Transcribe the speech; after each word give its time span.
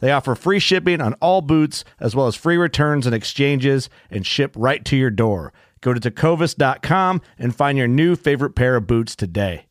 They 0.00 0.12
offer 0.12 0.34
free 0.34 0.58
shipping 0.58 1.00
on 1.00 1.14
all 1.14 1.40
boots, 1.42 1.84
as 2.00 2.14
well 2.14 2.26
as 2.26 2.36
free 2.36 2.56
returns 2.56 3.06
and 3.06 3.14
exchanges, 3.14 3.90
and 4.10 4.26
ship 4.26 4.54
right 4.56 4.84
to 4.84 4.96
your 4.96 5.10
door. 5.10 5.52
Go 5.80 5.94
to 5.94 6.00
tecovas.com 6.00 7.20
and 7.38 7.54
find 7.54 7.78
your 7.78 7.88
new 7.88 8.16
favorite 8.16 8.54
pair 8.54 8.76
of 8.76 8.86
boots 8.86 9.14
today. 9.16 9.66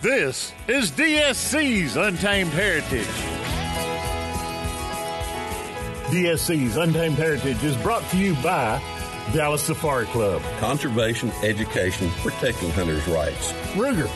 This 0.00 0.52
is 0.66 0.90
DSC's 0.92 1.96
Untamed 1.96 2.50
Heritage. 2.52 3.06
DSC's 6.10 6.76
Untamed 6.76 7.16
Heritage 7.16 7.62
is 7.62 7.76
brought 7.76 8.02
to 8.10 8.16
you 8.16 8.34
by 8.36 8.80
Dallas 9.32 9.62
Safari 9.62 10.06
Club, 10.06 10.42
Conservation, 10.58 11.30
education, 11.42 12.10
protecting 12.22 12.70
hunters' 12.70 13.06
rights. 13.06 13.52
Ruger, 13.74 14.10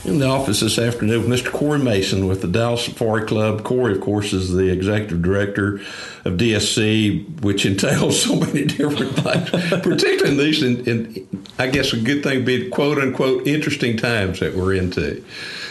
In 0.07 0.21
the 0.21 0.27
office 0.29 0.61
this 0.61 0.79
afternoon 0.79 1.29
with 1.29 1.41
Mr. 1.41 1.51
Corey 1.51 1.81
Mason 1.81 2.29
with 2.29 2.41
the 2.41 2.47
Dallas 2.47 2.85
Safari 2.85 3.27
Club. 3.27 3.65
Corey, 3.65 3.93
of 3.93 4.01
course, 4.01 4.33
is 4.33 4.53
the 4.53 4.71
executive 4.73 5.21
director 5.21 5.81
of 6.25 6.35
DSC, 6.35 7.41
which 7.43 7.67
entails 7.67 8.23
so 8.23 8.37
many 8.37 8.67
different 8.67 9.17
things, 9.17 9.51
particularly 9.83 10.31
in 10.31 10.37
these, 10.37 10.63
in, 10.63 10.89
in, 10.89 11.29
I 11.59 11.67
guess 11.67 11.93
a 11.93 11.99
good 11.99 12.23
thing 12.23 12.37
would 12.37 12.45
be 12.45 12.69
quote 12.71 12.99
unquote 12.99 13.49
interesting 13.49 13.97
times 13.97 14.39
that 14.39 14.55
we're 14.55 14.75
into. 14.75 15.25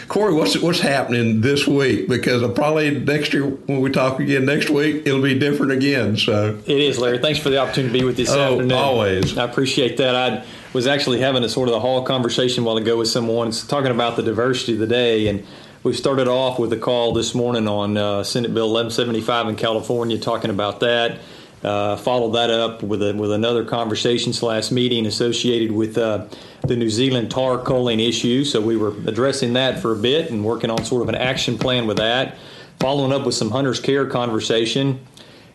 Corey, 0.08 0.34
what's 0.34 0.58
what's 0.58 0.80
happening 0.80 1.40
this 1.40 1.66
week? 1.66 2.06
Because 2.06 2.42
probably 2.52 2.90
next 2.90 3.32
year 3.32 3.46
when 3.46 3.80
we 3.80 3.90
talk 3.90 4.20
again 4.20 4.44
next 4.44 4.68
week, 4.68 5.06
it'll 5.06 5.22
be 5.22 5.38
different 5.38 5.72
again. 5.72 6.18
So 6.18 6.58
it 6.66 6.78
is, 6.78 6.98
Larry. 6.98 7.18
Thanks 7.18 7.40
for 7.40 7.48
the 7.48 7.58
opportunity 7.58 7.94
to 7.94 7.98
be 8.00 8.04
with 8.04 8.18
you 8.18 8.26
this 8.26 8.34
oh, 8.34 8.52
afternoon. 8.52 8.72
Always, 8.72 9.38
I 9.38 9.44
appreciate 9.44 9.96
that. 9.96 10.14
I 10.14 10.44
was 10.72 10.86
actually 10.86 11.20
having 11.20 11.44
a 11.44 11.48
sort 11.48 11.68
of 11.68 11.74
a 11.74 11.80
hall 11.80 12.02
conversation 12.02 12.64
while 12.64 12.76
ago 12.76 12.96
with 12.98 13.08
someone 13.08 13.50
talking 13.50 13.90
about 13.90 14.16
the 14.16 14.22
diversity 14.22 14.74
of 14.74 14.78
the 14.78 14.86
day, 14.86 15.28
and 15.28 15.44
we 15.82 15.92
started 15.92 16.26
off 16.26 16.58
with 16.58 16.72
a 16.72 16.76
call 16.76 17.12
this 17.12 17.34
morning 17.34 17.68
on 17.68 17.96
uh, 17.96 18.24
Senate 18.24 18.52
Bill 18.52 18.72
1175 18.72 19.48
in 19.48 19.56
California, 19.56 20.18
talking 20.18 20.50
about 20.50 20.80
that. 20.80 21.20
Uh, 21.62 21.96
followed 21.96 22.32
that 22.32 22.50
up 22.50 22.82
with 22.82 23.02
a, 23.02 23.14
with 23.14 23.32
another 23.32 23.64
conversation 23.64 24.32
slash 24.32 24.70
meeting 24.70 25.06
associated 25.06 25.72
with 25.72 25.96
uh, 25.96 26.26
the 26.62 26.76
New 26.76 26.90
Zealand 26.90 27.30
tahr 27.30 27.58
culling 27.58 27.98
issue. 27.98 28.44
So 28.44 28.60
we 28.60 28.76
were 28.76 28.94
addressing 29.06 29.54
that 29.54 29.80
for 29.80 29.92
a 29.92 29.96
bit 29.96 30.30
and 30.30 30.44
working 30.44 30.70
on 30.70 30.84
sort 30.84 31.02
of 31.02 31.08
an 31.08 31.14
action 31.14 31.56
plan 31.56 31.86
with 31.86 31.96
that. 31.96 32.36
Following 32.78 33.12
up 33.12 33.24
with 33.24 33.34
some 33.34 33.50
hunters 33.50 33.80
care 33.80 34.06
conversation, 34.06 35.00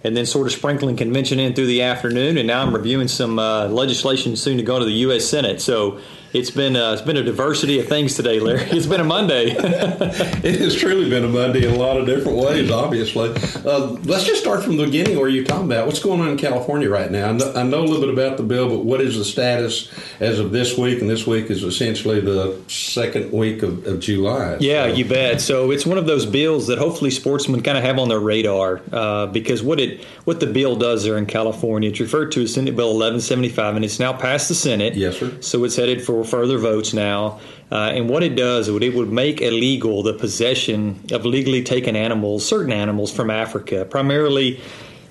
and 0.03 0.17
then 0.17 0.25
sort 0.25 0.47
of 0.47 0.53
sprinkling 0.53 0.95
convention 0.95 1.39
in 1.39 1.53
through 1.53 1.67
the 1.67 1.81
afternoon. 1.81 2.37
And 2.37 2.47
now 2.47 2.61
I'm 2.61 2.73
reviewing 2.73 3.07
some 3.07 3.39
uh, 3.39 3.67
legislation 3.67 4.35
soon 4.35 4.57
to 4.57 4.63
go 4.63 4.79
to 4.79 4.85
the 4.85 4.91
U.S. 4.91 5.25
Senate. 5.25 5.61
So 5.61 5.99
it's 6.33 6.49
been 6.49 6.75
uh, 6.75 6.93
it's 6.93 7.01
been 7.01 7.17
a 7.17 7.23
diversity 7.23 7.79
of 7.79 7.87
things 7.87 8.15
today, 8.15 8.39
Larry. 8.39 8.61
It's 8.71 8.85
been 8.85 9.01
a 9.01 9.05
Monday. 9.05 9.51
it 9.57 10.59
has 10.61 10.75
truly 10.75 11.09
been 11.09 11.25
a 11.25 11.27
Monday 11.27 11.67
in 11.67 11.73
a 11.73 11.77
lot 11.77 11.97
of 11.97 12.05
different 12.05 12.37
ways. 12.37 12.71
Obviously, 12.71 13.29
uh, 13.65 13.87
let's 14.03 14.23
just 14.23 14.41
start 14.41 14.63
from 14.63 14.77
the 14.77 14.85
beginning. 14.85 15.17
Where 15.19 15.27
you're 15.27 15.43
talking 15.43 15.65
about 15.65 15.87
what's 15.87 15.99
going 15.99 16.21
on 16.21 16.29
in 16.29 16.37
California 16.37 16.89
right 16.89 17.11
now. 17.11 17.29
I 17.29 17.31
know, 17.33 17.53
I 17.53 17.63
know, 17.63 17.81
a 17.81 17.83
little 17.83 17.99
bit 17.99 18.09
about 18.09 18.37
the 18.37 18.43
bill, 18.43 18.69
but 18.69 18.85
what 18.85 19.01
is 19.01 19.17
the 19.17 19.25
status 19.25 19.91
as 20.21 20.39
of 20.39 20.51
this 20.51 20.77
week? 20.77 21.01
And 21.01 21.09
this 21.09 21.27
week 21.27 21.49
is 21.49 21.63
essentially 21.63 22.21
the 22.21 22.61
second 22.67 23.31
week 23.31 23.61
of, 23.63 23.85
of 23.85 23.99
July. 23.99 24.57
Yeah, 24.59 24.87
so. 24.87 24.93
you 24.93 25.05
bet. 25.05 25.41
So 25.41 25.71
it's 25.71 25.85
one 25.85 25.97
of 25.97 26.05
those 26.05 26.25
bills 26.25 26.67
that 26.67 26.77
hopefully 26.77 27.11
sportsmen 27.11 27.61
kind 27.61 27.77
of 27.77 27.83
have 27.83 27.99
on 27.99 28.07
their 28.07 28.19
radar 28.19 28.81
uh, 28.93 29.27
because 29.27 29.61
what 29.61 29.79
it 29.79 30.03
what 30.23 30.39
the 30.39 30.47
bill 30.47 30.77
does 30.77 31.03
there 31.03 31.17
in 31.17 31.25
California, 31.25 31.89
it's 31.89 31.99
referred 31.99 32.31
to 32.31 32.43
as 32.43 32.53
Senate 32.53 32.75
Bill 32.75 32.93
1175, 32.93 33.75
and 33.75 33.83
it's 33.83 33.99
now 33.99 34.13
passed 34.13 34.47
the 34.47 34.55
Senate. 34.55 34.95
Yes, 34.95 35.17
sir. 35.17 35.35
So 35.41 35.63
it's 35.65 35.75
headed 35.75 36.01
for 36.01 36.20
further 36.23 36.57
votes 36.57 36.93
now. 36.93 37.39
Uh, 37.71 37.91
and 37.93 38.09
what 38.09 38.21
it 38.21 38.35
does, 38.35 38.67
it 38.67 38.71
would, 38.71 38.83
it 38.83 38.93
would 38.93 39.11
make 39.11 39.41
illegal 39.41 40.03
the 40.03 40.13
possession 40.13 40.99
of 41.11 41.25
legally 41.25 41.63
taken 41.63 41.95
animals, 41.95 42.45
certain 42.45 42.73
animals 42.73 43.11
from 43.11 43.29
Africa, 43.29 43.85
primarily 43.85 44.59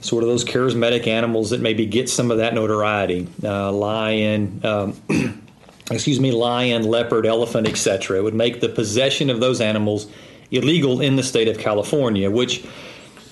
sort 0.01 0.23
of 0.23 0.29
those 0.29 0.45
charismatic 0.45 1.07
animals 1.07 1.51
that 1.51 1.61
maybe 1.61 1.87
get 1.87 2.09
some 2.09 2.31
of 2.31 2.39
that 2.39 2.55
notoriety 2.55 3.29
uh, 3.45 3.71
lion, 3.73 4.61
um, 4.65 4.97
excuse 5.91 6.21
me, 6.21 6.33
lion, 6.33 6.85
leopard, 6.85 7.27
elephant, 7.27 7.67
etc. 7.67 8.19
It 8.19 8.23
would 8.23 8.35
make 8.35 8.61
the 8.61 8.69
possession 8.69 9.31
of 9.31 9.41
those 9.41 9.61
animals 9.61 10.07
illegal 10.51 11.01
in 11.01 11.17
the 11.17 11.23
state 11.23 11.49
of 11.49 11.59
California, 11.59 12.31
which 12.31 12.65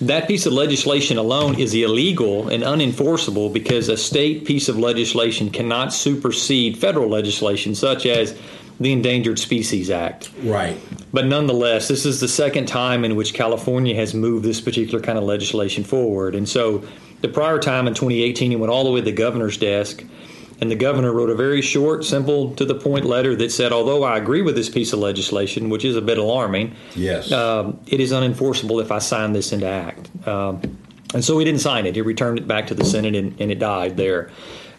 that 0.01 0.27
piece 0.27 0.45
of 0.45 0.53
legislation 0.53 1.17
alone 1.17 1.59
is 1.59 1.73
illegal 1.73 2.47
and 2.47 2.63
unenforceable 2.63 3.51
because 3.51 3.89
a 3.89 3.97
state 3.97 4.45
piece 4.45 4.69
of 4.69 4.77
legislation 4.77 5.49
cannot 5.49 5.93
supersede 5.93 6.77
federal 6.77 7.09
legislation, 7.09 7.75
such 7.75 8.05
as 8.05 8.37
the 8.79 8.93
Endangered 8.93 9.39
Species 9.39 9.89
Act. 9.89 10.31
Right. 10.41 10.77
But 11.11 11.25
nonetheless, 11.25 11.89
this 11.89 12.05
is 12.05 12.21
the 12.21 12.29
second 12.29 12.67
time 12.67 13.03
in 13.03 13.15
which 13.17 13.33
California 13.33 13.93
has 13.95 14.13
moved 14.13 14.45
this 14.45 14.61
particular 14.61 15.01
kind 15.01 15.17
of 15.17 15.25
legislation 15.25 15.83
forward. 15.83 16.33
And 16.33 16.47
so 16.47 16.83
the 17.19 17.27
prior 17.27 17.59
time 17.59 17.87
in 17.87 17.93
2018, 17.93 18.53
it 18.53 18.55
went 18.55 18.71
all 18.71 18.85
the 18.85 18.91
way 18.91 19.01
to 19.01 19.05
the 19.05 19.11
governor's 19.11 19.57
desk 19.57 20.03
and 20.61 20.69
the 20.69 20.75
governor 20.75 21.13
wrote 21.13 21.29
a 21.29 21.35
very 21.35 21.61
short, 21.61 22.03
simple, 22.03 22.53
to 22.55 22.65
the 22.65 22.75
point 22.75 23.05
letter 23.05 23.35
that 23.35 23.51
said, 23.51 23.71
although 23.71 24.03
I 24.03 24.17
agree 24.17 24.41
with 24.41 24.55
this 24.55 24.69
piece 24.69 24.93
of 24.93 24.99
legislation, 24.99 25.69
which 25.69 25.85
is 25.85 25.95
a 25.95 26.01
bit 26.01 26.17
alarming, 26.17 26.75
yes, 26.95 27.31
um, 27.31 27.79
it 27.87 27.99
is 27.99 28.11
unenforceable 28.11 28.81
if 28.81 28.91
I 28.91 28.99
sign 28.99 29.33
this 29.33 29.53
into 29.53 29.67
act. 29.67 30.09
Um, 30.27 30.61
and 31.13 31.23
so 31.23 31.39
he 31.39 31.45
didn't 31.45 31.61
sign 31.61 31.85
it. 31.85 31.95
He 31.95 32.01
returned 32.01 32.37
it 32.37 32.47
back 32.47 32.67
to 32.67 32.75
the 32.75 32.85
Senate 32.85 33.15
and, 33.15 33.39
and, 33.41 33.51
it 33.51 33.57
died 33.57 33.97
there. 33.97 34.29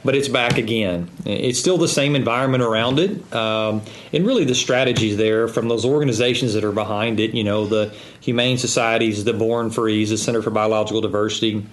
But 0.05 0.15
it's 0.15 0.29
back 0.29 0.59
again. 0.59 1.11
It's 1.27 1.59
still 1.59 1.77
the 1.77 1.89
same 1.89 2.15
environment 2.15 2.63
around 2.63 2.99
it. 2.99 3.35
Um, 3.35 3.83
and 4.13 4.27
really, 4.27 4.45
the 4.45 4.55
strategies 4.55 5.17
there 5.17 5.49
from 5.49 5.69
those 5.69 5.85
organizations 5.85 6.55
that 6.55 6.65
are 6.65 6.73
behind 6.73 7.21
it, 7.21 7.35
you 7.35 7.45
know, 7.45 7.67
the 7.67 7.93
Humane 8.21 8.57
Societies, 8.57 9.25
the 9.25 9.35
Born 9.35 9.71
Frees, 9.71 10.09
the 10.09 10.17
Center 10.17 10.41
for 10.41 10.51
Biological 10.51 11.03
Diversity, 11.03 11.67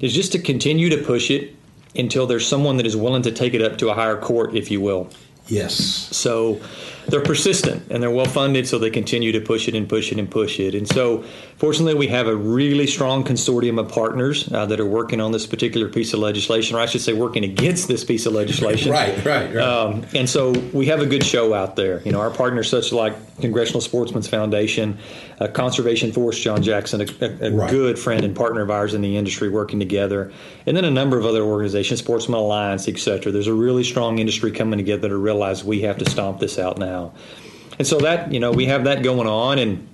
is 0.00 0.14
just 0.14 0.32
to 0.32 0.38
continue 0.38 0.88
to 0.90 0.98
push 0.98 1.30
it 1.30 1.56
until 1.96 2.26
there's 2.26 2.46
someone 2.46 2.76
that 2.78 2.86
is 2.86 2.96
willing 2.96 3.22
to 3.22 3.32
take 3.32 3.54
it 3.54 3.62
up 3.62 3.78
to 3.78 3.88
a 3.90 3.94
higher 3.94 4.16
court, 4.16 4.54
if 4.54 4.70
you 4.70 4.80
will. 4.80 5.08
Yes. 5.46 5.74
So 5.74 6.60
they're 7.08 7.22
persistent 7.22 7.90
and 7.90 8.02
they're 8.02 8.10
well 8.10 8.24
funded, 8.26 8.66
so 8.66 8.78
they 8.78 8.90
continue 8.90 9.32
to 9.32 9.40
push 9.40 9.68
it 9.68 9.74
and 9.74 9.88
push 9.88 10.12
it 10.12 10.18
and 10.18 10.30
push 10.30 10.58
it. 10.60 10.74
And 10.74 10.88
so, 10.88 11.24
fortunately, 11.56 11.94
we 11.94 12.06
have 12.08 12.26
a 12.26 12.36
really 12.36 12.86
strong 12.86 13.24
consortium 13.24 13.78
of 13.78 13.90
partners 13.90 14.50
uh, 14.52 14.66
that 14.66 14.80
are 14.80 14.86
working 14.86 15.20
on 15.20 15.32
this 15.32 15.46
particular 15.46 15.88
piece 15.88 16.12
of 16.12 16.20
legislation, 16.20 16.76
or 16.76 16.80
I 16.80 16.86
should 16.86 17.00
say, 17.00 17.12
working 17.12 17.44
against 17.44 17.88
this 17.88 18.04
piece 18.04 18.26
of 18.26 18.32
legislation. 18.32 18.90
right, 19.00 19.16
right, 19.24 19.54
right. 19.54 19.56
Um, 19.64 20.06
and 20.14 20.28
so 20.28 20.52
we 20.72 20.86
have 20.86 21.00
a 21.00 21.06
good 21.06 21.24
show 21.24 21.54
out 21.54 21.76
there. 21.76 22.00
You 22.04 22.12
know, 22.12 22.20
our 22.20 22.30
partners, 22.30 22.68
such 22.70 22.92
like 22.92 23.14
Congressional 23.40 23.80
Sportsmen's 23.80 24.28
Foundation, 24.28 24.98
uh, 25.40 25.48
Conservation 25.48 26.12
Force, 26.12 26.38
John 26.38 26.62
Jackson, 26.62 27.00
a, 27.00 27.46
a, 27.46 27.50
Right. 27.54 27.70
good 27.70 27.98
friend 27.98 28.24
and 28.24 28.34
partner 28.34 28.62
of 28.62 28.70
ours 28.70 28.94
in 28.94 29.00
the 29.02 29.16
industry, 29.16 29.48
working 29.48 29.78
together, 29.78 30.32
and 30.66 30.76
then 30.76 30.84
a 30.84 30.90
number 30.90 31.18
of 31.18 31.26
other 31.26 31.42
organizations, 31.42 32.00
Sportsman 32.00 32.38
Alliance, 32.38 32.88
et 32.88 32.98
cetera. 32.98 33.32
There's 33.32 33.46
a 33.46 33.54
really 33.54 33.84
strong 33.84 34.18
industry 34.18 34.50
coming 34.50 34.78
together 34.78 35.08
to 35.08 35.16
realize 35.16 35.64
we 35.64 35.82
have 35.82 35.98
to 35.98 36.08
stomp 36.08 36.38
this 36.40 36.58
out 36.58 36.78
now. 36.78 36.93
And 37.78 37.86
so 37.86 37.98
that, 37.98 38.32
you 38.32 38.40
know, 38.40 38.52
we 38.52 38.66
have 38.66 38.84
that 38.84 39.02
going 39.02 39.26
on. 39.26 39.58
And 39.58 39.88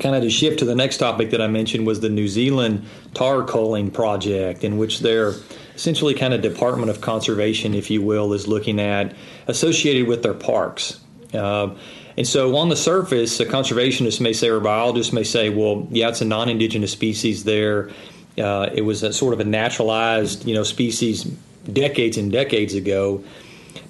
kind 0.00 0.14
of 0.14 0.22
to 0.22 0.30
shift 0.30 0.58
to 0.60 0.64
the 0.64 0.74
next 0.74 0.98
topic 0.98 1.30
that 1.30 1.40
I 1.40 1.46
mentioned 1.46 1.86
was 1.86 2.00
the 2.00 2.08
New 2.08 2.28
Zealand 2.28 2.86
tahr 3.14 3.44
culling 3.44 3.90
project, 3.90 4.64
in 4.64 4.78
which 4.78 5.00
their 5.00 5.34
essentially 5.74 6.14
kind 6.14 6.34
of 6.34 6.42
Department 6.42 6.90
of 6.90 7.00
Conservation, 7.00 7.74
if 7.74 7.90
you 7.90 8.02
will, 8.02 8.32
is 8.32 8.46
looking 8.46 8.80
at 8.80 9.14
associated 9.46 10.06
with 10.06 10.22
their 10.22 10.34
parks. 10.34 11.00
Uh, 11.34 11.74
and 12.16 12.26
so 12.26 12.56
on 12.56 12.70
the 12.70 12.76
surface, 12.76 13.38
a 13.40 13.46
conservationist 13.46 14.20
may 14.20 14.32
say, 14.32 14.48
or 14.48 14.56
a 14.56 14.60
biologist 14.60 15.12
may 15.12 15.24
say, 15.24 15.50
well, 15.50 15.86
yeah, 15.90 16.08
it's 16.08 16.22
a 16.22 16.24
non 16.24 16.48
indigenous 16.48 16.92
species 16.92 17.44
there. 17.44 17.90
Uh, 18.38 18.70
it 18.72 18.82
was 18.82 19.02
a 19.02 19.12
sort 19.12 19.34
of 19.34 19.40
a 19.40 19.44
naturalized, 19.44 20.46
you 20.46 20.54
know, 20.54 20.62
species 20.62 21.24
decades 21.70 22.16
and 22.16 22.32
decades 22.32 22.74
ago. 22.74 23.22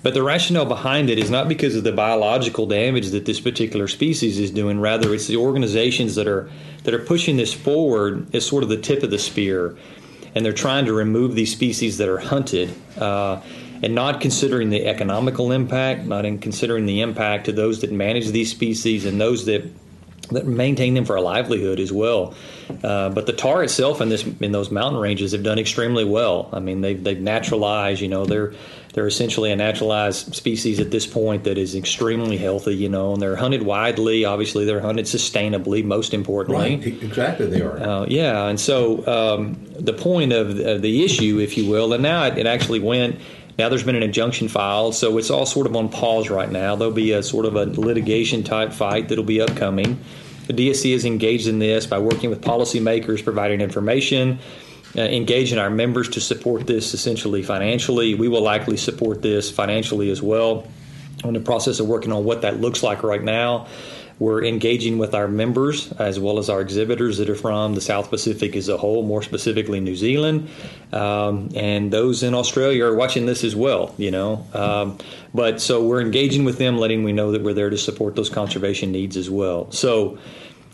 But 0.02 0.14
the 0.14 0.22
rationale 0.22 0.64
behind 0.64 1.10
it 1.10 1.18
is 1.18 1.30
not 1.30 1.48
because 1.48 1.76
of 1.76 1.84
the 1.84 1.92
biological 1.92 2.66
damage 2.66 3.10
that 3.10 3.24
this 3.24 3.40
particular 3.40 3.88
species 3.88 4.38
is 4.38 4.50
doing. 4.50 4.80
Rather, 4.80 5.14
it's 5.14 5.26
the 5.26 5.36
organizations 5.36 6.14
that 6.14 6.26
are 6.26 6.48
that 6.84 6.94
are 6.94 7.00
pushing 7.04 7.36
this 7.36 7.52
forward 7.52 8.34
as 8.34 8.46
sort 8.46 8.62
of 8.62 8.68
the 8.68 8.76
tip 8.76 9.02
of 9.02 9.10
the 9.10 9.18
spear, 9.18 9.76
and 10.34 10.44
they're 10.44 10.52
trying 10.52 10.86
to 10.86 10.92
remove 10.92 11.34
these 11.34 11.52
species 11.52 11.98
that 11.98 12.08
are 12.08 12.18
hunted, 12.18 12.72
uh, 12.98 13.40
and 13.82 13.94
not 13.94 14.20
considering 14.20 14.70
the 14.70 14.86
economical 14.86 15.52
impact, 15.52 16.04
not 16.04 16.24
in 16.24 16.38
considering 16.38 16.86
the 16.86 17.00
impact 17.00 17.46
to 17.46 17.52
those 17.52 17.80
that 17.80 17.92
manage 17.92 18.28
these 18.28 18.50
species 18.50 19.04
and 19.04 19.20
those 19.20 19.46
that 19.46 19.64
that 20.30 20.46
maintain 20.46 20.94
them 20.94 21.04
for 21.04 21.16
a 21.16 21.20
livelihood 21.20 21.78
as 21.78 21.92
well. 21.92 22.34
Uh, 22.82 23.08
but 23.10 23.26
the 23.26 23.32
tahr 23.32 23.62
itself 23.62 24.00
in 24.00 24.08
this 24.08 24.26
in 24.40 24.52
those 24.52 24.70
mountain 24.70 25.00
ranges 25.00 25.32
have 25.32 25.42
done 25.42 25.58
extremely 25.58 26.04
well. 26.04 26.48
I 26.52 26.60
mean, 26.60 26.80
they've 26.80 27.02
they've 27.02 27.20
naturalized. 27.20 28.00
You 28.00 28.08
know, 28.08 28.26
they're 28.26 28.54
they're 28.96 29.06
essentially 29.06 29.52
a 29.52 29.56
naturalized 29.56 30.34
species 30.34 30.80
at 30.80 30.90
this 30.90 31.06
point 31.06 31.44
that 31.44 31.58
is 31.58 31.74
extremely 31.74 32.38
healthy. 32.38 32.74
You 32.74 32.88
know, 32.88 33.12
and 33.12 33.20
they're 33.20 33.36
hunted 33.36 33.62
widely. 33.62 34.24
Obviously, 34.24 34.64
they're 34.64 34.80
hunted 34.80 35.04
sustainably. 35.04 35.84
Most 35.84 36.14
importantly, 36.14 36.76
Right, 36.76 36.86
exactly 37.02 37.46
they 37.46 37.60
are. 37.60 37.78
uh, 37.78 38.06
yeah, 38.08 38.46
and 38.48 38.58
so 38.58 39.06
um, 39.06 39.62
the 39.78 39.92
point 39.92 40.32
of, 40.32 40.58
of 40.58 40.80
the 40.80 41.04
issue, 41.04 41.38
if 41.38 41.58
you 41.58 41.70
will, 41.70 41.92
and 41.92 42.02
now 42.02 42.24
it, 42.24 42.38
it 42.38 42.46
actually 42.46 42.80
went. 42.80 43.20
Now 43.58 43.68
there's 43.68 43.84
been 43.84 43.96
an 43.96 44.02
injunction 44.02 44.48
filed, 44.48 44.94
so 44.94 45.16
it's 45.18 45.30
all 45.30 45.44
sort 45.46 45.66
of 45.66 45.76
on 45.76 45.88
pause 45.90 46.30
right 46.30 46.50
now. 46.50 46.74
There'll 46.74 46.92
be 46.94 47.12
a 47.12 47.22
sort 47.22 47.44
of 47.44 47.54
a 47.56 47.64
litigation 47.66 48.42
type 48.44 48.72
fight 48.72 49.08
that'll 49.08 49.24
be 49.24 49.40
upcoming. 49.42 49.98
The 50.46 50.52
DSC 50.54 50.92
is 50.94 51.04
engaged 51.04 51.48
in 51.48 51.58
this 51.58 51.86
by 51.86 51.98
working 51.98 52.30
with 52.30 52.40
policymakers, 52.40 53.22
providing 53.22 53.60
information, 53.60 54.38
uh, 54.96 55.00
engaging 55.00 55.58
our 55.58 55.70
members 55.70 56.08
to 56.10 56.20
support 56.20 56.66
this 56.66 56.94
essentially 56.94 57.42
financially. 57.42 58.14
We 58.14 58.28
will 58.28 58.42
likely 58.42 58.76
support 58.76 59.22
this 59.22 59.50
financially 59.50 60.10
as 60.10 60.22
well. 60.22 60.66
We're 61.22 61.28
in 61.28 61.34
the 61.34 61.40
process 61.40 61.80
of 61.80 61.86
working 61.86 62.12
on 62.12 62.24
what 62.24 62.42
that 62.42 62.60
looks 62.60 62.82
like 62.82 63.02
right 63.02 63.22
now. 63.22 63.66
We're 64.18 64.42
engaging 64.44 64.96
with 64.96 65.14
our 65.14 65.28
members 65.28 65.92
as 65.92 66.18
well 66.18 66.38
as 66.38 66.48
our 66.48 66.62
exhibitors 66.62 67.18
that 67.18 67.28
are 67.28 67.34
from 67.34 67.74
the 67.74 67.82
South 67.82 68.08
Pacific 68.08 68.56
as 68.56 68.70
a 68.70 68.78
whole, 68.78 69.02
more 69.02 69.22
specifically 69.22 69.78
New 69.78 69.94
Zealand, 69.94 70.48
um, 70.90 71.50
and 71.54 71.92
those 71.92 72.22
in 72.22 72.32
Australia 72.32 72.86
are 72.86 72.94
watching 72.94 73.26
this 73.26 73.44
as 73.44 73.54
well. 73.54 73.94
You 73.98 74.10
know, 74.10 74.46
um, 74.54 74.96
but 75.34 75.60
so 75.60 75.84
we're 75.84 76.00
engaging 76.00 76.46
with 76.46 76.56
them, 76.56 76.78
letting 76.78 77.04
we 77.04 77.12
know 77.12 77.32
that 77.32 77.42
we're 77.42 77.52
there 77.52 77.68
to 77.68 77.76
support 77.76 78.16
those 78.16 78.30
conservation 78.30 78.90
needs 78.90 79.18
as 79.18 79.28
well. 79.28 79.70
So, 79.70 80.18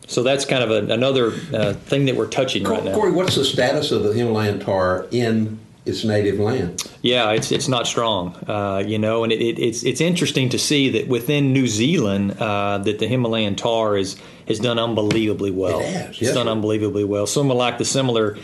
so 0.06 0.22
that's 0.22 0.44
kind 0.44 0.62
of 0.62 0.70
a, 0.70 0.92
another 0.92 1.32
uh, 1.52 1.74
thing 1.74 2.06
that 2.06 2.16
we're 2.16 2.28
touching 2.28 2.64
right 2.64 2.84
now. 2.84 2.94
Corey, 2.94 3.12
what's 3.12 3.36
the 3.36 3.44
status 3.44 3.92
of 3.92 4.02
the 4.02 4.12
Himalayan 4.12 4.60
tahr 4.60 5.06
in 5.10 5.58
its 5.84 6.04
native 6.04 6.38
land? 6.38 6.82
Yeah, 7.02 7.30
it's 7.30 7.50
it's 7.50 7.68
not 7.68 7.86
strong, 7.86 8.36
uh, 8.48 8.82
you 8.86 8.98
know, 8.98 9.24
and 9.24 9.32
it, 9.32 9.40
it, 9.40 9.58
it's 9.58 9.82
it's 9.84 10.00
interesting 10.00 10.48
to 10.50 10.58
see 10.58 10.90
that 10.90 11.08
within 11.08 11.52
New 11.52 11.66
Zealand 11.66 12.32
uh, 12.38 12.78
that 12.78 12.98
the 12.98 13.06
Himalayan 13.06 13.56
tahr 13.56 13.96
is 13.96 14.16
has 14.48 14.58
done 14.58 14.78
unbelievably 14.78 15.50
well. 15.50 15.80
It 15.80 15.86
has, 15.86 16.10
it's 16.10 16.22
yes, 16.22 16.34
done 16.34 16.46
sir. 16.46 16.52
unbelievably 16.52 17.04
well. 17.04 17.26
Like 17.36 17.78
the 17.78 17.84
similar. 17.84 18.38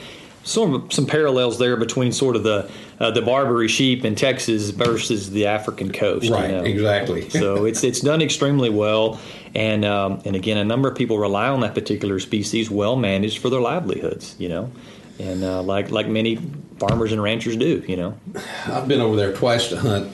Some, 0.49 0.91
some 0.91 1.07
parallels 1.07 1.59
there 1.59 1.77
between 1.77 2.11
sort 2.13 2.35
of 2.35 2.43
the 2.43 2.71
uh, 2.99 3.11
the 3.11 3.23
Barbary 3.23 3.69
sheep 3.69 4.05
in 4.05 4.15
Texas 4.15 4.71
versus 4.71 5.31
the 5.31 5.47
African 5.47 5.93
coast. 5.93 6.25
you 6.27 6.33
Right, 6.35 6.51
know? 6.51 6.65
exactly. 6.65 7.29
so 7.31 7.65
it's 7.71 7.85
it's 7.85 8.01
done 8.01 8.23
extremely 8.23 8.71
well, 8.71 9.21
and 9.55 9.85
um, 9.85 10.23
and 10.25 10.35
again, 10.35 10.57
a 10.57 10.65
number 10.65 10.89
of 10.91 10.97
people 10.97 11.19
rely 11.19 11.49
on 11.49 11.61
that 11.61 11.75
particular 11.75 12.19
species, 12.19 12.71
well 12.71 12.97
managed 12.97 13.39
for 13.39 13.51
their 13.51 13.61
livelihoods. 13.61 14.35
You 14.39 14.49
know, 14.49 14.73
and 15.19 15.45
uh, 15.45 15.63
like 15.63 15.91
like 15.91 16.09
many 16.09 16.37
farmers 16.79 17.13
and 17.13 17.23
ranchers 17.23 17.57
do. 17.57 17.85
You 17.87 17.97
know. 17.97 18.19
I've 18.67 18.89
been 18.89 19.01
over 19.03 19.17
there 19.17 19.35
twice 19.35 19.69
to 19.69 19.77
hunt, 19.77 20.11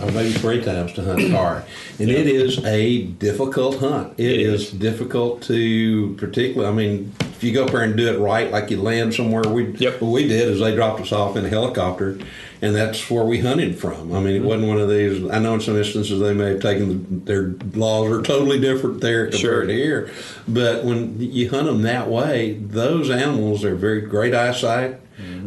or 0.00 0.10
maybe 0.12 0.32
three 0.32 0.62
times 0.62 0.92
to 0.94 1.02
hunt 1.04 1.30
tahr, 1.30 1.64
and 1.98 2.10
it 2.10 2.26
is 2.26 2.62
a 2.64 3.04
difficult 3.04 3.78
hunt. 3.78 4.12
It 4.18 4.26
it 4.30 4.40
is. 4.40 4.62
is. 4.64 4.70
difficult 4.72 5.42
to, 5.44 6.14
particularly. 6.16 6.68
I 6.70 6.74
mean, 6.76 7.12
if 7.40 7.44
you 7.44 7.54
go 7.54 7.64
up 7.64 7.70
there 7.70 7.80
and 7.80 7.96
do 7.96 8.06
it 8.06 8.18
right, 8.18 8.50
like 8.50 8.70
you 8.70 8.76
land 8.82 9.14
somewhere, 9.14 9.42
we 9.48 9.68
Yep. 9.78 10.02
what 10.02 10.10
we 10.12 10.28
did 10.28 10.46
is 10.50 10.60
they 10.60 10.74
dropped 10.74 11.00
us 11.00 11.10
off 11.10 11.36
in 11.38 11.46
a 11.46 11.48
helicopter, 11.48 12.18
and 12.60 12.76
that's 12.76 13.10
where 13.10 13.24
we 13.24 13.38
hunted 13.38 13.78
from. 13.78 14.12
I 14.12 14.20
mean, 14.20 14.34
Mm-hmm. 14.34 14.44
it 14.44 14.46
wasn't 14.46 14.68
one 14.68 14.78
of 14.78 14.90
these. 14.90 15.30
I 15.30 15.38
know 15.38 15.54
in 15.54 15.60
some 15.62 15.78
instances 15.78 16.20
they 16.20 16.34
may 16.34 16.50
have 16.50 16.60
taken 16.60 17.24
the, 17.24 17.32
their 17.32 17.54
laws 17.74 18.10
are 18.10 18.20
totally 18.20 18.60
different 18.60 19.00
there 19.00 19.24
compared 19.28 19.40
Sure. 19.40 19.64
to 19.64 19.72
here, 19.72 20.10
but 20.46 20.84
when 20.84 21.16
you 21.18 21.48
hunt 21.48 21.64
them 21.66 21.80
that 21.80 22.10
way, 22.10 22.58
those 22.60 23.08
animals 23.08 23.64
are 23.64 23.74
very 23.74 24.02
great 24.02 24.34
eyesight. 24.34 24.96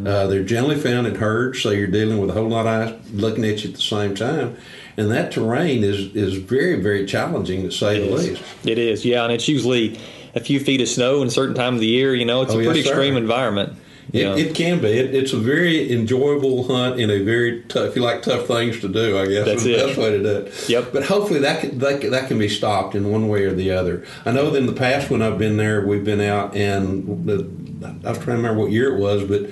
Uh, 0.04 0.26
they're 0.26 0.42
generally 0.44 0.76
found 0.76 1.06
in 1.06 1.14
herds, 1.14 1.60
so 1.62 1.70
you're 1.70 1.86
dealing 1.86 2.18
with 2.18 2.28
a 2.30 2.32
whole 2.32 2.48
lot 2.48 2.66
of 2.66 2.88
eyes 2.92 3.12
looking 3.12 3.44
at 3.44 3.62
you 3.62 3.70
at 3.70 3.76
the 3.76 3.82
same 3.82 4.14
time. 4.16 4.56
And 4.96 5.10
that 5.12 5.30
terrain 5.32 5.82
is, 5.84 6.14
is 6.14 6.36
very, 6.36 6.80
very 6.80 7.06
challenging 7.06 7.62
to 7.62 7.70
say 7.72 8.06
the 8.06 8.14
least. 8.14 8.42
It 8.64 8.78
is, 8.78 9.04
yeah, 9.04 9.24
and 9.24 9.32
it's 9.32 9.48
usually 9.48 9.98
a 10.34 10.40
few 10.40 10.60
feet 10.60 10.80
of 10.80 10.88
snow 10.88 11.22
in 11.22 11.28
a 11.28 11.30
certain 11.30 11.54
time 11.54 11.74
of 11.74 11.80
the 11.80 11.86
year. 11.86 12.14
You 12.14 12.24
know, 12.24 12.42
it's 12.42 12.52
Oh, 12.54 12.60
a 12.60 12.64
pretty 12.64 12.82
sir. 12.82 12.90
extreme 12.90 13.16
environment. 13.16 13.74
It, 14.12 14.26
it 14.38 14.54
can 14.54 14.80
be. 14.80 14.88
It, 14.88 15.14
it's 15.14 15.32
a 15.32 15.38
very 15.38 15.90
enjoyable 15.90 16.68
hunt 16.68 17.00
in 17.00 17.10
a 17.10 17.20
very 17.22 17.62
tough. 17.62 17.88
If 17.88 17.96
you 17.96 18.02
like 18.02 18.22
tough 18.22 18.46
things 18.46 18.78
to 18.80 18.88
do, 18.88 19.18
I 19.18 19.26
guess 19.26 19.46
That's 19.46 19.64
is 19.64 19.80
the 19.80 19.86
best 19.86 19.98
way 19.98 20.10
to 20.10 20.22
do 20.22 20.28
it. 20.46 20.68
Yep. 20.68 20.92
But 20.92 21.04
hopefully 21.06 21.40
that 21.40 21.60
can, 21.62 21.78
that 21.78 22.00
can, 22.02 22.10
that 22.10 22.28
can 22.28 22.38
be 22.38 22.48
stopped 22.48 22.94
in 22.94 23.10
one 23.10 23.28
way 23.28 23.44
or 23.44 23.54
the 23.54 23.70
other. 23.72 24.04
I 24.26 24.30
know 24.30 24.50
that 24.50 24.58
in 24.58 24.66
the 24.66 24.72
past 24.74 25.10
when 25.10 25.22
I've 25.22 25.38
been 25.38 25.56
there, 25.56 25.84
we've 25.86 26.04
been 26.04 26.20
out 26.20 26.54
and 26.54 27.26
the, 27.26 27.50
I 28.06 28.10
was 28.10 28.18
trying 28.18 28.36
to 28.36 28.42
remember 28.42 28.60
what 28.60 28.70
year 28.72 28.94
it 28.94 29.00
was, 29.00 29.24
but 29.24 29.42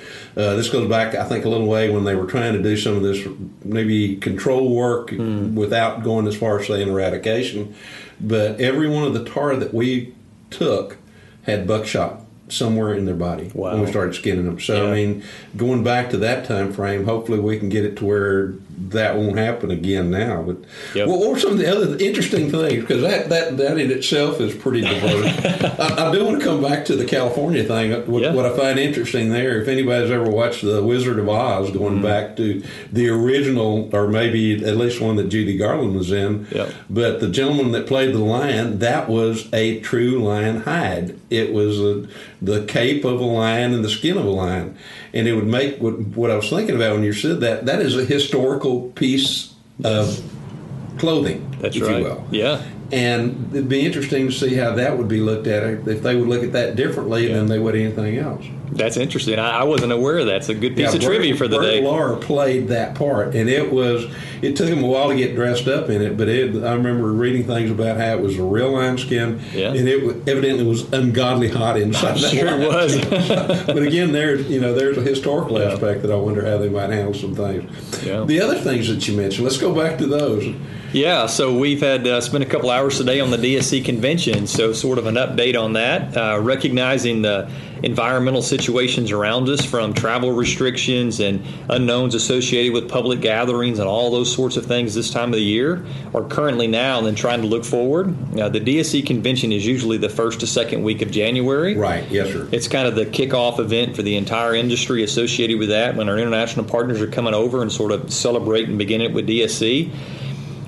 uh, 0.41 0.55
this 0.57 0.69
goes 0.69 0.89
back 0.89 1.15
I 1.15 1.25
think 1.25 1.45
a 1.45 1.49
little 1.49 1.67
way 1.67 1.91
when 1.91 2.05
they 2.05 2.15
were 2.15 2.27
trying 2.27 2.53
to 2.53 2.63
do 2.63 2.77
some 2.77 2.95
of 2.97 3.03
this 3.03 3.27
maybe 3.65 4.17
control 4.17 4.75
work 4.75 5.11
Hmm. 5.11 5.55
without 5.55 6.05
going 6.05 6.27
as 6.29 6.37
far 6.37 6.61
as 6.61 6.67
saying 6.67 6.89
eradication. 6.89 7.75
But 8.21 8.61
every 8.61 8.89
one 8.89 9.03
of 9.05 9.15
the 9.15 9.25
tahr 9.25 9.57
that 9.57 9.73
we 9.75 10.15
took 10.53 10.99
had 11.45 11.67
buckshot 11.67 12.21
somewhere 12.49 12.93
in 12.95 13.07
their 13.07 13.15
body 13.15 13.51
Wow. 13.55 13.73
when 13.73 13.83
we 13.85 13.91
started 13.91 14.15
skinning 14.15 14.45
them. 14.45 14.61
So 14.61 14.91
I 14.93 14.95
mean, 14.95 15.23
going 15.57 15.83
back 15.83 16.11
to 16.11 16.17
that 16.19 16.45
time 16.47 16.73
frame, 16.73 17.05
hopefully 17.07 17.39
we 17.41 17.59
can 17.59 17.69
get 17.69 17.85
it 17.85 17.97
to 17.99 18.05
where 18.05 18.55
that 18.89 19.17
won't 19.17 19.39
happen 19.39 19.71
again 19.71 20.11
now. 20.11 20.43
But 20.43 20.57
Yep. 20.95 21.09
what, 21.09 21.19
what 21.21 21.31
were 21.31 21.39
some 21.39 21.53
of 21.53 21.59
the 21.59 21.71
other 21.71 21.97
interesting 21.99 22.51
things? 22.51 22.81
Because 22.81 23.03
that, 23.03 23.29
that 23.29 23.57
that 23.59 23.79
in 23.79 23.91
itself 23.91 24.41
is 24.41 24.55
pretty 24.55 24.81
diverse. 24.83 25.27
I, 25.79 26.09
I 26.09 26.13
do 26.13 26.25
want 26.25 26.39
to 26.41 26.45
come 26.45 26.63
back 26.63 26.85
to 26.87 26.97
the 26.97 27.05
California 27.05 27.65
thing. 27.65 27.93
What, 28.11 28.23
Yeah. 28.23 28.33
what 28.35 28.47
I 28.47 28.57
find 28.57 28.79
interesting 28.79 29.31
there, 29.31 29.61
if 29.61 29.69
anybody's 29.69 30.11
ever 30.11 30.29
watched 30.31 30.63
The 30.63 30.83
Wizard 30.83 31.19
of 31.19 31.29
Oz, 31.29 31.71
going 31.71 31.95
Mm-hmm. 31.95 32.03
back 32.03 32.37
to 32.37 32.63
the 32.93 33.09
original, 33.09 33.91
or 33.95 34.09
maybe 34.09 34.65
at 34.65 34.77
least 34.77 35.01
one 35.01 35.17
that 35.17 35.29
Judy 35.29 35.57
Garland 35.57 35.95
was 35.97 36.11
in, 36.13 36.47
Yep. 36.51 36.73
but 36.91 37.21
the 37.21 37.29
gentleman 37.29 37.73
that 37.73 37.87
played 37.87 38.15
the 38.15 38.19
lion, 38.19 38.79
that 38.81 39.09
was 39.09 39.49
a 39.53 39.81
true 39.81 40.23
lion 40.23 40.63
hide. 40.63 41.19
It 41.31 41.53
was 41.53 41.81
a, 41.81 42.07
the 42.41 42.65
cape 42.65 43.05
of 43.05 43.21
a 43.21 43.25
lion 43.25 43.73
and 43.75 43.85
the 43.85 43.89
skin 43.91 44.17
of 44.17 44.25
a 44.25 44.31
lion. 44.31 44.77
And 45.15 45.29
it 45.29 45.35
would 45.35 45.47
make 45.47 45.79
what, 45.79 45.99
what 45.99 46.31
I 46.31 46.37
was 46.37 46.49
thinking 46.49 46.75
about 46.75 46.95
when 46.95 47.05
you 47.05 47.13
said 47.13 47.41
that, 47.41 47.67
that 47.67 47.81
is 47.81 47.97
a 47.97 48.05
historical 48.05 48.89
piece 48.91 49.53
of 49.85 50.23
clothing, 50.99 51.55
That's 51.61 51.77
if 51.77 51.83
right. 51.83 51.99
you 51.99 52.05
will. 52.05 52.25
Yeah. 52.31 52.63
And 52.93 53.49
it'd 53.55 53.71
be 53.71 53.87
interesting 53.87 54.27
to 54.27 54.33
see 54.33 54.55
how 54.55 54.75
that 54.75 54.99
would 54.99 55.09
be 55.09 55.19
looked 55.19 55.47
at 55.47 55.63
if 55.89 56.03
they 56.03 56.15
would 56.15 56.29
look 56.29 56.43
at 56.43 56.53
that 56.53 56.77
differently 56.77 57.29
yeah. 57.29 57.37
than 57.37 57.47
they 57.47 57.59
would 57.59 57.75
anything 57.75 58.19
else. 58.19 58.45
That's 58.71 58.97
interesting. 58.97 59.39
I, 59.39 59.61
I, 59.61 59.65
wasn't 59.65 59.93
aware 59.93 60.19
of 60.19 60.27
that. 60.27 60.37
It's 60.37 60.49
a 60.49 60.55
good 60.55 60.77
piece 60.77 60.91
yeah, 60.91 60.97
of 60.97 61.01
Bert, 61.01 61.17
trivia 61.17 61.37
for 61.37 61.47
the 61.47 61.57
Bert 61.57 61.65
day. 61.65 61.83
Lahr 61.83 62.21
played 62.21 62.69
that 62.69 62.95
part, 62.95 63.35
and 63.35 63.49
it 63.49 63.73
was. 63.73 64.05
It 64.41 64.57
took 64.57 64.69
him 64.69 64.83
a 64.83 64.87
while 64.87 65.09
to 65.09 65.15
get 65.15 65.35
dressed 65.35 65.69
up 65.69 65.89
in 65.89 66.03
it, 66.03 66.17
but 66.17 66.29
it, 66.29 66.65
I 66.65 66.73
remember 66.75 67.13
reading 67.13 67.47
things 67.47 67.71
about 67.71 67.99
how 67.99 68.15
it 68.15 68.21
was 68.21 68.39
a 68.39 68.43
real 68.43 68.73
lambskin, 68.73 69.41
yeah. 69.53 69.69
and 69.69 69.87
it 69.87 70.29
evidently 70.29 70.65
was 70.65 70.91
ungodly 70.93 71.49
hot 71.49 71.79
inside. 71.79 72.19
Sure 72.33 72.61
it 72.61 72.67
was. 72.67 72.97
but 73.67 73.83
again, 73.83 74.13
there's 74.13 74.49
you 74.49 74.61
know 74.61 74.75
there's 74.75 74.97
a 74.97 75.03
historical 75.03 75.61
yeah. 75.61 75.73
aspect 75.73 76.03
that 76.03 76.11
I 76.11 76.17
wonder 76.17 76.45
how 76.45 76.57
they 76.57 76.69
might 76.71 76.91
handle 76.91 77.15
some 77.15 77.35
things. 77.35 78.01
The 78.01 78.41
other 78.41 78.59
things 78.59 78.89
that 78.89 79.07
you 79.07 79.17
mentioned, 79.17 79.45
let's 79.45 79.59
go 79.59 79.75
back 79.75 79.99
to 79.99 80.07
those. 80.07 80.55
Yeah, 80.93 81.25
so 81.25 81.57
we've 81.57 81.81
had 81.81 82.07
uh, 82.07 82.21
spent 82.21 82.45
a 82.45 82.47
couple 82.47 82.69
hours 82.69 82.99
today 82.99 83.21
on 83.21 83.31
the 83.31 83.39
DSC 83.39 83.83
convention. 83.83 84.47
So, 84.47 84.75
sort 84.75 84.99
of 84.99 85.07
an 85.07 85.15
update 85.15 85.59
on 85.59 85.73
that, 85.73 86.15
uh, 86.15 86.39
recognizing 86.39 87.23
the 87.23 87.51
environmental 87.83 88.43
situations 88.43 89.11
around 89.11 89.49
us 89.49 89.65
from 89.65 89.95
travel 89.95 90.33
restrictions 90.33 91.19
and 91.19 91.43
unknowns 91.71 92.15
associated 92.15 92.75
with 92.75 92.91
public 92.91 93.21
gatherings 93.21 93.79
and 93.79 93.89
all 93.89 94.11
those 94.11 94.33
sorts 94.33 94.59
of 94.59 94.67
things 94.67 94.95
this 94.95 95.11
time 95.11 95.31
of 95.31 95.35
the 95.35 95.41
year 95.41 95.85
or 96.13 96.29
currently 96.29 96.67
now 96.67 96.99
and 96.99 97.07
then 97.07 97.15
trying 97.15 97.41
to 97.41 97.49
look 97.49 97.65
forward. 97.65 98.15
Uh, 98.39 98.51
the 98.51 98.61
DSC 98.61 99.05
convention 99.07 99.51
is 99.51 99.67
usually 99.67 99.97
the 99.97 100.11
first 100.11 100.41
to 100.41 100.47
second 100.47 100.83
week 100.83 101.01
of 101.01 101.11
January. 101.11 101.75
Right, 101.75 102.09
yes, 102.11 102.31
sir. 102.31 102.49
It's 102.53 102.69
kind 102.69 102.87
of 102.87 102.95
the 102.97 103.07
kickoff 103.07 103.59
event 103.59 103.97
for 103.97 104.03
the 104.03 104.17
entire 104.17 104.55
industry 104.55 105.03
associated 105.03 105.59
with 105.59 105.71
that 105.71 105.97
when 105.97 106.11
our 106.11 106.19
international 106.19 106.67
partners 106.67 107.01
are 107.01 107.09
coming 107.09 107.35
over 107.35 107.63
and 107.63 107.73
sort 107.73 107.93
of 107.93 108.13
celebrate 108.13 108.69
and 108.69 108.77
begin 108.77 109.01
it 109.01 109.13
with 109.13 109.27
DSC 109.27 109.91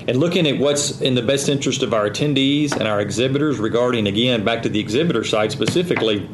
and 0.07 0.17
looking 0.17 0.47
at 0.47 0.59
what's 0.59 1.01
in 1.01 1.15
the 1.15 1.21
best 1.21 1.49
interest 1.49 1.83
of 1.83 1.93
our 1.93 2.09
attendees 2.09 2.71
and 2.73 2.87
our 2.87 2.99
exhibitors 2.99 3.59
regarding, 3.59 4.07
again, 4.07 4.43
back 4.43 4.63
to 4.63 4.69
the 4.69 4.79
exhibitor 4.79 5.23
side 5.23 5.51
specifically, 5.51 6.29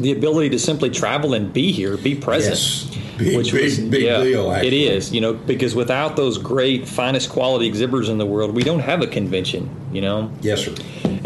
the 0.00 0.12
ability 0.12 0.50
to 0.50 0.58
simply 0.58 0.90
travel 0.90 1.34
and 1.34 1.52
be 1.52 1.72
here, 1.72 1.96
be 1.96 2.14
present. 2.14 2.54
Yes. 2.54 2.92
Big, 3.16 3.34
which 3.34 3.52
big, 3.52 3.64
was, 3.64 3.78
big 3.78 4.02
yeah, 4.02 4.22
deal, 4.22 4.52
actually. 4.52 4.68
It 4.68 4.74
is, 4.74 5.10
you 5.10 5.22
know, 5.22 5.32
because 5.32 5.74
without 5.74 6.16
those 6.16 6.36
great, 6.36 6.86
finest 6.86 7.30
quality 7.30 7.66
exhibitors 7.66 8.10
in 8.10 8.18
the 8.18 8.26
world, 8.26 8.54
we 8.54 8.62
don't 8.62 8.80
have 8.80 9.00
a 9.00 9.06
convention, 9.06 9.70
you 9.90 10.02
know? 10.02 10.30
Yes, 10.42 10.66
sir. 10.66 10.74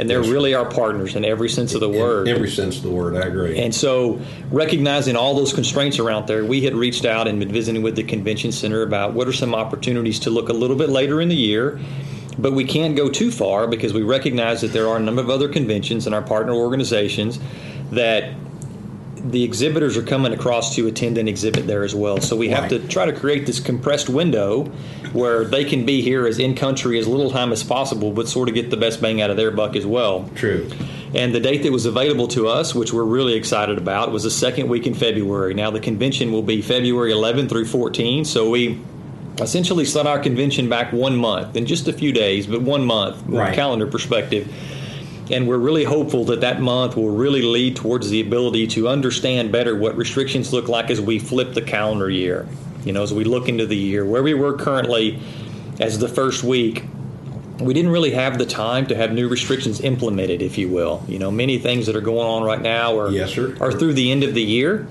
And 0.00 0.08
they're 0.08 0.22
yes, 0.22 0.30
really 0.30 0.54
our 0.54 0.64
partners 0.64 1.14
in 1.14 1.24
every 1.24 1.50
sense 1.50 1.74
of 1.74 1.80
the 1.80 1.88
word. 1.88 2.26
In 2.26 2.34
every 2.34 2.50
sense 2.50 2.78
of 2.78 2.82
the 2.82 2.90
word, 2.90 3.16
I 3.16 3.26
agree. 3.26 3.58
And 3.58 3.74
so, 3.74 4.20
recognizing 4.50 5.14
all 5.14 5.34
those 5.34 5.52
constraints 5.52 5.98
around 5.98 6.26
there, 6.26 6.44
we 6.44 6.62
had 6.62 6.74
reached 6.74 7.04
out 7.04 7.28
and 7.28 7.38
been 7.38 7.52
visiting 7.52 7.82
with 7.82 7.96
the 7.96 8.04
convention 8.04 8.50
center 8.50 8.82
about 8.82 9.12
what 9.12 9.28
are 9.28 9.32
some 9.32 9.54
opportunities 9.54 10.18
to 10.20 10.30
look 10.30 10.48
a 10.48 10.54
little 10.54 10.76
bit 10.76 10.88
later 10.88 11.20
in 11.20 11.28
the 11.28 11.36
year 11.36 11.78
but 12.38 12.52
we 12.52 12.64
can't 12.64 12.96
go 12.96 13.10
too 13.10 13.30
far 13.30 13.66
because 13.66 13.92
we 13.92 14.02
recognize 14.02 14.62
that 14.62 14.68
there 14.68 14.88
are 14.88 14.96
a 14.96 15.00
number 15.00 15.20
of 15.20 15.28
other 15.28 15.48
conventions 15.48 16.06
and 16.06 16.14
our 16.14 16.22
partner 16.22 16.54
organizations 16.54 17.38
that 17.90 18.32
the 19.24 19.44
exhibitors 19.44 19.96
are 19.96 20.02
coming 20.02 20.32
across 20.32 20.74
to 20.76 20.86
attend 20.86 21.18
and 21.18 21.28
exhibit 21.28 21.66
there 21.66 21.82
as 21.82 21.94
well. 21.94 22.20
So 22.20 22.36
we 22.36 22.48
have 22.48 22.68
to 22.70 22.86
try 22.88 23.06
to 23.06 23.12
create 23.12 23.46
this 23.46 23.60
compressed 23.60 24.08
window 24.08 24.64
where 25.12 25.44
they 25.44 25.64
can 25.64 25.84
be 25.84 26.00
here 26.00 26.26
as 26.26 26.38
in 26.38 26.54
country 26.54 26.98
as 26.98 27.06
little 27.06 27.30
time 27.30 27.52
as 27.52 27.62
possible, 27.62 28.12
but 28.12 28.28
sort 28.28 28.48
of 28.48 28.54
get 28.54 28.70
the 28.70 28.76
best 28.76 29.00
bang 29.00 29.20
out 29.20 29.30
of 29.30 29.36
their 29.36 29.50
buck 29.50 29.76
as 29.76 29.84
well. 29.84 30.28
True. 30.34 30.70
And 31.14 31.34
the 31.34 31.40
date 31.40 31.64
that 31.64 31.72
was 31.72 31.86
available 31.86 32.28
to 32.28 32.46
us, 32.46 32.74
which 32.74 32.92
we're 32.92 33.04
really 33.04 33.34
excited 33.34 33.78
about, 33.78 34.12
was 34.12 34.22
the 34.22 34.30
second 34.30 34.68
week 34.68 34.86
in 34.86 34.94
February. 34.94 35.54
Now 35.54 35.70
the 35.70 35.80
convention 35.80 36.32
will 36.32 36.42
be 36.42 36.62
February 36.62 37.12
11 37.12 37.48
through 37.48 37.66
14. 37.66 38.24
So 38.24 38.48
we 38.48 38.80
essentially 39.40 39.84
set 39.84 40.06
our 40.06 40.18
convention 40.18 40.68
back 40.68 40.92
one 40.92 41.16
month 41.16 41.56
in 41.56 41.66
just 41.66 41.88
a 41.88 41.92
few 41.92 42.12
days, 42.12 42.46
but 42.46 42.62
one 42.62 42.84
month 42.84 43.22
from 43.24 43.34
right. 43.34 43.52
a 43.52 43.54
calendar 43.54 43.86
perspective 43.86 44.52
and 45.30 45.46
we're 45.46 45.58
really 45.58 45.84
hopeful 45.84 46.24
that 46.26 46.40
that 46.40 46.60
month 46.60 46.96
will 46.96 47.10
really 47.10 47.42
lead 47.42 47.76
towards 47.76 48.10
the 48.10 48.20
ability 48.20 48.66
to 48.68 48.88
understand 48.88 49.52
better 49.52 49.76
what 49.76 49.96
restrictions 49.96 50.52
look 50.52 50.68
like 50.68 50.90
as 50.90 51.00
we 51.00 51.18
flip 51.18 51.54
the 51.54 51.62
calendar 51.62 52.10
year. 52.10 52.48
You 52.84 52.92
know, 52.92 53.02
as 53.02 53.12
we 53.12 53.24
look 53.24 53.48
into 53.48 53.66
the 53.66 53.76
year, 53.76 54.04
where 54.04 54.22
we 54.22 54.34
were 54.34 54.56
currently 54.56 55.18
as 55.78 55.98
the 55.98 56.08
first 56.08 56.42
week, 56.42 56.84
we 57.58 57.74
didn't 57.74 57.90
really 57.90 58.12
have 58.12 58.38
the 58.38 58.46
time 58.46 58.86
to 58.86 58.94
have 58.94 59.12
new 59.12 59.28
restrictions 59.28 59.80
implemented, 59.80 60.40
if 60.40 60.56
you 60.56 60.68
will. 60.68 61.02
You 61.06 61.18
know, 61.18 61.30
many 61.30 61.58
things 61.58 61.86
that 61.86 61.96
are 61.96 62.00
going 62.00 62.26
on 62.26 62.42
right 62.42 62.60
now 62.60 62.98
are 62.98 63.10
yes, 63.10 63.36
are 63.36 63.72
through 63.72 63.94
the 63.94 64.10
end 64.10 64.24
of 64.24 64.34
the 64.34 64.42
year 64.42 64.88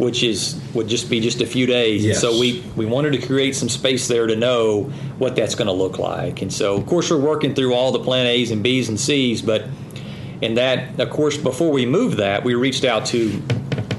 which 0.00 0.22
is 0.22 0.58
would 0.74 0.88
just 0.88 1.10
be 1.10 1.20
just 1.20 1.42
a 1.42 1.46
few 1.46 1.66
days. 1.66 2.04
Yes. 2.04 2.16
And 2.16 2.32
so 2.32 2.40
we 2.40 2.64
we 2.74 2.86
wanted 2.86 3.12
to 3.12 3.24
create 3.24 3.54
some 3.54 3.68
space 3.68 4.08
there 4.08 4.26
to 4.26 4.34
know 4.34 4.84
what 5.18 5.36
that's 5.36 5.54
going 5.54 5.66
to 5.66 5.72
look 5.72 5.98
like. 5.98 6.42
And 6.42 6.52
so 6.52 6.76
of 6.76 6.86
course 6.86 7.10
we're 7.10 7.20
working 7.20 7.54
through 7.54 7.74
all 7.74 7.92
the 7.92 8.00
plan 8.00 8.26
A's 8.26 8.50
and 8.50 8.62
B's 8.62 8.88
and 8.88 8.98
C's, 8.98 9.42
but 9.42 9.66
in 10.40 10.54
that 10.54 10.98
of 10.98 11.10
course 11.10 11.36
before 11.36 11.70
we 11.70 11.84
moved 11.84 12.16
that 12.16 12.42
we 12.42 12.54
reached 12.54 12.84
out 12.84 13.04
to 13.06 13.42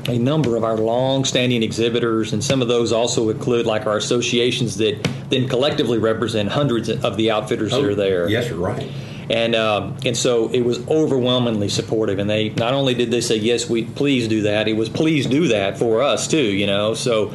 a 0.07 0.17
number 0.17 0.57
of 0.57 0.63
our 0.63 0.77
long-standing 0.77 1.61
exhibitors, 1.61 2.33
and 2.33 2.43
some 2.43 2.63
of 2.63 2.67
those 2.67 2.91
also 2.91 3.29
include 3.29 3.67
like 3.67 3.85
our 3.85 3.97
associations 3.97 4.75
that 4.77 5.01
then 5.29 5.47
collectively 5.47 5.99
represent 5.99 6.49
hundreds 6.49 6.89
of 6.89 7.15
the 7.15 7.29
outfitters 7.29 7.71
oh, 7.71 7.83
that 7.83 7.89
are 7.91 7.95
there. 7.95 8.27
Yes, 8.27 8.49
you're 8.49 8.57
right 8.57 8.91
and 9.31 9.55
um, 9.55 9.97
and 10.05 10.15
so 10.15 10.49
it 10.49 10.61
was 10.61 10.85
overwhelmingly 10.89 11.69
supportive. 11.69 12.19
And 12.19 12.29
they 12.29 12.49
not 12.49 12.73
only 12.73 12.93
did 12.93 13.11
they 13.11 13.21
say 13.21 13.37
yes, 13.37 13.69
we 13.69 13.85
please 13.85 14.27
do 14.27 14.41
that. 14.43 14.67
It 14.67 14.73
was 14.73 14.89
please 14.89 15.25
do 15.25 15.47
that 15.47 15.77
for 15.79 16.01
us 16.01 16.27
too. 16.27 16.43
You 16.43 16.67
know, 16.67 16.93
so 16.93 17.33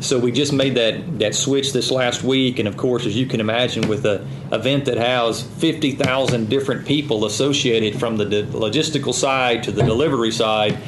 so 0.00 0.18
we 0.18 0.30
just 0.30 0.52
made 0.52 0.74
that 0.76 1.18
that 1.18 1.34
switch 1.34 1.72
this 1.72 1.90
last 1.90 2.22
week. 2.22 2.58
And 2.58 2.68
of 2.68 2.76
course, 2.76 3.06
as 3.06 3.16
you 3.16 3.26
can 3.26 3.40
imagine, 3.40 3.88
with 3.88 4.04
an 4.04 4.28
event 4.52 4.84
that 4.84 4.98
has 4.98 5.42
fifty 5.42 5.92
thousand 5.92 6.50
different 6.50 6.86
people 6.86 7.24
associated 7.24 7.98
from 7.98 8.18
the 8.18 8.26
de- 8.26 8.44
logistical 8.44 9.14
side 9.14 9.62
to 9.64 9.72
the 9.72 9.82
delivery 9.82 10.30
side. 10.30 10.78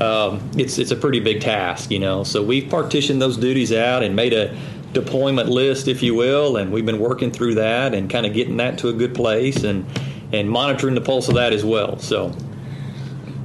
Um, 0.00 0.50
it's 0.56 0.78
it's 0.78 0.90
a 0.90 0.96
pretty 0.96 1.20
big 1.20 1.40
task, 1.42 1.90
you 1.90 1.98
know. 1.98 2.24
So 2.24 2.42
we've 2.42 2.68
partitioned 2.68 3.20
those 3.20 3.36
duties 3.36 3.72
out 3.72 4.02
and 4.02 4.16
made 4.16 4.32
a 4.32 4.56
deployment 4.96 5.48
list, 5.48 5.88
if 5.88 6.02
you 6.02 6.14
will, 6.14 6.56
and 6.56 6.72
we've 6.72 6.86
been 6.86 6.98
working 6.98 7.30
through 7.30 7.54
that 7.56 7.94
and 7.94 8.08
kind 8.08 8.24
of 8.24 8.32
getting 8.32 8.56
that 8.56 8.78
to 8.78 8.88
a 8.88 8.92
good 8.92 9.14
place 9.14 9.62
and 9.62 9.86
and 10.32 10.50
monitoring 10.50 10.94
the 10.94 11.00
pulse 11.00 11.28
of 11.28 11.34
that 11.34 11.52
as 11.52 11.64
well. 11.64 11.98
So 11.98 12.34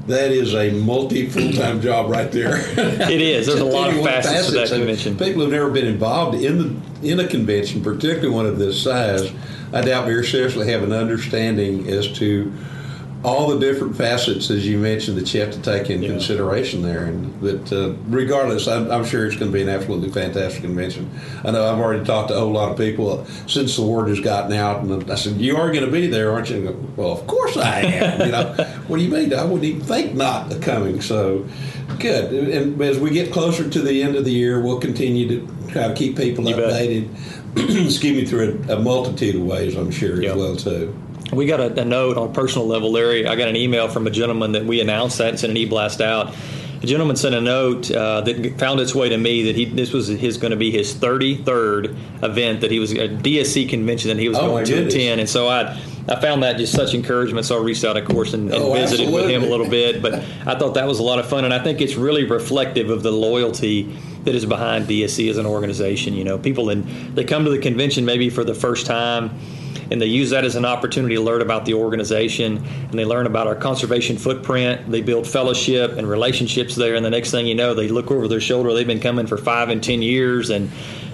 that 0.07 0.31
is 0.31 0.55
a 0.55 0.71
multi 0.71 1.27
full 1.29 1.51
time 1.51 1.81
job 1.81 2.09
right 2.09 2.31
there. 2.31 2.57
it 2.77 3.21
is. 3.21 3.47
There's 3.47 3.59
a 3.59 3.65
lot 3.65 3.89
of 3.89 4.03
facets, 4.03 4.27
facets 4.27 4.47
to 4.47 4.53
that 4.53 4.69
convention. 4.69 5.17
People 5.17 5.41
who've 5.43 5.51
never 5.51 5.69
been 5.69 5.87
involved 5.87 6.41
in 6.41 6.57
the 6.57 7.11
in 7.11 7.19
a 7.19 7.27
convention, 7.27 7.83
particularly 7.83 8.29
one 8.29 8.45
of 8.45 8.57
this 8.57 8.81
size, 8.81 9.31
I 9.73 9.81
doubt 9.81 10.05
very 10.05 10.25
seriously 10.25 10.71
have 10.71 10.83
an 10.83 10.93
understanding 10.93 11.87
as 11.89 12.07
to 12.13 12.51
all 13.23 13.47
the 13.47 13.59
different 13.59 13.95
facets, 13.95 14.49
as 14.49 14.67
you 14.67 14.79
mentioned, 14.79 15.17
that 15.17 15.31
you 15.33 15.41
have 15.41 15.51
to 15.51 15.61
take 15.61 15.89
in 15.91 16.01
yeah. 16.01 16.09
consideration 16.09 16.81
there. 16.81 17.05
And 17.05 17.39
that, 17.41 17.71
uh, 17.71 17.93
regardless, 18.07 18.67
I'm, 18.67 18.89
I'm, 18.89 19.05
sure 19.05 19.27
it's 19.27 19.35
going 19.35 19.51
to 19.51 19.55
be 19.55 19.61
an 19.61 19.69
absolutely 19.69 20.09
fantastic 20.09 20.63
convention. 20.63 21.09
I 21.43 21.51
know 21.51 21.71
I've 21.71 21.79
already 21.79 22.03
talked 22.03 22.29
to 22.29 22.35
a 22.35 22.39
whole 22.39 22.51
lot 22.51 22.71
of 22.71 22.77
people 22.77 23.25
since 23.47 23.75
the 23.75 23.83
word 23.83 24.09
has 24.09 24.19
gotten 24.19 24.53
out, 24.53 24.83
and 24.83 25.11
I 25.11 25.15
said, 25.15 25.37
"You 25.37 25.57
are 25.57 25.71
going 25.71 25.85
to 25.85 25.91
be 25.91 26.07
there, 26.07 26.31
aren't 26.31 26.49
you?" 26.49 26.63
Go, 26.63 26.71
well, 26.95 27.11
of 27.11 27.27
course 27.27 27.57
I 27.57 27.81
am. 27.81 28.21
you 28.21 28.31
know, 28.31 28.53
what 28.87 28.97
do 28.97 29.03
you 29.03 29.09
mean? 29.09 29.33
I 29.33 29.43
wouldn't 29.43 29.65
even 29.65 29.81
think 29.81 30.15
not 30.15 30.59
coming. 30.61 31.01
So 31.01 31.47
good. 31.99 32.33
And 32.33 32.81
as 32.81 32.97
we 32.97 33.11
get 33.11 33.31
closer 33.31 33.69
to 33.69 33.81
the 33.81 34.01
end 34.01 34.15
of 34.15 34.25
the 34.25 34.31
year, 34.31 34.61
we'll 34.61 34.79
continue 34.79 35.27
to 35.27 35.71
try 35.71 35.87
to 35.87 35.93
keep 35.93 36.17
people 36.17 36.47
you 36.47 36.55
updated. 36.55 37.09
excuse 37.85 38.01
me, 38.01 38.25
through 38.25 38.65
a, 38.69 38.77
a, 38.77 38.79
multitude 38.79 39.35
of 39.35 39.41
ways. 39.41 39.75
I'm 39.75 39.91
sure 39.91 40.21
yep. 40.21 40.31
as 40.31 40.37
well 40.37 40.55
too 40.55 40.97
we 41.31 41.45
got 41.45 41.59
a, 41.59 41.81
a, 41.81 41.85
note 41.85 42.17
on 42.17 42.29
a 42.29 42.33
personal 42.33 42.67
level, 42.67 42.91
Larry. 42.91 43.25
I 43.25 43.35
got 43.35 43.47
an 43.47 43.55
email 43.55 43.87
from 43.87 44.07
a 44.07 44.11
gentleman 44.11 44.51
that 44.53 44.65
we 44.65 44.81
announced 44.81 45.17
that 45.19 45.29
and 45.29 45.39
sent 45.39 45.51
an 45.51 45.57
e-blast 45.57 46.01
out. 46.01 46.35
A 46.81 46.87
gentleman 46.87 47.15
sent 47.15 47.35
a 47.35 47.41
note 47.41 47.91
uh, 47.91 48.21
that 48.21 48.57
found 48.57 48.79
its 48.79 48.95
way 48.95 49.09
to 49.09 49.17
me 49.17 49.43
that 49.43 49.55
he 49.55 49.65
this 49.65 49.93
was 49.93 50.07
his 50.07 50.37
going 50.37 50.49
to 50.49 50.57
be 50.57 50.71
his 50.71 50.95
33rd 50.95 51.95
event 52.23 52.61
that 52.61 52.71
he 52.71 52.79
was 52.79 52.91
a 52.91 53.07
DSC 53.07 53.69
convention 53.69 54.09
that 54.09 54.17
he 54.17 54.27
was 54.27 54.37
oh, 54.39 54.47
going 54.47 54.65
to 54.65 54.87
attend, 54.87 55.19
and 55.19 55.29
so 55.29 55.47
I 55.47 55.79
I 56.09 56.19
found 56.19 56.41
that 56.41 56.57
just 56.57 56.73
such 56.73 56.95
encouragement. 56.95 57.45
So 57.45 57.59
I 57.59 57.63
reached 57.63 57.85
out, 57.85 57.97
of 57.97 58.05
course, 58.05 58.33
and, 58.33 58.51
and 58.51 58.63
oh, 58.63 58.73
visited 58.73 59.05
absolutely. 59.05 59.21
with 59.21 59.43
him 59.43 59.43
a 59.43 59.45
little 59.45 59.69
bit. 59.69 60.01
But 60.01 60.15
I 60.15 60.57
thought 60.57 60.73
that 60.73 60.87
was 60.87 60.97
a 60.97 61.03
lot 61.03 61.19
of 61.19 61.29
fun, 61.29 61.45
and 61.45 61.53
I 61.53 61.59
think 61.59 61.81
it's 61.81 61.93
really 61.93 62.23
reflective 62.23 62.89
of 62.89 63.03
the 63.03 63.11
loyalty 63.11 63.95
that 64.23 64.33
is 64.33 64.47
behind 64.47 64.87
DSC 64.87 65.29
as 65.29 65.37
an 65.37 65.45
organization. 65.45 66.15
You 66.15 66.23
know, 66.23 66.39
people 66.39 66.71
and 66.71 67.15
they 67.15 67.25
come 67.25 67.45
to 67.45 67.51
the 67.51 67.59
convention 67.59 68.05
maybe 68.05 68.31
for 68.31 68.43
the 68.43 68.55
first 68.55 68.87
time 68.87 69.39
and 69.89 70.01
they 70.01 70.05
use 70.05 70.29
that 70.29 70.45
as 70.45 70.55
an 70.55 70.65
opportunity 70.65 71.15
to 71.15 71.21
learn 71.21 71.41
about 71.41 71.65
the 71.65 71.73
organization 71.73 72.57
and 72.57 72.93
they 72.93 73.05
learn 73.05 73.25
about 73.25 73.47
our 73.47 73.55
conservation 73.55 74.17
footprint. 74.17 74.89
They 74.89 75.01
build 75.01 75.27
fellowship 75.27 75.97
and 75.97 76.07
relationships 76.07 76.75
there, 76.75 76.95
and 76.95 77.05
the 77.05 77.09
next 77.09 77.31
thing 77.31 77.47
you 77.47 77.55
know, 77.55 77.73
they 77.73 77.87
look 77.87 78.11
over 78.11 78.27
their 78.27 78.41
shoulder. 78.41 78.73
They've 78.73 78.87
been 78.87 78.99
coming 78.99 79.27
for 79.27 79.37
five 79.37 79.69
and 79.69 79.83
ten 79.83 80.01
years, 80.01 80.49
and 80.49 80.69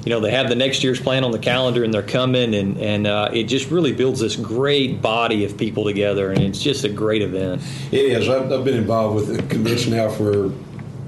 you 0.05 0.09
know 0.09 0.19
they 0.19 0.31
have 0.31 0.49
the 0.49 0.55
next 0.55 0.83
year's 0.83 0.99
plan 0.99 1.23
on 1.23 1.31
the 1.31 1.39
calendar, 1.39 1.83
and 1.83 1.93
they're 1.93 2.01
coming, 2.01 2.53
and 2.53 2.77
and 2.77 3.07
uh, 3.07 3.29
it 3.33 3.43
just 3.43 3.71
really 3.71 3.93
builds 3.93 4.19
this 4.19 4.35
great 4.35 5.01
body 5.01 5.45
of 5.45 5.57
people 5.57 5.83
together, 5.83 6.31
and 6.31 6.41
it's 6.41 6.61
just 6.61 6.83
a 6.83 6.89
great 6.89 7.21
event. 7.21 7.61
It 7.91 8.05
is. 8.05 8.29
I've, 8.29 8.51
I've 8.51 8.63
been 8.63 8.77
involved 8.77 9.15
with 9.15 9.35
the 9.35 9.43
convention 9.47 9.93
now 9.93 10.09
for 10.09 10.51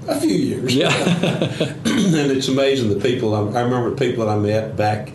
a 0.08 0.20
few 0.20 0.34
years. 0.34 0.74
Yeah. 0.74 0.88
and 0.92 2.30
it's 2.30 2.48
amazing 2.48 2.88
the 2.90 3.00
people. 3.00 3.34
I, 3.34 3.58
I 3.58 3.62
remember 3.62 3.94
people 3.96 4.26
that 4.26 4.32
I 4.32 4.38
met 4.38 4.76
back 4.76 5.12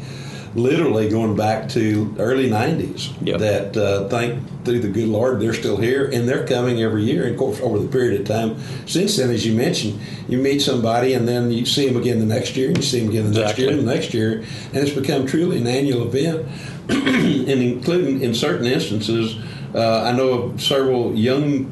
literally 0.56 1.10
going 1.10 1.36
back 1.36 1.68
to 1.70 2.16
early 2.18 2.50
90s 2.50 3.14
Yep. 3.22 3.40
that 3.40 3.78
uh, 3.78 4.08
thank 4.08 4.42
through 4.64 4.80
the 4.80 4.88
good 4.88 5.08
lord 5.10 5.40
they're 5.40 5.54
still 5.54 5.78
here 5.78 6.06
and 6.06 6.28
they're 6.28 6.48
coming 6.48 6.82
every 6.82 7.04
year 7.04 7.24
and 7.24 7.34
of 7.34 7.38
course 7.38 7.60
over 7.60 7.78
the 7.78 7.88
period 7.88 8.20
of 8.22 8.28
time 8.28 8.58
since 8.88 9.18
then 9.18 9.30
as 9.30 9.46
you 9.46 9.54
mentioned 9.54 10.00
you 10.28 10.38
meet 10.38 10.60
somebody 10.60 11.14
and 11.14 11.28
then 11.28 11.52
you 11.52 11.66
see 11.66 11.88
them 11.88 11.98
again 12.02 12.20
the 12.20 12.26
next 12.26 12.56
year 12.56 12.70
and 12.70 12.78
you 12.78 12.84
see 12.84 13.00
them 13.02 13.10
again 13.10 13.32
the 13.32 13.40
next 13.42 13.58
year 13.58 13.70
and 13.70 13.80
the 13.80 13.84
next 13.94 14.14
year 14.14 14.44
and 14.74 14.78
it's 14.78 14.96
become 14.96 15.26
truly 15.28 15.58
an 15.58 15.68
annual 15.68 16.08
event 16.08 16.48
and 16.90 17.62
including 17.62 18.22
in 18.22 18.34
certain 18.34 18.66
instances 18.66 19.38
uh, 19.76 20.04
i 20.04 20.12
know 20.12 20.30
of 20.30 20.62
several 20.62 21.14
young 21.16 21.66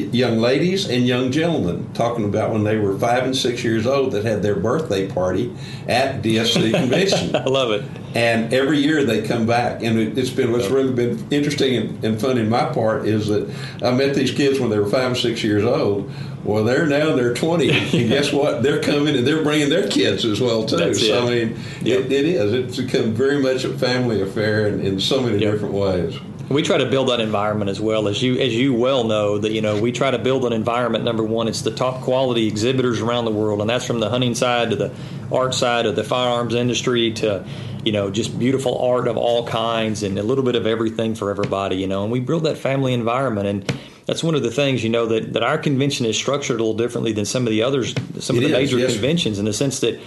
young 0.00 0.38
ladies 0.38 0.88
and 0.88 1.06
young 1.06 1.30
gentlemen 1.32 1.88
talking 1.94 2.24
about 2.24 2.52
when 2.52 2.64
they 2.64 2.76
were 2.76 2.98
five 2.98 3.24
and 3.24 3.36
six 3.36 3.62
years 3.64 3.86
old 3.86 4.12
that 4.12 4.24
had 4.24 4.42
their 4.42 4.56
birthday 4.56 5.06
party 5.08 5.54
at 5.88 6.22
DSC 6.22 6.72
convention. 6.78 7.34
I 7.36 7.44
love 7.44 7.70
it. 7.70 7.84
And 8.14 8.54
every 8.54 8.78
year 8.78 9.02
they 9.04 9.26
come 9.26 9.44
back, 9.44 9.82
and 9.82 9.98
it, 9.98 10.16
it's 10.16 10.30
been 10.30 10.52
what's 10.52 10.68
really 10.68 10.92
been 10.92 11.26
interesting 11.32 11.76
and, 11.76 12.04
and 12.04 12.20
fun 12.20 12.38
in 12.38 12.48
my 12.48 12.66
part 12.72 13.06
is 13.06 13.26
that 13.28 13.52
I 13.82 13.90
met 13.90 14.14
these 14.14 14.30
kids 14.30 14.60
when 14.60 14.70
they 14.70 14.78
were 14.78 14.88
five 14.88 15.08
and 15.08 15.16
six 15.16 15.42
years 15.42 15.64
old. 15.64 16.10
Well, 16.44 16.62
they're 16.62 16.86
now 16.86 17.08
in 17.08 17.16
their 17.16 17.32
twenties, 17.34 17.72
and 17.94 18.08
guess 18.08 18.32
what? 18.32 18.62
They're 18.62 18.82
coming 18.82 19.16
and 19.16 19.26
they're 19.26 19.42
bringing 19.42 19.70
their 19.70 19.88
kids 19.88 20.24
as 20.26 20.40
well 20.40 20.64
too. 20.66 20.76
That's 20.76 21.00
so 21.00 21.26
it. 21.26 21.42
I 21.42 21.44
mean, 21.46 21.58
Yep. 21.82 22.00
it, 22.00 22.12
it 22.12 22.24
is. 22.26 22.52
It's 22.52 22.76
become 22.76 23.14
very 23.14 23.40
much 23.42 23.64
a 23.64 23.76
family 23.78 24.20
affair 24.20 24.68
in, 24.68 24.80
in 24.80 25.00
so 25.00 25.20
many 25.22 25.38
Yep. 25.38 25.52
different 25.52 25.74
ways. 25.74 26.14
We 26.48 26.62
try 26.62 26.78
to 26.78 26.86
build 26.86 27.08
that 27.08 27.20
environment 27.20 27.70
as 27.70 27.80
well 27.80 28.06
as 28.06 28.22
you 28.22 28.38
as 28.38 28.54
you 28.54 28.74
well 28.74 29.04
know 29.04 29.38
that 29.38 29.52
you 29.52 29.62
know 29.62 29.80
we 29.80 29.92
try 29.92 30.10
to 30.10 30.18
build 30.18 30.44
an 30.44 30.52
environment. 30.52 31.02
Number 31.04 31.24
one, 31.24 31.48
it's 31.48 31.62
the 31.62 31.70
top 31.70 32.02
quality 32.02 32.46
exhibitors 32.46 33.00
around 33.00 33.24
the 33.24 33.30
world, 33.30 33.60
and 33.60 33.70
that's 33.70 33.86
from 33.86 34.00
the 34.00 34.10
hunting 34.10 34.34
side 34.34 34.70
to 34.70 34.76
the 34.76 34.92
art 35.32 35.54
side 35.54 35.86
of 35.86 35.96
the 35.96 36.04
firearms 36.04 36.54
industry 36.54 37.12
to 37.14 37.44
you 37.84 37.92
know 37.92 38.10
just 38.10 38.38
beautiful 38.38 38.78
art 38.78 39.08
of 39.08 39.16
all 39.16 39.46
kinds 39.46 40.02
and 40.02 40.18
a 40.18 40.22
little 40.22 40.44
bit 40.44 40.54
of 40.54 40.66
everything 40.66 41.14
for 41.14 41.30
everybody. 41.30 41.76
You 41.76 41.86
know, 41.86 42.02
and 42.02 42.12
we 42.12 42.20
build 42.20 42.44
that 42.44 42.58
family 42.58 42.92
environment 42.92 43.46
and. 43.46 43.78
That's 44.06 44.22
one 44.22 44.34
of 44.34 44.42
the 44.42 44.50
things, 44.50 44.84
you 44.84 44.90
know, 44.90 45.06
that, 45.06 45.32
that 45.32 45.42
our 45.42 45.56
convention 45.56 46.04
is 46.04 46.16
structured 46.16 46.60
a 46.60 46.62
little 46.62 46.76
differently 46.76 47.12
than 47.12 47.24
some 47.24 47.46
of 47.46 47.50
the 47.50 47.62
others, 47.62 47.94
some 48.18 48.36
It 48.36 48.44
of 48.44 48.50
the 48.50 48.56
is, 48.56 48.72
major 48.72 48.78
yes. 48.78 48.92
conventions, 48.92 49.38
in 49.38 49.46
the 49.46 49.52
sense 49.52 49.80
that 49.80 49.98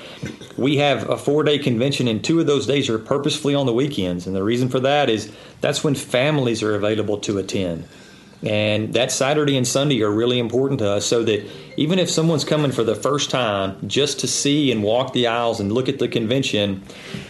we 0.56 0.78
have 0.78 1.10
a 1.10 1.18
four 1.18 1.44
day 1.44 1.58
convention, 1.58 2.08
and 2.08 2.24
two 2.24 2.40
of 2.40 2.46
those 2.46 2.68
days 2.68 2.90
are 2.90 3.00
purposefully 3.00 3.56
on 3.56 3.66
the 3.66 3.74
weekends. 3.74 4.28
And 4.28 4.36
the 4.36 4.44
reason 4.44 4.70
for 4.70 4.80
that 4.82 5.10
is 5.10 5.32
that's 5.62 5.84
when 5.84 5.96
families 5.96 6.62
are 6.62 6.76
available 6.76 7.18
to 7.20 7.40
attend. 7.40 7.88
And 8.44 8.94
that 8.94 9.12
Saturday 9.12 9.58
and 9.58 9.68
Sunday 9.68 10.02
are 10.04 10.12
really 10.12 10.38
important 10.38 10.80
to 10.80 10.90
us 10.90 11.06
so 11.06 11.24
that 11.24 11.50
even 11.76 11.98
if 11.98 12.10
someone's 12.10 12.46
coming 12.46 12.72
for 12.72 12.84
the 12.84 12.96
first 12.96 13.32
time 13.32 13.78
just 13.88 14.20
to 14.20 14.28
see 14.28 14.72
and 14.72 14.84
walk 14.84 15.14
the 15.14 15.28
aisles 15.28 15.60
and 15.60 15.72
look 15.72 15.90
at 15.90 15.98
the 15.98 16.08
convention, 16.08 16.84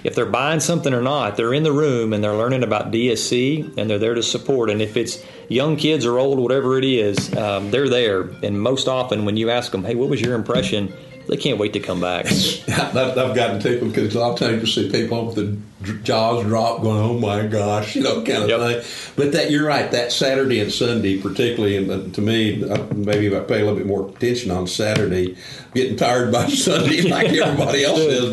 if 0.03 0.15
they're 0.15 0.25
buying 0.25 0.59
something 0.59 0.93
or 0.93 1.01
not, 1.01 1.37
they're 1.37 1.53
in 1.53 1.63
the 1.63 1.71
room 1.71 2.11
and 2.11 2.21
they're 2.23 2.35
learning 2.35 2.63
about 2.63 2.91
DSC 2.91 3.77
and 3.77 3.89
they're 3.89 3.99
there 3.99 4.15
to 4.15 4.23
support. 4.23 4.69
And 4.69 4.81
if 4.81 4.97
it's 4.97 5.23
young 5.47 5.77
kids 5.77 6.05
or 6.05 6.19
old, 6.19 6.39
whatever 6.39 6.77
it 6.77 6.83
is, 6.83 7.33
um, 7.37 7.71
they're 7.71 7.89
there. 7.89 8.23
And 8.43 8.61
most 8.61 8.89
often 8.89 9.23
when 9.23 9.37
you 9.37 9.49
ask 9.49 9.71
them, 9.71 9.85
hey, 9.85 9.95
what 9.95 10.09
was 10.09 10.19
your 10.19 10.35
impression? 10.35 10.93
They 11.27 11.37
can't 11.37 11.57
wait 11.59 11.73
to 11.73 11.79
come 11.79 11.99
back. 11.99 12.25
I've, 12.67 13.35
gotten 13.35 13.59
tickled 13.59 13.93
because 13.93 14.15
a 14.15 14.19
lot 14.19 14.33
of 14.33 14.39
times 14.39 14.61
you 14.61 14.67
see 14.67 14.89
people 14.91 15.25
with 15.25 15.35
the 15.35 15.93
jaws 16.03 16.43
drop, 16.45 16.81
going, 16.81 17.01
"Oh 17.01 17.19
my 17.19 17.45
gosh," 17.47 17.95
you 17.97 18.03
know, 18.03 18.23
kind 18.23 18.43
of 18.43 18.49
Yep. 18.49 18.59
thing. 18.83 19.13
But 19.17 19.31
that 19.33 19.51
you're 19.51 19.65
right. 19.65 19.91
That 19.91 20.11
Saturday 20.11 20.59
and 20.61 20.71
Sunday, 20.71 21.19
particularly, 21.19 21.75
and 21.77 22.13
to 22.15 22.21
me, 22.21 22.63
uh, 22.63 22.85
maybe 22.95 23.27
if 23.27 23.33
I 23.33 23.41
pay 23.41 23.55
a 23.61 23.65
little 23.65 23.75
bit 23.75 23.85
more 23.85 24.07
attention 24.09 24.51
on 24.51 24.67
Saturday, 24.67 25.35
getting 25.73 25.97
tired 25.97 26.31
by 26.31 26.47
Sunday 26.47 27.01
like 27.01 27.27
everybody 27.27 27.83
else 27.83 27.99
is. 27.99 28.31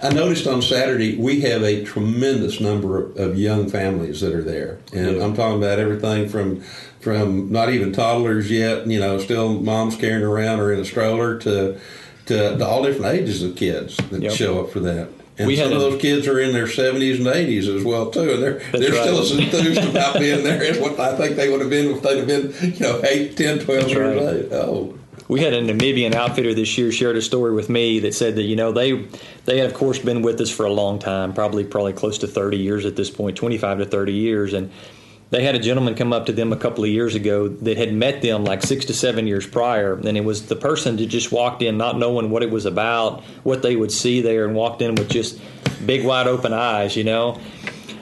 But 0.00 0.04
I 0.10 0.14
noticed 0.14 0.46
on 0.46 0.62
Saturday 0.62 1.16
we 1.16 1.40
have 1.42 1.62
a 1.62 1.84
tremendous 1.84 2.60
number 2.60 3.02
of, 3.06 3.16
of 3.16 3.38
young 3.38 3.68
families 3.68 4.20
that 4.20 4.32
are 4.32 4.42
there, 4.42 4.78
and 4.92 5.16
Yeah. 5.16 5.24
I'm 5.24 5.34
talking 5.34 5.58
about 5.58 5.78
everything 5.80 6.28
from 6.28 6.62
from 7.00 7.52
not 7.52 7.70
even 7.72 7.92
toddlers 7.92 8.50
yet, 8.50 8.86
you 8.88 8.98
know, 8.98 9.18
still 9.18 9.60
moms 9.60 9.94
carrying 9.96 10.24
around 10.24 10.58
or 10.58 10.72
in 10.72 10.80
a 10.80 10.84
stroller 10.84 11.38
to 11.38 11.78
to, 12.26 12.56
to 12.58 12.66
all 12.66 12.82
different 12.82 13.14
ages 13.14 13.42
of 13.42 13.56
kids 13.56 13.96
that 14.10 14.22
Yep. 14.22 14.32
show 14.32 14.60
up 14.60 14.70
for 14.70 14.80
that. 14.80 15.08
And 15.38 15.46
We 15.46 15.56
some 15.56 15.68
had 15.68 15.74
of 15.74 15.80
those 15.80 16.00
kids 16.00 16.26
are 16.26 16.40
in 16.40 16.52
their 16.52 16.66
70s 16.66 17.16
and 17.18 17.26
80s 17.26 17.68
as 17.76 17.84
well 17.84 18.10
too, 18.10 18.30
and 18.32 18.42
they're 18.42 18.58
they're 18.72 18.90
right. 18.92 19.02
still 19.02 19.20
as 19.20 19.32
enthused 19.32 19.84
about 19.84 20.18
being 20.18 20.42
there 20.42 20.62
as 20.62 20.78
what 20.78 20.98
I 20.98 21.14
think 21.16 21.36
they 21.36 21.50
would 21.50 21.60
have 21.60 21.68
been 21.70 21.90
if 21.94 22.02
they'd 22.02 22.16
have 22.18 22.26
been, 22.26 22.54
you 22.74 22.80
know, 22.80 23.00
8, 23.04 23.36
10, 23.36 23.58
12 23.60 23.80
That's 23.82 23.92
years 23.92 24.50
right. 24.50 24.58
old. 24.62 24.98
Oh, 24.98 25.24
We 25.28 25.40
had 25.40 25.52
a 25.52 25.60
Namibian 25.60 26.14
outfitter 26.14 26.54
this 26.54 26.78
year 26.78 26.90
shared 26.90 27.16
a 27.16 27.22
story 27.22 27.52
with 27.52 27.68
me 27.68 27.98
that 28.00 28.14
said 28.14 28.36
that 28.36 28.44
you 28.44 28.56
know 28.56 28.72
they 28.72 29.04
they 29.44 29.58
had 29.58 29.66
of 29.66 29.74
course 29.74 29.98
been 29.98 30.22
with 30.22 30.40
us 30.40 30.50
for 30.50 30.64
a 30.64 30.72
long 30.72 30.98
time, 30.98 31.34
probably 31.34 31.64
probably 31.64 31.92
close 31.92 32.16
to 32.18 32.26
30 32.26 32.56
years 32.56 32.86
at 32.86 32.96
this 32.96 33.10
point, 33.10 33.36
25 33.36 33.78
to 33.80 33.84
30 33.84 34.12
years, 34.14 34.54
and 34.54 34.70
they 35.30 35.42
had 35.42 35.54
a 35.54 35.58
gentleman 35.58 35.94
come 35.94 36.12
up 36.12 36.26
to 36.26 36.32
them 36.32 36.52
a 36.52 36.56
couple 36.56 36.84
of 36.84 36.90
years 36.90 37.14
ago 37.14 37.48
that 37.48 37.76
had 37.76 37.92
met 37.92 38.22
them 38.22 38.44
like 38.44 38.62
six 38.62 38.84
to 38.86 38.94
seven 38.94 39.26
years 39.26 39.46
prior, 39.46 39.94
and 39.94 40.16
it 40.16 40.24
was 40.24 40.46
the 40.46 40.56
person 40.56 40.96
that 40.96 41.06
just 41.06 41.32
walked 41.32 41.62
in 41.62 41.76
not 41.76 41.98
knowing 41.98 42.30
what 42.30 42.42
it 42.42 42.50
was 42.50 42.64
about, 42.64 43.22
what 43.42 43.62
they 43.62 43.74
would 43.74 43.90
see 43.90 44.20
there, 44.20 44.44
and 44.44 44.54
walked 44.54 44.82
in 44.82 44.94
with 44.94 45.08
just 45.08 45.40
big 45.84 46.04
wide 46.04 46.28
open 46.28 46.52
eyes, 46.52 46.96
you 46.96 47.04
know, 47.04 47.40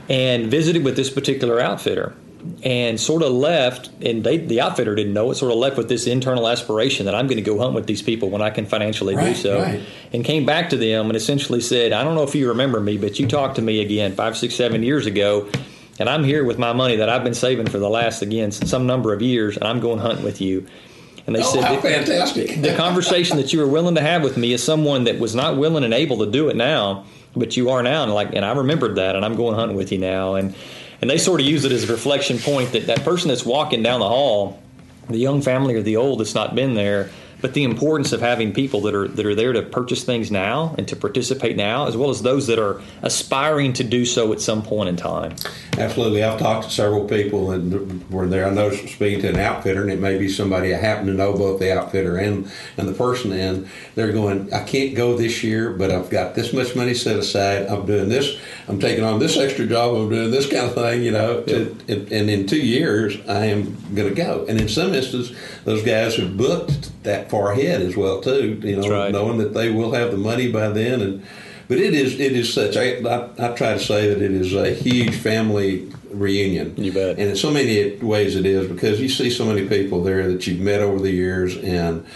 and 0.08 0.50
visited 0.50 0.84
with 0.84 0.96
this 0.96 1.08
particular 1.08 1.60
outfitter 1.60 2.14
and 2.62 3.00
sort 3.00 3.22
of 3.22 3.32
left 3.32 3.88
and 4.02 4.22
they 4.22 4.36
the 4.36 4.60
outfitter 4.60 4.94
didn't 4.94 5.14
know 5.14 5.30
it 5.30 5.34
sort 5.34 5.50
of 5.50 5.56
left 5.56 5.78
with 5.78 5.88
this 5.88 6.06
internal 6.06 6.46
aspiration 6.46 7.06
that 7.06 7.14
i'm 7.14 7.26
going 7.26 7.36
to 7.36 7.42
go 7.42 7.58
hunt 7.58 7.74
with 7.74 7.86
these 7.86 8.02
people 8.02 8.28
when 8.28 8.42
i 8.42 8.50
can 8.50 8.66
financially 8.66 9.16
do 9.16 9.34
so 9.34 9.62
right. 9.62 9.80
and 10.12 10.26
came 10.26 10.44
back 10.44 10.68
to 10.68 10.76
them 10.76 11.06
and 11.06 11.16
essentially 11.16 11.60
said 11.60 11.92
i 11.92 12.04
don't 12.04 12.14
know 12.14 12.22
if 12.22 12.34
you 12.34 12.48
remember 12.48 12.80
me 12.80 12.98
but 12.98 13.18
you 13.18 13.26
talked 13.26 13.56
to 13.56 13.62
me 13.62 13.80
again 13.80 14.14
five 14.14 14.36
six 14.36 14.54
seven 14.54 14.82
years 14.82 15.06
ago 15.06 15.48
and 15.98 16.08
i'm 16.08 16.24
here 16.24 16.44
with 16.44 16.58
my 16.58 16.72
money 16.72 16.96
that 16.96 17.08
i've 17.08 17.24
been 17.24 17.34
saving 17.34 17.66
for 17.66 17.78
the 17.78 17.88
last 17.88 18.22
again 18.22 18.50
some 18.50 18.86
number 18.86 19.12
of 19.12 19.22
years 19.22 19.56
and 19.56 19.66
i'm 19.66 19.80
going 19.80 19.98
hunting 19.98 20.24
with 20.24 20.40
you 20.40 20.66
and 21.26 21.34
they 21.34 21.42
oh 21.42 21.52
said 21.52 21.80
fantastic. 21.80 22.60
the 22.60 22.74
conversation 22.76 23.38
that 23.38 23.52
you 23.52 23.60
were 23.60 23.66
willing 23.66 23.94
to 23.94 24.00
have 24.00 24.22
with 24.22 24.36
me 24.36 24.52
is 24.52 24.62
someone 24.62 25.04
that 25.04 25.18
was 25.18 25.34
not 25.34 25.56
willing 25.56 25.84
and 25.84 25.94
able 25.94 26.18
to 26.18 26.30
do 26.30 26.48
it 26.48 26.56
now, 26.56 27.06
but 27.34 27.56
you 27.56 27.70
are 27.70 27.82
now. 27.82 28.02
And 28.02 28.12
like, 28.12 28.34
and 28.34 28.44
I 28.44 28.52
remembered 28.52 28.96
that, 28.96 29.16
and 29.16 29.24
I'm 29.24 29.34
going 29.34 29.54
hunting 29.54 29.76
with 29.76 29.90
you 29.90 29.98
now. 29.98 30.34
And 30.34 30.54
and 31.00 31.10
they 31.10 31.18
sort 31.18 31.40
of 31.40 31.46
use 31.46 31.64
it 31.64 31.72
as 31.72 31.88
a 31.88 31.92
reflection 31.92 32.38
point 32.38 32.72
that 32.72 32.86
that 32.86 33.04
person 33.04 33.28
that's 33.28 33.44
walking 33.44 33.82
down 33.82 34.00
the 34.00 34.08
hall, 34.08 34.60
the 35.08 35.18
young 35.18 35.40
family 35.40 35.74
or 35.74 35.82
the 35.82 35.96
old 35.96 36.20
that's 36.20 36.34
not 36.34 36.54
been 36.54 36.74
there, 36.74 37.10
but 37.40 37.54
the 37.54 37.64
importance 37.64 38.12
of 38.12 38.20
having 38.20 38.52
people 38.52 38.80
that 38.82 38.94
are 38.94 39.08
that 39.08 39.26
are 39.26 39.34
there 39.34 39.52
to 39.52 39.62
purchase 39.62 40.04
things 40.04 40.30
now 40.30 40.74
and 40.78 40.88
to 40.88 40.96
participate 40.96 41.56
now, 41.56 41.86
as 41.86 41.96
well 41.96 42.10
as 42.10 42.22
those 42.22 42.46
that 42.46 42.58
are 42.58 42.80
aspiring 43.02 43.72
to 43.74 43.84
do 43.84 44.04
so 44.04 44.32
at 44.32 44.40
some 44.40 44.62
point 44.62 44.88
in 44.88 44.96
time. 44.96 45.34
Absolutely. 45.78 46.22
I've 46.22 46.38
talked 46.38 46.66
to 46.66 46.70
several 46.70 47.06
people 47.06 47.50
and 47.50 48.08
were 48.10 48.26
there. 48.26 48.46
I 48.46 48.50
noticed 48.50 48.94
speaking 48.94 49.20
to 49.22 49.28
an 49.28 49.38
outfitter, 49.38 49.82
and 49.82 49.90
it 49.90 50.00
may 50.00 50.18
be 50.18 50.28
somebody 50.28 50.74
I 50.74 50.78
happen 50.78 51.06
to 51.06 51.12
know 51.12 51.32
both 51.32 51.60
the 51.60 51.76
outfitter 51.76 52.16
and, 52.16 52.50
and 52.76 52.88
the 52.88 52.92
person, 52.92 53.32
and 53.32 53.68
they're 53.94 54.12
going, 54.12 54.52
I 54.52 54.64
can't 54.64 54.94
go 54.94 55.16
this 55.16 55.42
year, 55.42 55.70
but 55.70 55.90
I've 55.90 56.10
got 56.10 56.34
this 56.34 56.52
much 56.52 56.74
money 56.76 56.94
set 56.94 57.16
aside. 57.18 57.66
I'm 57.66 57.86
doing 57.86 58.08
this. 58.08 58.38
I'm 58.66 58.80
taking 58.80 59.04
on 59.04 59.18
this 59.18 59.36
extra 59.36 59.66
job. 59.66 59.94
I'm 59.94 60.08
doing 60.08 60.30
this 60.30 60.50
kind 60.50 60.66
of 60.66 60.74
thing, 60.74 61.02
you 61.02 61.10
know. 61.10 61.42
To, 61.42 61.76
and, 61.88 62.12
and 62.12 62.30
in 62.30 62.46
two 62.46 62.60
years, 62.60 63.16
I 63.28 63.46
am 63.46 63.76
going 63.94 64.08
to 64.08 64.14
go. 64.14 64.46
And 64.48 64.60
in 64.60 64.68
some 64.68 64.94
instances, 64.94 65.36
those 65.64 65.82
guys 65.82 66.16
have 66.16 66.36
booked 66.36 66.90
that 67.02 67.30
far 67.30 67.52
ahead 67.52 67.82
as 67.82 67.96
well, 67.96 68.20
too, 68.20 68.60
you 68.62 68.76
know, 68.76 68.88
right. 68.88 69.12
knowing 69.12 69.38
that 69.38 69.52
they 69.52 69.70
will 69.70 69.92
have 69.92 70.10
the 70.10 70.16
money 70.16 70.50
by 70.50 70.68
then. 70.68 71.02
And 71.02 71.26
but 71.68 71.78
it 71.78 71.94
is 71.94 72.20
it 72.20 72.32
is 72.32 72.52
such. 72.52 72.76
I, 72.76 72.98
I, 73.00 73.28
I 73.38 73.54
try 73.54 73.74
to 73.74 73.78
say 73.78 74.08
that 74.08 74.20
it 74.20 74.30
is 74.30 74.54
a 74.54 74.72
huge 74.72 75.16
family 75.16 75.90
reunion. 76.10 76.74
You 76.76 76.92
bet. 76.92 77.18
And 77.18 77.30
in 77.30 77.36
so 77.36 77.50
many 77.50 77.96
ways 77.96 78.36
it 78.36 78.46
is 78.46 78.70
because 78.70 79.00
you 79.00 79.08
see 79.08 79.30
so 79.30 79.44
many 79.46 79.66
people 79.68 80.02
there 80.02 80.30
that 80.30 80.46
you've 80.46 80.60
met 80.60 80.80
over 80.80 81.00
the 81.00 81.10
years, 81.10 81.56
and 81.56 82.06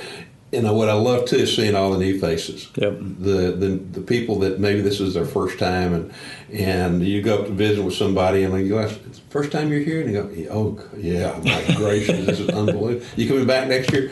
you 0.52 0.62
know 0.62 0.72
what 0.72 0.88
I 0.88 0.94
love 0.94 1.26
too 1.26 1.37
is 1.37 1.54
seeing 1.54 1.74
all 1.74 1.90
the 1.90 1.98
new 1.98 2.18
faces. 2.18 2.68
Yep. 2.76 2.98
The 3.00 3.52
the 3.52 3.68
the 3.92 4.00
people 4.00 4.38
that 4.40 4.58
maybe 4.58 4.80
this 4.80 4.98
is 5.00 5.14
their 5.14 5.26
first 5.26 5.58
time, 5.58 5.92
and 5.94 6.12
and 6.52 7.06
you 7.06 7.20
go 7.22 7.38
up 7.40 7.46
to 7.46 7.52
visit 7.52 7.82
with 7.84 7.94
somebody, 7.94 8.42
and 8.44 8.58
you 8.58 8.68
go, 8.70 8.78
"It's 8.78 8.96
the 8.96 9.20
first 9.30 9.52
time 9.52 9.70
you're 9.70 9.80
here," 9.80 10.00
and 10.00 10.11
you 10.12 10.22
go, 10.46 10.52
"Oh 10.54 10.80
yeah, 10.96 11.38
my 11.44 11.74
gracious, 11.76 12.24
this 12.26 12.40
is 12.40 12.48
unbelievable." 12.48 13.06
You 13.16 13.28
coming 13.28 13.46
back 13.46 13.68
next 13.68 13.92
year? 13.92 14.11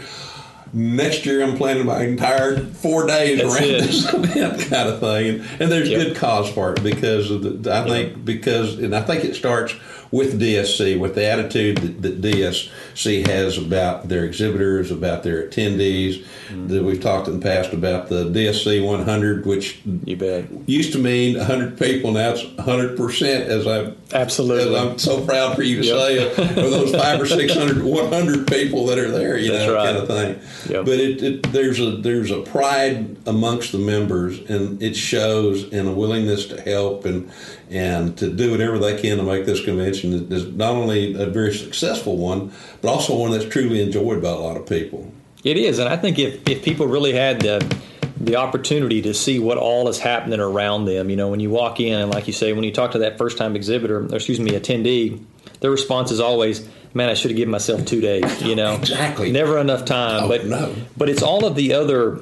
Next 0.72 1.24
year, 1.24 1.42
I'm 1.42 1.56
planning 1.56 1.86
my 1.86 2.02
entire 2.02 2.58
four 2.58 3.06
days 3.06 3.40
That's 3.40 3.54
around 3.54 3.64
it. 3.70 3.80
this 3.82 4.12
event 4.14 4.60
kind 4.68 4.88
of 4.90 5.00
thing, 5.00 5.28
and, 5.40 5.60
and 5.62 5.72
there's 5.72 5.88
Yep. 5.88 6.00
good 6.08 6.16
cause 6.16 6.50
for 6.50 6.72
it 6.74 6.82
because 6.82 7.30
of 7.30 7.62
the, 7.62 7.72
I 7.72 7.84
think 7.84 8.24
because 8.24 8.76
and 8.78 8.94
I 8.94 9.00
think 9.00 9.24
it 9.24 9.36
starts 9.36 9.72
with 10.10 10.40
DSC 10.40 10.98
with 10.98 11.14
the 11.14 11.24
attitude 11.26 11.78
that, 11.78 12.02
that 12.02 12.20
DSC 12.20 13.26
has 13.26 13.58
about 13.58 14.08
their 14.08 14.24
exhibitors, 14.24 14.90
about 14.90 15.22
their 15.22 15.48
attendees. 15.48 16.24
Mm-hmm. 16.48 16.68
That 16.68 16.84
we've 16.84 17.00
talked 17.00 17.26
in 17.26 17.40
the 17.40 17.44
past 17.44 17.72
about 17.72 18.08
the 18.08 18.24
DSC 18.26 18.84
100, 18.86 19.46
which 19.46 19.80
You 20.04 20.16
bet. 20.16 20.44
used 20.68 20.92
to 20.92 20.98
mean 20.98 21.36
100 21.36 21.76
people, 21.76 22.12
now 22.12 22.30
it's 22.30 22.44
100 22.44 22.96
percent. 22.96 23.48
As 23.50 23.66
I 23.66 23.92
Absolutely. 24.12 24.72
as 24.76 24.80
I'm 24.80 24.98
so 24.98 25.24
proud 25.24 25.56
for 25.56 25.62
you 25.62 25.82
to 25.82 25.86
Yep. 25.86 25.96
say, 26.36 26.40
of 26.50 26.70
those 26.70 26.94
five 26.94 27.20
or 27.20 27.26
six 27.26 27.52
hundred, 27.52 27.82
100 27.84 28.46
people 28.46 28.86
that 28.86 28.98
are 28.98 29.10
there, 29.10 29.36
you 29.36 29.50
That's 29.50 29.66
know, 29.66 29.74
right. 29.74 29.86
kind 29.86 29.96
of 29.98 30.06
thing. 30.06 30.72
Yep. 30.72 30.84
But 30.84 30.94
it, 31.00 31.22
it, 31.22 31.52
there's 31.52 31.80
a 31.80 31.96
there's 31.96 32.30
a 32.30 32.42
pride 32.42 33.16
amongst 33.26 33.72
the 33.72 33.78
members, 33.78 34.38
and 34.48 34.80
it 34.80 34.94
shows 34.94 35.64
in 35.64 35.86
a 35.88 35.92
willingness 35.92 36.46
to 36.46 36.60
help 36.60 37.04
and 37.06 37.28
and 37.70 38.16
to 38.18 38.32
do 38.32 38.52
whatever 38.52 38.78
they 38.78 39.00
can 39.00 39.16
to 39.18 39.24
make 39.24 39.44
this 39.46 39.64
convention 39.64 39.95
is 40.04 40.46
not 40.46 40.72
only 40.72 41.14
a 41.14 41.26
very 41.26 41.54
successful 41.54 42.16
one, 42.16 42.52
but 42.80 42.88
also 42.88 43.16
one 43.16 43.30
that's 43.30 43.44
truly 43.44 43.82
enjoyed 43.82 44.22
by 44.22 44.30
a 44.30 44.36
lot 44.36 44.56
of 44.56 44.66
people. 44.66 45.12
It 45.44 45.56
is, 45.56 45.78
and 45.78 45.88
I 45.88 45.96
think 45.96 46.18
if 46.18 46.48
if 46.48 46.64
people 46.64 46.86
really 46.86 47.12
had 47.12 47.40
the 47.40 47.76
the 48.20 48.36
opportunity 48.36 49.02
to 49.02 49.14
see 49.14 49.38
what 49.38 49.58
all 49.58 49.88
is 49.88 49.98
happening 49.98 50.40
around 50.40 50.86
them. 50.86 51.10
You 51.10 51.16
know, 51.16 51.28
when 51.28 51.40
you 51.40 51.50
walk 51.50 51.80
in, 51.80 52.00
and 52.00 52.10
like 52.10 52.26
you 52.26 52.32
say, 52.32 52.52
when 52.52 52.64
you 52.64 52.72
talk 52.72 52.92
to 52.92 52.98
that 52.98 53.18
first 53.18 53.38
time 53.38 53.54
exhibitor, 53.56 54.00
or 54.00 54.14
excuse 54.14 54.40
me, 54.40 54.52
attendee, 54.52 55.22
their 55.60 55.70
response 55.70 56.10
is 56.10 56.20
always, 56.20 56.66
"Man, 56.94 57.08
I 57.08 57.14
should 57.14 57.30
have 57.30 57.36
given 57.36 57.52
myself 57.52 57.84
two 57.84 58.00
days." 58.00 58.42
You 58.42 58.56
know, 58.56 58.74
exactly, 58.74 59.30
never 59.32 59.58
enough 59.58 59.84
time. 59.84 60.24
Oh, 60.24 60.28
but 60.28 60.46
no. 60.46 60.74
but 60.96 61.08
it's 61.08 61.22
all 61.22 61.44
of 61.44 61.54
the 61.54 61.74
other 61.74 62.20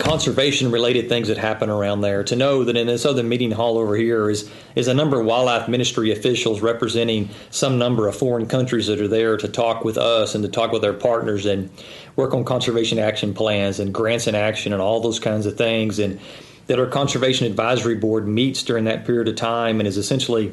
conservation 0.00 0.70
related 0.70 1.08
things 1.08 1.28
that 1.28 1.38
happen 1.38 1.70
around 1.70 2.00
there. 2.00 2.24
To 2.24 2.36
know 2.36 2.64
that 2.64 2.76
in 2.76 2.86
this 2.86 3.04
other 3.04 3.22
meeting 3.22 3.52
hall 3.52 3.78
over 3.78 3.96
here 3.96 4.28
is 4.30 4.50
is 4.74 4.88
a 4.88 4.94
number 4.94 5.20
of 5.20 5.26
wildlife 5.26 5.68
ministry 5.68 6.10
officials 6.10 6.60
representing 6.60 7.28
some 7.50 7.78
number 7.78 8.08
of 8.08 8.16
foreign 8.16 8.46
countries 8.46 8.86
that 8.88 9.00
are 9.00 9.08
there 9.08 9.36
to 9.36 9.48
talk 9.48 9.84
with 9.84 9.98
us 9.98 10.34
and 10.34 10.42
to 10.42 10.50
talk 10.50 10.72
with 10.72 10.82
their 10.82 10.92
partners 10.92 11.46
and 11.46 11.70
work 12.16 12.34
on 12.34 12.44
conservation 12.44 12.98
action 12.98 13.34
plans 13.34 13.78
and 13.78 13.94
grants 13.94 14.26
in 14.26 14.34
action 14.34 14.72
and 14.72 14.82
all 14.82 15.00
those 15.00 15.20
kinds 15.20 15.46
of 15.46 15.56
things 15.56 15.98
and 15.98 16.18
that 16.66 16.78
our 16.78 16.86
conservation 16.86 17.46
advisory 17.46 17.96
board 17.96 18.26
meets 18.26 18.62
during 18.62 18.84
that 18.84 19.04
period 19.04 19.28
of 19.28 19.36
time 19.36 19.80
and 19.80 19.86
is 19.86 19.96
essentially 19.96 20.52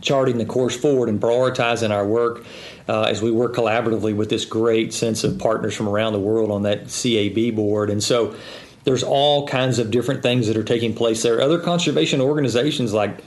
charting 0.00 0.38
the 0.38 0.44
course 0.44 0.76
forward 0.76 1.08
and 1.08 1.20
prioritizing 1.20 1.90
our 1.90 2.06
work 2.06 2.44
uh, 2.88 3.02
as 3.02 3.22
we 3.22 3.30
work 3.30 3.54
collaboratively 3.54 4.14
with 4.14 4.30
this 4.30 4.44
great 4.44 4.94
sense 4.94 5.24
of 5.24 5.38
partners 5.38 5.74
from 5.74 5.88
around 5.88 6.12
the 6.12 6.20
world 6.20 6.50
on 6.50 6.62
that 6.62 6.88
CAB 6.88 7.54
board. 7.54 7.90
And 7.90 8.02
so 8.02 8.34
there's 8.84 9.02
all 9.02 9.46
kinds 9.48 9.78
of 9.78 9.90
different 9.90 10.22
things 10.22 10.46
that 10.46 10.56
are 10.56 10.64
taking 10.64 10.94
place 10.94 11.22
there. 11.22 11.40
Other 11.40 11.58
conservation 11.58 12.20
organizations 12.20 12.92
like 12.92 13.18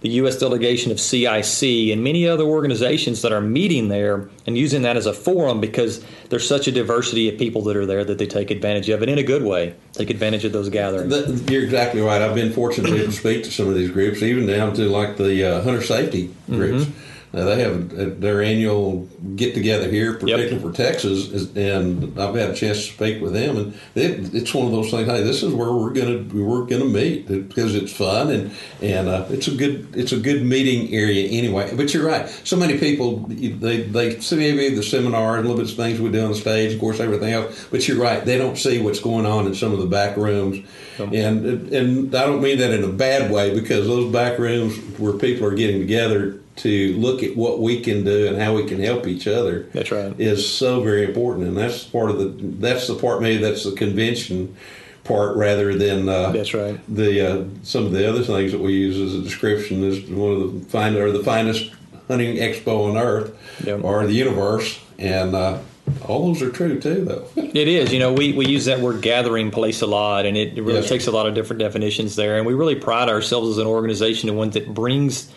the 0.00 0.10
U.S. 0.10 0.38
delegation 0.38 0.92
of 0.92 1.00
CIC, 1.00 1.92
and 1.92 2.02
many 2.02 2.28
other 2.28 2.44
organizations 2.44 3.22
that 3.22 3.32
are 3.32 3.40
meeting 3.40 3.88
there 3.88 4.28
and 4.46 4.56
using 4.56 4.82
that 4.82 4.96
as 4.96 5.06
a 5.06 5.12
forum 5.12 5.60
because 5.60 6.04
there's 6.28 6.46
such 6.46 6.68
a 6.68 6.72
diversity 6.72 7.28
of 7.28 7.38
people 7.38 7.62
that 7.62 7.76
are 7.76 7.86
there 7.86 8.04
that 8.04 8.18
they 8.18 8.26
take 8.26 8.50
advantage 8.50 8.88
of 8.88 9.02
it 9.02 9.08
in 9.08 9.18
a 9.18 9.22
good 9.22 9.42
way. 9.42 9.74
Take 9.92 10.10
advantage 10.10 10.44
of 10.44 10.52
those 10.52 10.68
gatherings. 10.68 11.50
You're 11.50 11.64
exactly 11.64 12.00
right. 12.00 12.20
I've 12.20 12.34
been 12.34 12.52
fortunate 12.52 12.90
to 12.90 13.12
speak 13.12 13.44
to 13.44 13.50
some 13.50 13.68
of 13.68 13.74
these 13.74 13.90
groups, 13.90 14.22
even 14.22 14.46
down 14.46 14.74
to 14.74 14.88
like 14.88 15.16
the 15.16 15.44
uh, 15.44 15.62
hunter 15.62 15.82
safety 15.82 16.34
groups. 16.46 16.84
Mm-hmm 16.84 17.12
now, 17.36 17.44
they 17.44 17.60
have 17.60 18.18
their 18.22 18.40
annual 18.40 19.06
get 19.36 19.52
together 19.52 19.90
here, 19.90 20.14
particularly 20.14 20.52
yep. 20.52 20.62
for 20.62 20.72
Texas, 20.72 21.30
and 21.54 22.18
I've 22.18 22.34
had 22.34 22.48
a 22.48 22.54
chance 22.54 22.78
to 22.86 22.92
speak 22.94 23.20
with 23.20 23.34
them, 23.34 23.58
and 23.58 23.74
it, 23.94 24.34
it's 24.34 24.54
one 24.54 24.64
of 24.64 24.72
those 24.72 24.90
things. 24.90 25.06
Hey, 25.06 25.22
this 25.22 25.42
is 25.42 25.52
where 25.52 25.70
we're 25.70 25.92
gonna 25.92 26.24
we're 26.32 26.64
gonna 26.64 26.86
meet 26.86 27.28
because 27.28 27.74
it's 27.74 27.92
fun 27.92 28.30
and 28.30 28.56
and 28.80 29.08
uh, 29.08 29.26
it's 29.28 29.48
a 29.48 29.54
good 29.54 29.94
it's 29.94 30.12
a 30.12 30.18
good 30.18 30.46
meeting 30.46 30.94
area 30.94 31.28
anyway. 31.28 31.76
But 31.76 31.92
you're 31.92 32.06
right. 32.06 32.26
So 32.44 32.56
many 32.56 32.78
people 32.78 33.18
they 33.28 33.82
they 33.82 34.18
see 34.20 34.36
maybe 34.36 34.74
the 34.74 34.82
seminar 34.82 35.36
and 35.36 35.44
a 35.44 35.50
little 35.50 35.62
bit 35.62 35.70
of 35.70 35.76
things 35.76 36.00
we 36.00 36.10
do 36.10 36.24
on 36.24 36.30
the 36.30 36.36
stage, 36.36 36.72
of 36.72 36.80
course, 36.80 37.00
everything 37.00 37.34
else. 37.34 37.68
But 37.70 37.86
you're 37.86 38.00
right. 38.00 38.24
They 38.24 38.38
don't 38.38 38.56
see 38.56 38.80
what's 38.80 39.00
going 39.00 39.26
on 39.26 39.46
in 39.46 39.54
some 39.54 39.74
of 39.74 39.78
the 39.78 39.86
back 39.86 40.16
rooms, 40.16 40.66
and 40.98 41.70
and 41.70 42.14
I 42.14 42.24
don't 42.24 42.40
mean 42.40 42.56
that 42.60 42.70
in 42.70 42.82
a 42.82 42.88
bad 42.88 43.30
way 43.30 43.52
because 43.52 43.86
those 43.86 44.10
back 44.10 44.38
rooms 44.38 44.74
where 44.98 45.12
people 45.12 45.46
are 45.46 45.54
getting 45.54 45.80
together 45.80 46.40
to 46.56 46.96
look 46.96 47.22
at 47.22 47.36
what 47.36 47.60
we 47.60 47.80
can 47.80 48.04
do 48.04 48.28
and 48.28 48.40
how 48.40 48.54
we 48.54 48.64
can 48.64 48.80
help 48.80 49.06
each 49.06 49.26
other. 49.26 49.64
That's 49.74 49.92
right. 49.92 50.18
Is 50.18 50.48
so 50.48 50.82
very 50.82 51.04
important, 51.04 51.46
and 51.46 51.56
that's 51.56 51.84
part 51.84 52.10
of 52.10 52.18
the 52.18 52.28
that's 52.58 52.88
the 52.88 52.94
part 52.94 53.22
maybe 53.22 53.42
that's 53.42 53.64
the 53.64 53.72
convention 53.72 54.56
part 55.04 55.36
rather 55.36 55.76
than 55.76 56.08
uh, 56.08 56.32
that's 56.32 56.54
right. 56.54 56.80
The 56.88 57.20
uh, 57.20 57.44
some 57.62 57.86
of 57.86 57.92
the 57.92 58.08
other 58.08 58.22
things 58.22 58.52
that 58.52 58.60
we 58.60 58.72
use 58.72 58.98
as 58.98 59.18
a 59.18 59.22
description 59.22 59.84
is 59.84 60.08
one 60.10 60.32
of 60.32 60.60
the 60.60 60.68
fine 60.68 60.96
or 60.96 61.10
the 61.10 61.22
finest 61.22 61.72
hunting 62.08 62.36
expo 62.36 62.90
on 62.90 62.96
earth 62.96 63.36
yep. 63.64 63.82
or 63.82 64.06
the 64.06 64.14
universe, 64.14 64.80
and 64.98 65.34
uh, 65.34 65.58
all 66.06 66.26
those 66.26 66.42
are 66.42 66.50
true 66.50 66.80
too, 66.80 67.04
though. 67.04 67.28
it 67.36 67.68
is. 67.68 67.92
You 67.92 67.98
know, 67.98 68.12
we, 68.12 68.32
we 68.32 68.46
use 68.46 68.64
that 68.66 68.80
word 68.80 69.02
gathering 69.02 69.50
place 69.50 69.82
a 69.82 69.86
lot, 69.86 70.26
and 70.26 70.36
it, 70.36 70.54
really 70.56 70.80
yes. 70.80 70.88
takes 70.88 71.06
a 71.06 71.10
lot 71.10 71.26
of 71.26 71.34
different 71.34 71.60
definitions 71.60 72.16
there. 72.16 72.36
And 72.36 72.46
we 72.46 72.54
really 72.54 72.74
pride 72.74 73.08
ourselves 73.08 73.50
as 73.50 73.58
an 73.58 73.66
organization 73.66 74.28
in 74.28 74.36
one 74.36 74.50
that 74.50 74.72
brings 74.72 75.32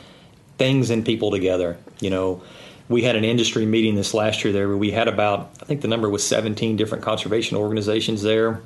things 0.59 0.91
and 0.91 1.03
people 1.03 1.31
together. 1.31 1.77
You 1.99 2.11
know, 2.11 2.43
we 2.87 3.01
had 3.01 3.15
an 3.15 3.23
industry 3.23 3.65
meeting 3.65 3.95
this 3.95 4.13
last 4.13 4.43
year 4.43 4.53
there 4.53 4.67
where 4.67 4.77
we 4.77 4.91
had 4.91 5.07
about, 5.07 5.49
I 5.61 5.65
think 5.65 5.81
the 5.81 5.87
number 5.87 6.09
was 6.09 6.25
17 6.27 6.75
different 6.75 7.03
conservation 7.03 7.57
organizations 7.57 8.21
there. 8.21 8.61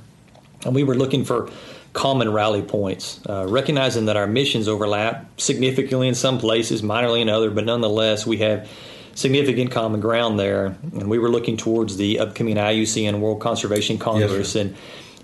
And 0.66 0.76
we 0.76 0.84
were 0.84 0.96
looking 0.96 1.24
for 1.24 1.50
common 1.94 2.32
rally 2.32 2.62
points, 2.62 3.22
uh, 3.30 3.46
recognizing 3.48 4.06
that 4.06 4.18
our 4.18 4.26
missions 4.26 4.68
overlap 4.68 5.40
significantly 5.40 6.08
in 6.08 6.16
some 6.16 6.40
places, 6.40 6.82
minorly 6.82 7.22
in 7.22 7.30
other, 7.30 7.52
but 7.52 7.66
nonetheless, 7.66 8.26
we 8.26 8.38
have 8.38 8.68
significant 9.14 9.72
common 9.72 10.00
ground 10.00 10.40
there. 10.40 10.76
And 10.94 11.10
we 11.10 11.20
were 11.20 11.30
looking 11.30 11.58
towards 11.58 11.98
the 11.98 12.20
upcoming 12.20 12.56
IUCN 12.56 13.20
World 13.20 13.42
Conservation 13.42 14.00
Congress 14.00 14.56
yes, 14.56 14.56
and, 14.56 14.76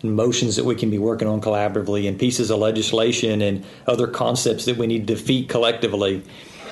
and 0.04 0.16
motions 0.16 0.58
that 0.58 0.66
we 0.66 0.76
can 0.76 0.92
be 0.92 1.00
working 1.00 1.28
on 1.28 1.42
collaboratively 1.42 2.08
and 2.08 2.20
pieces 2.20 2.52
of 2.52 2.60
legislation 2.60 3.42
and 3.42 3.66
other 3.88 4.08
concepts 4.08 4.66
that 4.66 4.78
we 4.78 4.88
need 4.88 5.08
to 5.08 5.16
defeat 5.16 5.50
collectively. 5.50 6.24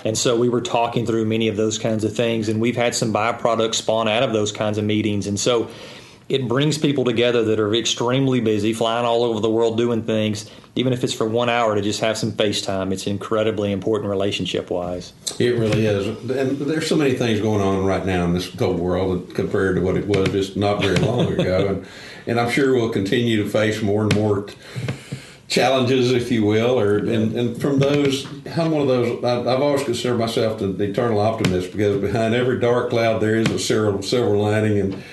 And 0.07 0.17
so 0.17 0.37
we 0.37 0.47
were 0.47 0.61
talking 0.61 1.05
through 1.05 1.25
many 1.25 1.49
of 1.49 1.57
those 1.57 1.77
kinds 1.77 2.05
of 2.05 2.15
things, 2.15 2.47
and 2.47 2.61
we've 2.61 2.77
had 2.77 2.95
some 2.95 3.11
byproducts 3.11 3.75
spawn 3.75 4.07
out 4.07 4.23
of 4.23 4.31
those 4.31 4.53
kinds 4.53 4.77
of 4.77 4.85
meetings. 4.85 5.27
And 5.27 5.37
so 5.37 5.69
it 6.29 6.47
brings 6.47 6.77
people 6.77 7.03
together 7.03 7.43
that 7.43 7.59
are 7.59 7.75
extremely 7.75 8.39
busy, 8.39 8.71
flying 8.71 9.05
all 9.05 9.25
over 9.25 9.41
the 9.41 9.49
world 9.49 9.75
doing 9.77 10.03
things, 10.03 10.49
even 10.75 10.93
if 10.93 11.03
it's 11.03 11.13
for 11.13 11.27
one 11.27 11.49
hour 11.49 11.75
to 11.75 11.81
just 11.81 11.99
have 11.99 12.17
some 12.17 12.31
FaceTime. 12.31 12.93
It's 12.93 13.05
incredibly 13.05 13.73
important 13.73 14.09
relationship 14.09 14.71
wise. 14.71 15.11
It 15.39 15.59
really 15.59 15.85
is. 15.85 16.07
And 16.07 16.57
there's 16.57 16.87
so 16.87 16.95
many 16.95 17.13
things 17.15 17.41
going 17.41 17.59
on 17.59 17.83
right 17.83 18.05
now 18.05 18.23
in 18.23 18.33
this 18.33 18.49
whole 18.55 18.75
world 18.75 19.35
compared 19.35 19.75
to 19.75 19.81
what 19.81 19.97
it 19.97 20.07
was 20.07 20.29
just 20.29 20.55
not 20.55 20.81
very 20.81 20.95
long 20.99 21.33
ago. 21.33 21.67
and, 21.69 21.87
and 22.27 22.39
I'm 22.39 22.49
sure 22.49 22.73
we'll 22.75 22.91
continue 22.91 23.43
to 23.43 23.49
face 23.49 23.81
more 23.81 24.03
and 24.03 24.15
more. 24.15 24.43
T- 24.43 24.55
challenges, 25.47 26.11
if 26.11 26.31
you 26.31 26.45
will, 26.45 26.79
or 26.79 26.97
and, 26.97 27.35
and 27.35 27.61
from 27.61 27.79
those, 27.79 28.25
I'm 28.57 28.71
one 28.71 28.81
of 28.81 28.87
those. 28.87 29.23
I've 29.23 29.61
always 29.61 29.83
considered 29.83 30.17
myself 30.17 30.59
the 30.59 30.83
eternal 30.83 31.19
optimist 31.19 31.71
because 31.71 32.01
behind 32.01 32.33
every 32.33 32.59
dark 32.59 32.89
cloud 32.89 33.21
there 33.21 33.35
is 33.35 33.49
a 33.49 33.59
silver, 33.59 34.01
silver 34.01 34.35
lining, 34.35 34.79
and 34.79 35.03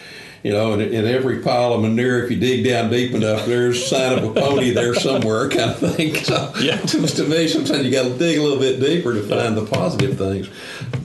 you 0.43 0.53
know, 0.53 0.75
in, 0.75 0.81
in 0.81 1.07
every 1.07 1.41
pile 1.41 1.73
of 1.73 1.81
manure, 1.81 2.23
if 2.23 2.31
you 2.31 2.39
dig 2.39 2.65
down 2.67 2.91
deep 2.91 3.13
enough, 3.13 3.47
there's 3.47 3.79
a 3.79 3.87
sign 3.87 4.19
of 4.19 4.25
a 4.25 4.41
pony 4.41 4.71
there 4.73 4.95
somewhere, 4.95 5.49
kind 5.49 5.71
of 5.71 5.79
thing. 5.79 6.15
So, 6.25 6.53
yeah. 6.61 6.77
to, 6.81 7.07
to 7.07 7.25
me, 7.25 7.49
sometimes 7.49 7.85
you 7.85 7.91
got 7.91 8.05
to 8.05 8.19
dig 8.19 8.39
a 8.39 8.43
little 8.43 8.59
bit 8.59 8.79
deeper 8.79 9.15
to 9.15 9.23
find 9.23 9.57
the 9.57 9.65
positive 9.65 10.19
things. 10.19 10.51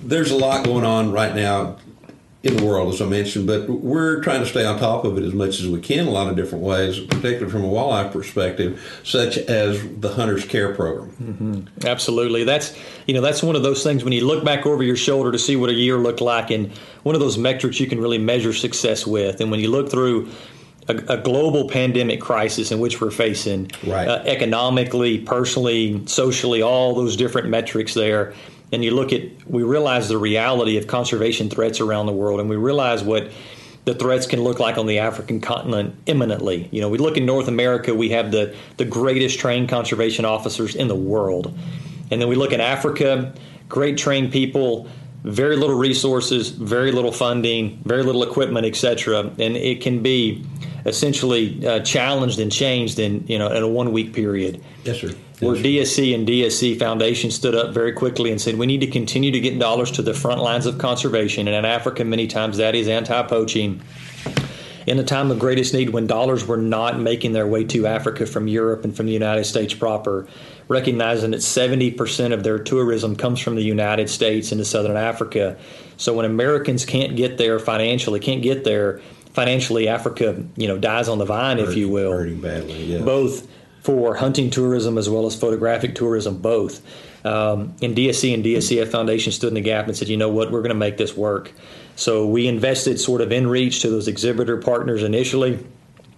There's 0.03 0.31
a 0.31 0.35
lot 0.35 0.65
going 0.65 0.85
on 0.85 1.11
right 1.11 1.33
now 1.33 1.77
in 2.41 2.55
the 2.55 2.65
world, 2.65 2.93
as 2.93 3.01
I 3.01 3.05
mentioned, 3.05 3.47
but 3.47 3.69
we're 3.69 4.21
trying 4.21 4.39
to 4.39 4.45
stay 4.45 4.63
on 4.65 4.79
top 4.79 5.03
of 5.03 5.17
it 5.17 5.25
as 5.25 5.33
much 5.33 5.59
as 5.59 5.67
we 5.67 5.81
can 5.81 6.07
a 6.07 6.09
lot 6.09 6.29
of 6.29 6.37
different 6.37 6.63
ways, 6.63 6.97
particularly 6.97 7.49
from 7.49 7.65
a 7.65 7.67
wildlife 7.67 8.13
perspective, 8.13 9.01
such 9.03 9.37
as 9.37 9.85
the 9.97 10.07
Hunters 10.07 10.45
Care 10.45 10.73
Program. 10.73 11.09
Mm-hmm. 11.21 11.85
Absolutely, 11.85 12.45
that's 12.45 12.77
you 13.07 13.13
know 13.13 13.19
that's 13.19 13.43
one 13.43 13.57
of 13.57 13.63
those 13.63 13.83
things 13.83 14.05
when 14.05 14.13
you 14.13 14.25
look 14.25 14.45
back 14.45 14.65
over 14.65 14.81
your 14.81 14.95
shoulder 14.95 15.33
to 15.33 15.39
see 15.39 15.57
what 15.57 15.69
a 15.69 15.73
year 15.73 15.97
looked 15.97 16.21
like, 16.21 16.49
and 16.49 16.71
one 17.03 17.13
of 17.13 17.19
those 17.19 17.37
metrics 17.37 17.77
you 17.77 17.87
can 17.87 17.99
really 17.99 18.17
measure 18.17 18.53
success 18.53 19.05
with. 19.05 19.41
And 19.41 19.51
when 19.51 19.59
you 19.59 19.69
look 19.69 19.91
through 19.91 20.29
a, 20.87 20.95
a 21.09 21.17
global 21.17 21.67
pandemic 21.67 22.21
crisis 22.21 22.71
in 22.71 22.79
which 22.79 23.01
we're 23.01 23.11
facing, 23.11 23.69
right. 23.85 24.07
uh, 24.07 24.23
economically, 24.25 25.19
personally, 25.19 26.07
socially, 26.07 26.61
all 26.61 26.95
those 26.95 27.17
different 27.17 27.49
metrics 27.49 27.93
there 27.93 28.33
and 28.71 28.83
you 28.83 28.91
look 28.91 29.11
at, 29.13 29.49
we 29.49 29.63
realize 29.63 30.09
the 30.09 30.17
reality 30.17 30.77
of 30.77 30.87
conservation 30.87 31.49
threats 31.49 31.79
around 31.79 32.05
the 32.05 32.13
world, 32.13 32.39
and 32.39 32.49
we 32.49 32.55
realize 32.55 33.03
what 33.03 33.31
the 33.85 33.95
threats 33.95 34.27
can 34.27 34.43
look 34.43 34.59
like 34.59 34.77
on 34.77 34.85
the 34.85 34.99
African 34.99 35.41
continent 35.41 35.95
imminently. 36.05 36.69
You 36.71 36.81
know, 36.81 36.89
we 36.89 36.99
look 36.99 37.17
in 37.17 37.25
North 37.25 37.47
America, 37.47 37.95
we 37.95 38.09
have 38.09 38.31
the, 38.31 38.55
the 38.77 38.85
greatest 38.85 39.39
trained 39.39 39.69
conservation 39.69 40.25
officers 40.25 40.75
in 40.75 40.87
the 40.87 40.95
world. 40.95 41.57
And 42.11 42.21
then 42.21 42.27
we 42.29 42.35
look 42.35 42.51
in 42.51 42.61
Africa, 42.61 43.33
great 43.67 43.97
trained 43.97 44.31
people, 44.31 44.87
very 45.23 45.55
little 45.55 45.77
resources, 45.77 46.49
very 46.49 46.91
little 46.91 47.11
funding, 47.11 47.81
very 47.83 48.03
little 48.03 48.23
equipment, 48.23 48.65
etc. 48.65 49.21
And 49.39 49.57
it 49.57 49.81
can 49.81 50.03
be 50.03 50.45
essentially 50.85 51.65
uh, 51.65 51.79
challenged 51.81 52.39
and 52.39 52.51
changed 52.51 52.99
in 52.99 53.27
you 53.27 53.37
know 53.37 53.51
in 53.51 53.63
a 53.63 53.67
one 53.67 53.91
week 53.91 54.13
period. 54.13 54.63
Yes, 54.85 55.01
sir 55.01 55.13
where 55.39 55.55
DSC 55.55 56.13
and 56.13 56.27
DSC 56.27 56.77
Foundation 56.77 57.31
stood 57.31 57.55
up 57.55 57.73
very 57.73 57.93
quickly 57.93 58.31
and 58.31 58.41
said 58.41 58.57
we 58.57 58.65
need 58.65 58.81
to 58.81 58.87
continue 58.87 59.31
to 59.31 59.39
get 59.39 59.57
dollars 59.57 59.91
to 59.91 60.01
the 60.01 60.13
front 60.13 60.41
lines 60.41 60.65
of 60.65 60.77
conservation. 60.77 61.47
And 61.47 61.55
in 61.55 61.65
Africa, 61.65 62.03
many 62.03 62.27
times 62.27 62.57
that 62.57 62.75
is 62.75 62.87
anti 62.87 63.21
poaching. 63.23 63.81
In 64.85 64.97
the 64.97 65.03
time 65.03 65.29
of 65.29 65.37
greatest 65.37 65.73
need, 65.73 65.91
when 65.91 66.07
dollars 66.07 66.47
were 66.47 66.57
not 66.57 66.99
making 66.99 67.33
their 67.33 67.45
way 67.45 67.63
to 67.65 67.85
Africa 67.85 68.25
from 68.25 68.47
Europe 68.47 68.83
and 68.83 68.95
from 68.95 69.05
the 69.05 69.11
United 69.11 69.43
States 69.43 69.73
proper, 69.73 70.27
recognizing 70.67 71.31
that 71.31 71.41
70% 71.41 72.33
of 72.33 72.43
their 72.43 72.57
tourism 72.57 73.15
comes 73.15 73.39
from 73.39 73.55
the 73.55 73.61
United 73.61 74.09
States 74.09 74.51
into 74.51 74.65
Southern 74.65 74.97
Africa. 74.97 75.57
So 75.97 76.13
when 76.13 76.25
Americans 76.25 76.85
can't 76.85 77.15
get 77.15 77.37
there 77.37 77.59
financially, 77.59 78.19
can't 78.19 78.41
get 78.41 78.63
there, 78.63 78.99
financially 79.33 79.87
Africa, 79.87 80.43
you 80.55 80.67
know, 80.67 80.77
dies 80.77 81.07
on 81.07 81.19
the 81.19 81.25
vine, 81.25 81.59
if 81.59 81.75
you 81.75 81.87
will. 81.87 82.11
Hurting 82.11 82.41
badly, 82.41 82.85
yeah. 82.85 83.03
Both 83.03 83.47
for 83.81 84.15
hunting 84.15 84.49
tourism 84.49 84.97
as 84.97 85.09
well 85.09 85.25
as 85.25 85.35
photographic 85.35 85.95
tourism, 85.95 86.37
both. 86.37 86.81
Um, 87.25 87.75
and 87.81 87.95
DSC 87.95 88.33
and 88.33 88.43
DSCF 88.43 88.87
Foundation 88.87 89.31
stood 89.31 89.49
in 89.49 89.53
the 89.55 89.61
gap 89.61 89.87
and 89.87 89.95
said, 89.95 90.07
you 90.07 90.17
know 90.17 90.29
what, 90.29 90.51
we're 90.51 90.61
going 90.61 90.69
to 90.69 90.75
make 90.75 90.97
this 90.97 91.15
work. 91.15 91.51
So 91.95 92.25
we 92.25 92.47
invested 92.47 92.99
sort 92.99 93.21
of 93.21 93.31
in 93.31 93.47
reach 93.47 93.81
to 93.81 93.89
those 93.89 94.07
exhibitor 94.07 94.57
partners 94.57 95.03
initially 95.03 95.59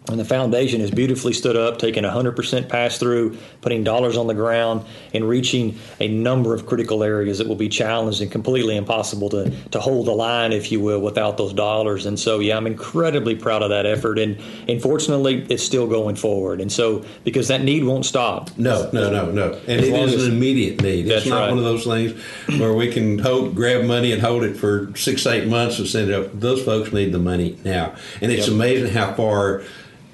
and 0.10 0.20
the 0.20 0.26
foundation 0.26 0.82
has 0.82 0.90
beautifully 0.90 1.32
stood 1.32 1.56
up, 1.56 1.78
taking 1.78 2.04
100% 2.04 2.70
pass 2.70 2.98
through, 2.98 3.38
putting 3.62 3.84
dollars 3.84 4.18
on 4.18 4.26
the 4.26 4.34
ground, 4.34 4.84
and 5.14 5.30
reaching 5.30 5.78
a 6.00 6.08
number 6.08 6.56
of 6.56 6.66
critical 6.66 7.04
areas 7.04 7.38
that 7.38 7.48
will 7.48 7.56
be 7.56 7.70
challenged 7.70 8.20
and 8.20 8.32
completely 8.32 8.76
impossible 8.76 9.30
to, 9.30 9.52
to 9.70 9.80
hold 9.80 10.08
the 10.08 10.12
line, 10.12 10.54
if 10.54 10.72
you 10.72 10.80
will, 10.80 11.00
without 11.00 11.38
those 11.38 11.54
dollars. 11.54 12.08
And 12.08 12.20
so, 12.20 12.40
yeah, 12.40 12.58
I'm 12.58 12.66
incredibly 12.66 13.36
proud 13.36 13.62
of 13.62 13.70
that 13.70 13.86
effort. 13.86 14.18
And, 14.18 14.40
and 14.68 14.82
fortunately, 14.82 15.46
it's 15.50 15.64
still 15.64 15.86
going 15.86 16.16
forward. 16.16 16.62
And 16.62 16.72
so, 16.72 17.06
because 17.24 17.48
that 17.50 17.62
need 17.62 17.84
won't 17.84 18.06
stop. 18.06 18.58
No, 18.58 18.90
no, 18.92 19.12
no, 19.12 19.32
no. 19.32 19.54
And 19.68 19.82
it 19.82 19.94
is 19.94 20.16
as, 20.16 20.26
an 20.26 20.34
immediate 20.34 20.82
need. 20.82 21.08
It's 21.08 21.28
not 21.28 21.42
right. 21.42 21.50
one 21.50 21.60
of 21.60 21.64
those 21.64 21.86
things 21.86 22.20
where 22.60 22.74
we 22.74 22.92
can 22.92 23.20
hold, 23.20 23.56
grab 23.56 23.86
money 23.86 24.12
and 24.12 24.22
hold 24.22 24.44
it 24.44 24.58
for 24.58 24.92
six, 24.96 25.28
eight 25.28 25.48
months 25.48 25.78
and 25.78 25.88
send 25.88 26.10
it 26.10 26.16
up. 26.16 26.40
Those 26.40 26.64
folks 26.66 26.92
need 26.92 27.12
the 27.12 27.20
money 27.20 27.60
now. 27.64 27.94
And 28.20 28.32
it's 28.32 28.48
yep. 28.48 28.56
amazing 28.56 28.94
how 28.94 29.14
far 29.14 29.62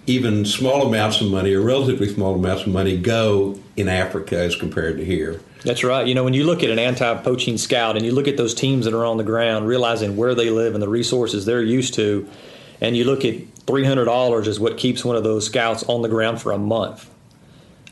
even 0.08 0.46
small 0.46 0.88
amounts 0.88 1.22
of 1.22 1.30
money 1.30 1.54
or 1.54 1.62
relatively 1.62 2.08
small 2.08 2.36
amounts 2.36 2.64
of 2.64 2.70
money 2.70 2.98
go 2.98 3.60
in 3.76 3.90
Africa 3.90 4.40
as 4.40 4.56
compared 4.56 4.98
to 4.98 5.06
here. 5.06 5.40
That's 5.64 5.84
right. 5.84 6.08
You 6.08 6.16
know, 6.16 6.24
when 6.24 6.34
you 6.34 6.46
look 6.46 6.64
at 6.64 6.70
an 6.70 6.80
anti 6.80 7.14
poaching 7.22 7.58
scout 7.58 7.98
and 7.98 8.06
you 8.06 8.14
look 8.14 8.28
at 8.28 8.38
those 8.38 8.54
teams 8.54 8.86
that 8.86 8.94
are 8.94 9.06
on 9.06 9.18
the 9.18 9.24
ground, 9.24 9.68
realizing 9.68 10.16
where 10.16 10.34
they 10.34 10.50
live 10.50 10.74
and 10.74 10.82
the 10.82 10.90
resources 10.90 11.46
they're 11.46 11.62
used 11.62 11.94
to, 11.96 12.28
and 12.80 12.96
you 12.96 13.04
look 13.04 13.26
at 13.26 13.36
$300 13.66 14.48
is 14.48 14.60
what 14.60 14.78
keeps 14.78 15.04
one 15.04 15.18
of 15.18 15.24
those 15.24 15.46
scouts 15.46 15.84
on 15.84 16.02
the 16.02 16.08
ground 16.08 16.42
for 16.42 16.54
a 16.54 16.58
month 16.58 17.10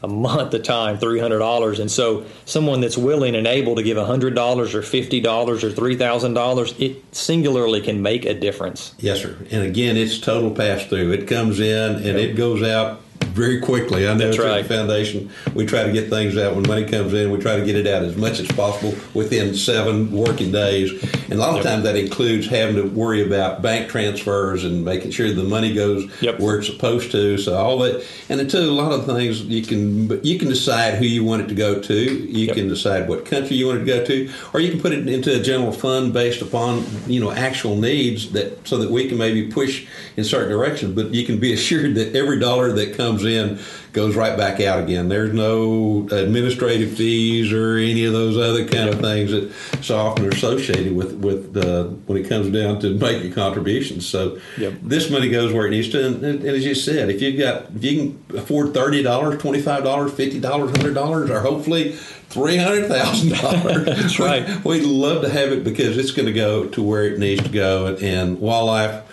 a 0.06 0.08
month 0.08 0.54
a 0.54 0.60
time, 0.60 0.98
three 0.98 1.20
hundred 1.20 1.40
dollars. 1.40 1.80
And 1.80 1.92
so, 1.92 2.26
someone 2.46 2.80
that's 2.80 2.98
willing 2.98 3.36
and 3.36 3.48
able 3.48 3.76
to 3.76 3.84
give 3.84 3.98
hundred 3.98 4.36
dollars 4.36 4.76
or 4.76 4.82
fifty 4.82 5.20
dollars 5.20 5.64
or 5.64 5.72
three 5.72 5.98
thousand 5.98 6.36
dollars, 6.36 6.74
it 6.80 7.04
singularly 7.14 7.82
can 7.82 8.02
make 8.02 8.24
a 8.26 8.34
difference. 8.34 8.94
Yes, 9.00 9.22
sir. 9.22 9.36
And 9.52 9.64
again, 9.64 9.98
it's 9.98 10.20
total 10.20 10.52
pass 10.52 10.86
through. 10.86 11.12
It 11.12 11.28
comes 11.28 11.60
in 11.60 11.96
and 11.96 12.06
yep. 12.06 12.16
it 12.18 12.36
goes 12.36 12.62
out 12.64 13.02
very 13.36 13.60
quickly. 13.60 14.08
I 14.08 14.14
know 14.14 14.28
That's 14.28 14.40
right. 14.40 14.62
the 14.62 14.74
foundation, 14.74 15.30
we 15.54 15.66
try 15.66 15.84
to 15.84 15.92
get 15.92 16.10
things 16.10 16.38
out 16.38 16.56
when 16.56 16.66
money 16.66 16.86
comes 16.86 17.14
in. 17.14 17.32
We 17.32 17.38
try 17.38 17.58
to 17.58 17.66
get 17.66 17.76
it 17.76 17.86
out 17.86 18.02
as 18.02 18.16
much 18.16 18.40
as 18.40 18.48
possible 18.48 18.96
within 19.14 19.54
seven 19.54 20.10
working 20.10 20.54
days. 20.54 20.92
And 21.26 21.34
a 21.34 21.38
lot 21.38 21.50
of 21.50 21.56
yep. 21.58 21.66
times 21.66 21.84
that 21.84 21.98
includes 21.98 22.48
having 22.48 22.76
to 22.78 22.84
worry 22.84 23.26
about 23.26 23.62
bank 23.62 23.90
transfers 23.90 24.64
and 24.64 24.86
making 24.86 25.12
sure 25.12 25.34
the 25.34 25.44
money 25.44 25.74
goes 25.74 26.10
yep. 26.22 26.40
where 26.40 26.60
it's 26.60 26.68
supposed 26.68 27.12
to. 27.12 27.38
So 27.38 27.58
all 27.58 27.78
that, 27.80 28.08
and 28.30 28.40
then 28.40 28.48
too, 28.48 28.60
a 28.60 28.72
lot 28.72 28.94
of 28.94 29.06
things 29.06 29.42
you 29.42 29.64
can 29.64 30.24
you 30.24 30.40
can 30.40 30.48
decide 30.48 30.94
who 30.94 31.06
you 31.06 31.26
want 31.26 31.42
it 31.42 31.48
to 31.50 31.56
go 31.56 31.82
to. 31.82 31.94
You 31.94 32.48
yep. 32.48 32.56
can 32.56 32.70
decide 32.70 33.10
what 33.10 33.26
country 33.26 33.58
you 33.58 33.68
want 33.68 33.82
it 33.82 33.86
to 33.86 33.86
go 33.86 34.06
to, 34.06 34.32
or 34.54 34.62
you 34.62 34.72
can 34.72 34.80
put 34.80 34.94
it 34.94 35.10
into 35.10 35.38
a 35.38 35.44
general 35.44 35.74
fund 35.74 36.14
based 36.14 36.42
upon 36.42 36.86
you 37.06 37.20
know 37.20 37.32
actual 37.32 37.76
needs 37.76 38.32
that 38.32 38.66
so 38.66 38.78
that 38.78 38.90
we 38.90 39.10
can 39.10 39.18
maybe 39.18 39.52
push 39.52 39.88
in 40.16 40.24
certain 40.24 40.50
directions. 40.50 40.96
But 40.96 41.14
you 41.14 41.26
can 41.26 41.38
be 41.38 41.52
assured 41.58 41.96
that 41.96 42.16
every 42.16 42.40
dollar 42.40 42.72
that 42.72 42.96
comes 42.96 43.25
in 43.26 43.60
goes 43.96 44.16
right 44.16 44.38
back 44.38 44.60
out 44.60 44.80
again. 44.80 45.08
There's 45.08 45.34
no 45.34 46.08
administrative 46.12 46.98
fees 46.98 47.52
or 47.52 47.78
any 47.78 48.04
of 48.06 48.14
those 48.14 48.38
other 48.38 48.68
kind 48.68 48.90
of 48.90 49.00
things 49.00 49.32
that 49.32 49.52
so 49.82 49.98
often 49.98 50.26
are 50.26 50.30
associated 50.30 50.96
with 50.96 51.14
with 51.14 51.56
uh, 51.58 51.86
when 52.06 52.18
it 52.18 52.28
comes 52.28 52.52
down 52.52 52.80
to 52.82 52.94
making 52.96 53.34
contributions. 53.34 54.06
So 54.06 54.40
yep. 54.58 54.74
this 54.82 55.10
money 55.10 55.30
goes 55.30 55.54
where 55.54 55.66
it 55.66 55.72
needs 55.72 55.90
to. 55.90 56.06
And, 56.06 56.24
and, 56.24 56.46
as 56.46 56.66
you 56.66 56.76
said, 56.76 57.10
if 57.10 57.22
you've 57.22 57.40
got 57.40 57.68
if 57.76 57.84
you 57.84 58.14
can 58.28 58.38
afford 58.38 58.74
thirty 58.74 59.02
dollars, 59.02 59.42
twenty 59.42 59.62
five 59.62 59.84
dollars, 59.84 60.14
fifty 60.14 60.40
dollars, 60.40 60.72
hundred 60.72 60.94
dollars, 60.94 61.30
or 61.30 61.40
hopefully 61.40 61.94
three 61.94 62.58
hundred 62.58 62.88
thousand 62.88 63.30
dollars. 63.30 63.86
That's 63.86 64.20
right. 64.20 64.64
We'd 64.66 64.84
love 64.84 65.22
to 65.22 65.30
have 65.30 65.54
it 65.54 65.64
because 65.64 65.98
it's 65.98 66.12
going 66.12 66.28
to 66.28 66.34
go 66.34 66.68
to 66.68 66.84
where 66.84 67.06
it 67.06 67.18
needs 67.18 67.44
to 67.44 67.50
go, 67.50 67.88
and, 67.88 68.04
and 68.04 68.40
wildlife 68.40 69.05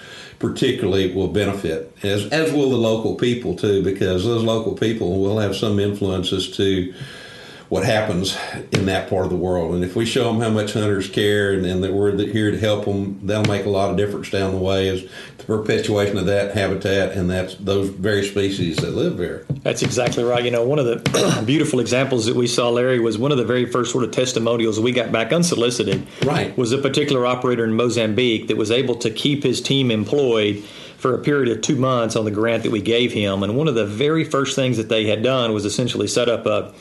particularly 0.43 1.15
will 1.15 1.29
benefit, 1.29 1.97
as 2.03 2.27
as 2.33 2.53
will 2.53 2.69
the 2.69 2.77
local 2.77 3.15
people 3.15 3.55
too, 3.55 3.81
because 3.83 4.25
those 4.25 4.43
local 4.43 4.75
people 4.75 5.23
will 5.23 5.39
have 5.39 5.55
some 5.57 5.79
influences 5.79 6.55
to 6.57 6.93
what 7.73 7.87
happens 7.87 8.37
in 8.73 8.85
that 8.85 9.09
part 9.09 9.25
of 9.25 9.31
the 9.31 9.37
world. 9.37 9.75
And 9.75 9.83
if 9.83 9.97
we 9.97 10.05
show 10.05 10.25
them 10.25 10.43
how 10.43 10.51
much 10.51 10.75
hunters 10.75 11.09
care 11.09 11.55
and, 11.55 11.65
and 11.65 11.83
that 11.83 11.91
we're 11.91 12.15
here 12.27 12.51
to 12.51 12.59
help 12.59 12.85
them, 12.85 13.19
that'll 13.27 13.51
make 13.51 13.65
a 13.65 13.71
lot 13.71 13.91
of 13.91 13.97
difference 13.97 14.29
down 14.29 14.53
the 14.53 14.59
way 14.59 14.91
as 14.91 15.09
the 15.39 15.45
perpetuation 15.45 16.19
of 16.19 16.27
that 16.27 16.55
habitat 16.55 17.13
and 17.13 17.31
that's 17.31 17.55
those 17.55 17.89
very 17.89 18.29
species 18.29 18.77
that 18.77 18.91
live 18.91 19.17
there. 19.17 19.47
That's 19.63 19.81
exactly 19.81 20.23
right. 20.23 20.45
You 20.45 20.51
know, 20.51 20.63
one 20.63 20.81
of 20.81 20.85
the 20.85 21.43
beautiful 21.47 21.81
examples 21.81 22.27
that 22.27 22.37
we 22.37 22.47
saw, 22.47 22.69
Larry, 22.69 23.01
was 23.01 23.17
one 23.17 23.33
of 23.33 23.39
the 23.39 23.45
very 23.47 23.65
first 23.65 23.91
sort 23.91 24.05
of 24.05 24.11
testimonials 24.11 24.79
we 24.79 24.93
got 24.93 25.11
back 25.11 25.33
unsolicited. 25.33 26.07
Right. 26.27 26.55
Was 26.59 26.73
a 26.73 26.79
particular 26.79 27.25
operator 27.25 27.65
in 27.65 27.73
Mozambique 27.73 28.49
that 28.49 28.59
was 28.59 28.71
able 28.71 28.97
to 28.97 29.11
keep 29.11 29.45
his 29.45 29.63
team 29.63 29.91
employed 29.91 30.63
for 30.99 31.15
a 31.15 31.19
period 31.19 31.51
of 31.51 31.63
two 31.63 31.77
months 31.77 32.17
on 32.17 32.27
the 32.27 32.31
grant 32.31 32.65
that 32.65 32.71
we 32.71 32.83
gave 32.83 33.15
him. 33.15 33.43
And 33.43 33.57
one 33.57 33.67
of 33.67 33.75
the 33.75 33.87
very 33.87 34.25
first 34.25 34.57
things 34.57 34.77
that 34.77 34.91
they 34.91 35.07
had 35.07 35.23
done 35.23 35.55
was 35.55 35.65
essentially 35.65 36.07
set 36.07 36.29
up 36.29 36.45
a 36.45 36.75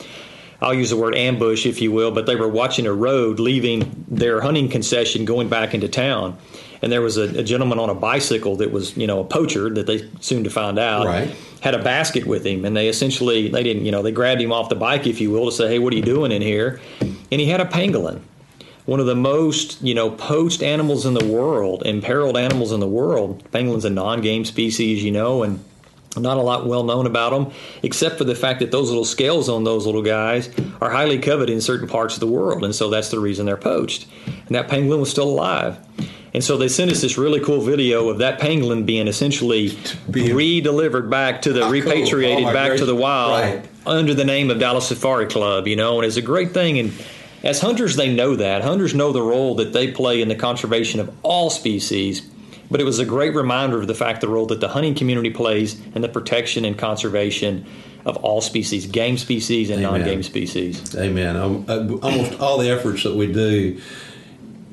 I'll 0.62 0.74
use 0.74 0.90
the 0.90 0.96
word 0.96 1.16
ambush, 1.16 1.66
if 1.66 1.82
you 1.82 1.90
will, 1.90 2.12
but 2.12 2.26
they 2.26 2.36
were 2.36 2.48
watching 2.48 2.86
a 2.86 2.92
road 2.92 3.40
leaving 3.40 4.04
their 4.08 4.40
hunting 4.40 4.68
concession 4.68 5.24
going 5.24 5.48
back 5.48 5.74
into 5.74 5.88
town. 5.88 6.38
And 6.80 6.90
there 6.90 7.02
was 7.02 7.16
a, 7.16 7.40
a 7.40 7.42
gentleman 7.42 7.78
on 7.78 7.90
a 7.90 7.94
bicycle 7.94 8.56
that 8.56 8.70
was, 8.70 8.96
you 8.96 9.06
know, 9.06 9.20
a 9.20 9.24
poacher 9.24 9.70
that 9.70 9.86
they 9.86 10.08
soon 10.20 10.44
to 10.44 10.50
find 10.50 10.78
out. 10.78 11.06
Right. 11.06 11.34
Had 11.60 11.74
a 11.74 11.82
basket 11.82 12.26
with 12.26 12.44
him, 12.44 12.64
and 12.64 12.76
they 12.76 12.88
essentially 12.88 13.48
they 13.48 13.62
didn't, 13.62 13.84
you 13.84 13.92
know, 13.92 14.02
they 14.02 14.10
grabbed 14.10 14.40
him 14.40 14.52
off 14.52 14.68
the 14.68 14.74
bike, 14.74 15.06
if 15.06 15.20
you 15.20 15.30
will, 15.30 15.46
to 15.46 15.52
say, 15.52 15.68
"Hey, 15.68 15.78
what 15.78 15.92
are 15.92 15.96
you 15.96 16.02
doing 16.02 16.32
in 16.32 16.42
here?" 16.42 16.80
And 17.00 17.40
he 17.40 17.46
had 17.46 17.60
a 17.60 17.64
pangolin, 17.64 18.20
one 18.84 18.98
of 18.98 19.06
the 19.06 19.14
most, 19.14 19.80
you 19.80 19.94
know, 19.94 20.10
poached 20.10 20.60
animals 20.60 21.06
in 21.06 21.14
the 21.14 21.24
world, 21.24 21.84
imperiled 21.86 22.36
animals 22.36 22.72
in 22.72 22.80
the 22.80 22.88
world. 22.88 23.48
Pangolin's 23.52 23.84
a 23.84 23.90
non-game 23.90 24.44
species, 24.44 25.04
you 25.04 25.12
know, 25.12 25.44
and 25.44 25.64
not 26.16 26.36
a 26.36 26.42
lot 26.42 26.66
well 26.66 26.84
known 26.84 27.06
about 27.06 27.30
them, 27.30 27.52
except 27.82 28.18
for 28.18 28.24
the 28.24 28.34
fact 28.34 28.60
that 28.60 28.70
those 28.70 28.88
little 28.88 29.04
scales 29.04 29.48
on 29.48 29.64
those 29.64 29.86
little 29.86 30.02
guys 30.02 30.50
are 30.80 30.90
highly 30.90 31.18
coveted 31.18 31.50
in 31.50 31.60
certain 31.60 31.88
parts 31.88 32.14
of 32.14 32.20
the 32.20 32.26
world, 32.26 32.64
and 32.64 32.74
so 32.74 32.90
that's 32.90 33.10
the 33.10 33.18
reason 33.18 33.46
they're 33.46 33.56
poached. 33.56 34.06
And 34.46 34.54
that 34.54 34.68
pangolin 34.68 35.00
was 35.00 35.10
still 35.10 35.28
alive. 35.28 35.78
And 36.34 36.42
so 36.42 36.56
they 36.56 36.68
sent 36.68 36.90
us 36.90 37.02
this 37.02 37.18
really 37.18 37.40
cool 37.40 37.60
video 37.60 38.08
of 38.08 38.18
that 38.18 38.40
pangolin 38.40 38.86
being 38.86 39.06
essentially 39.06 39.76
being, 40.10 40.34
re-delivered 40.34 41.10
back 41.10 41.42
to 41.42 41.52
the 41.52 41.64
ah, 41.64 41.70
repatriated 41.70 42.38
cool. 42.38 42.48
oh, 42.48 42.52
back 42.52 42.68
gracious. 42.68 42.80
to 42.80 42.86
the 42.86 42.96
wild 42.96 43.32
right. 43.32 43.68
under 43.86 44.14
the 44.14 44.24
name 44.24 44.50
of 44.50 44.58
Dallas 44.58 44.88
Safari 44.88 45.26
Club. 45.26 45.66
You 45.66 45.76
know, 45.76 45.98
and 45.98 46.06
it's 46.06 46.16
a 46.16 46.22
great 46.22 46.52
thing. 46.52 46.78
And 46.78 46.92
as 47.42 47.60
hunters, 47.60 47.96
they 47.96 48.14
know 48.14 48.36
that 48.36 48.62
hunters 48.62 48.94
know 48.94 49.12
the 49.12 49.20
role 49.20 49.56
that 49.56 49.74
they 49.74 49.92
play 49.92 50.22
in 50.22 50.28
the 50.28 50.34
conservation 50.34 51.00
of 51.00 51.14
all 51.22 51.50
species 51.50 52.22
but 52.72 52.80
it 52.80 52.84
was 52.84 52.98
a 52.98 53.04
great 53.04 53.34
reminder 53.34 53.78
of 53.78 53.86
the 53.86 53.94
fact 53.94 54.20
the 54.22 54.28
role 54.28 54.46
that 54.46 54.60
the 54.60 54.68
hunting 54.68 54.94
community 54.94 55.30
plays 55.30 55.80
in 55.94 56.02
the 56.02 56.08
protection 56.08 56.64
and 56.64 56.78
conservation 56.78 57.64
of 58.04 58.16
all 58.16 58.40
species, 58.40 58.86
game 58.86 59.16
species 59.16 59.70
and 59.70 59.82
non 59.82 60.02
game 60.02 60.22
species. 60.22 60.96
Amen. 60.96 61.36
Um, 61.36 61.64
uh, 61.68 61.96
almost 62.02 62.40
all 62.40 62.58
the 62.58 62.70
efforts 62.70 63.04
that 63.04 63.14
we 63.14 63.32
do 63.32 63.80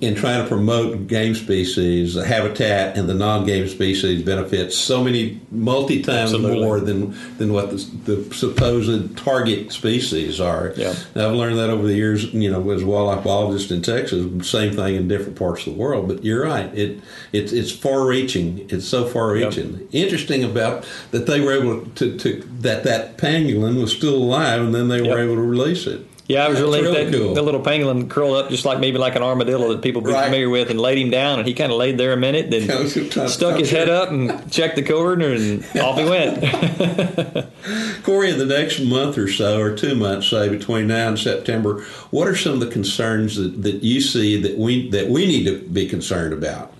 in 0.01 0.15
trying 0.15 0.41
to 0.41 0.47
promote 0.47 1.07
game 1.07 1.35
species, 1.35 2.13
the 2.13 2.25
habitat 2.25 2.97
and 2.97 3.09
the 3.09 3.13
non-game 3.13 3.67
species 3.67 4.23
benefits 4.23 4.77
so 4.77 5.03
many 5.03 5.41
multi 5.51 6.01
times 6.01 6.37
more 6.37 6.79
than 6.79 7.13
than 7.37 7.51
what 7.51 7.69
the, 7.69 7.75
the, 8.05 8.33
supposed 8.33 9.17
target 9.17 9.71
species 9.73 10.39
are. 10.39 10.73
Yeah. 10.77 10.95
I've 11.15 11.33
learned 11.33 11.57
that 11.57 11.69
over 11.69 11.85
the 11.85 11.95
years. 11.95 12.33
You 12.33 12.49
know, 12.49 12.69
as 12.71 12.81
a 12.81 12.85
wildlife 12.85 13.25
biologist 13.25 13.71
in 13.71 13.81
Texas, 13.81 14.49
same 14.49 14.73
thing 14.73 14.95
in 14.95 15.07
different 15.09 15.37
parts 15.37 15.67
of 15.67 15.73
the 15.73 15.79
world. 15.79 16.07
But 16.07 16.23
you're 16.23 16.45
right; 16.45 16.73
it 16.73 17.01
it's 17.33 17.51
it's 17.51 17.71
far-reaching. 17.71 18.69
It's 18.69 18.87
so 18.87 19.05
far-reaching. 19.05 19.79
Yep. 19.79 19.87
Interesting 19.91 20.45
about 20.45 20.87
that 21.11 21.25
they 21.25 21.41
were 21.41 21.51
able 21.51 21.85
to, 21.85 22.17
to 22.17 22.41
that 22.59 22.83
that 22.83 23.17
pangolin 23.17 23.81
was 23.81 23.91
still 23.91 24.15
alive, 24.15 24.61
and 24.61 24.73
then 24.73 24.87
they 24.87 25.01
yep. 25.01 25.13
were 25.13 25.19
able 25.19 25.35
to 25.35 25.41
release 25.41 25.87
it. 25.87 26.08
Yeah, 26.29 26.45
I 26.45 26.49
was 26.49 26.61
really, 26.61 26.83
really 26.83 27.05
that, 27.05 27.11
cool. 27.11 27.33
the 27.33 27.41
little 27.41 27.59
pangolin 27.59 28.07
curled 28.07 28.37
up 28.37 28.51
just 28.51 28.63
like 28.63 28.79
maybe 28.79 28.99
like 28.99 29.15
an 29.15 29.23
armadillo 29.23 29.73
that 29.73 29.81
people 29.81 30.03
be 30.03 30.11
right. 30.11 30.25
familiar 30.25 30.47
with, 30.47 30.69
and 30.69 30.79
laid 30.79 30.99
him 30.99 31.09
down, 31.09 31.39
and 31.39 31.47
he 31.47 31.55
kind 31.55 31.71
of 31.71 31.79
laid 31.79 31.97
there 31.97 32.13
a 32.13 32.17
minute, 32.17 32.51
then 32.51 32.87
stuck 33.27 33.57
his 33.57 33.71
head 33.71 33.89
up 33.89 34.09
and 34.09 34.51
checked 34.51 34.75
the 34.75 34.83
corner, 34.83 35.29
and 35.29 35.65
off 35.77 35.97
he 35.97 36.05
went. 36.05 36.43
Corey, 38.03 38.29
in 38.29 38.37
the 38.37 38.45
next 38.45 38.79
month 38.79 39.17
or 39.17 39.27
so, 39.27 39.59
or 39.59 39.75
two 39.75 39.95
months, 39.95 40.27
say 40.27 40.49
between 40.49 40.85
now 40.85 41.07
and 41.07 41.17
September, 41.17 41.81
what 42.11 42.27
are 42.27 42.35
some 42.35 42.53
of 42.53 42.59
the 42.59 42.67
concerns 42.67 43.35
that, 43.35 43.63
that 43.63 43.81
you 43.81 43.99
see 43.99 44.39
that 44.39 44.55
we 44.55 44.87
that 44.91 45.09
we 45.09 45.25
need 45.25 45.45
to 45.45 45.67
be 45.69 45.87
concerned 45.89 46.31
about? 46.31 46.71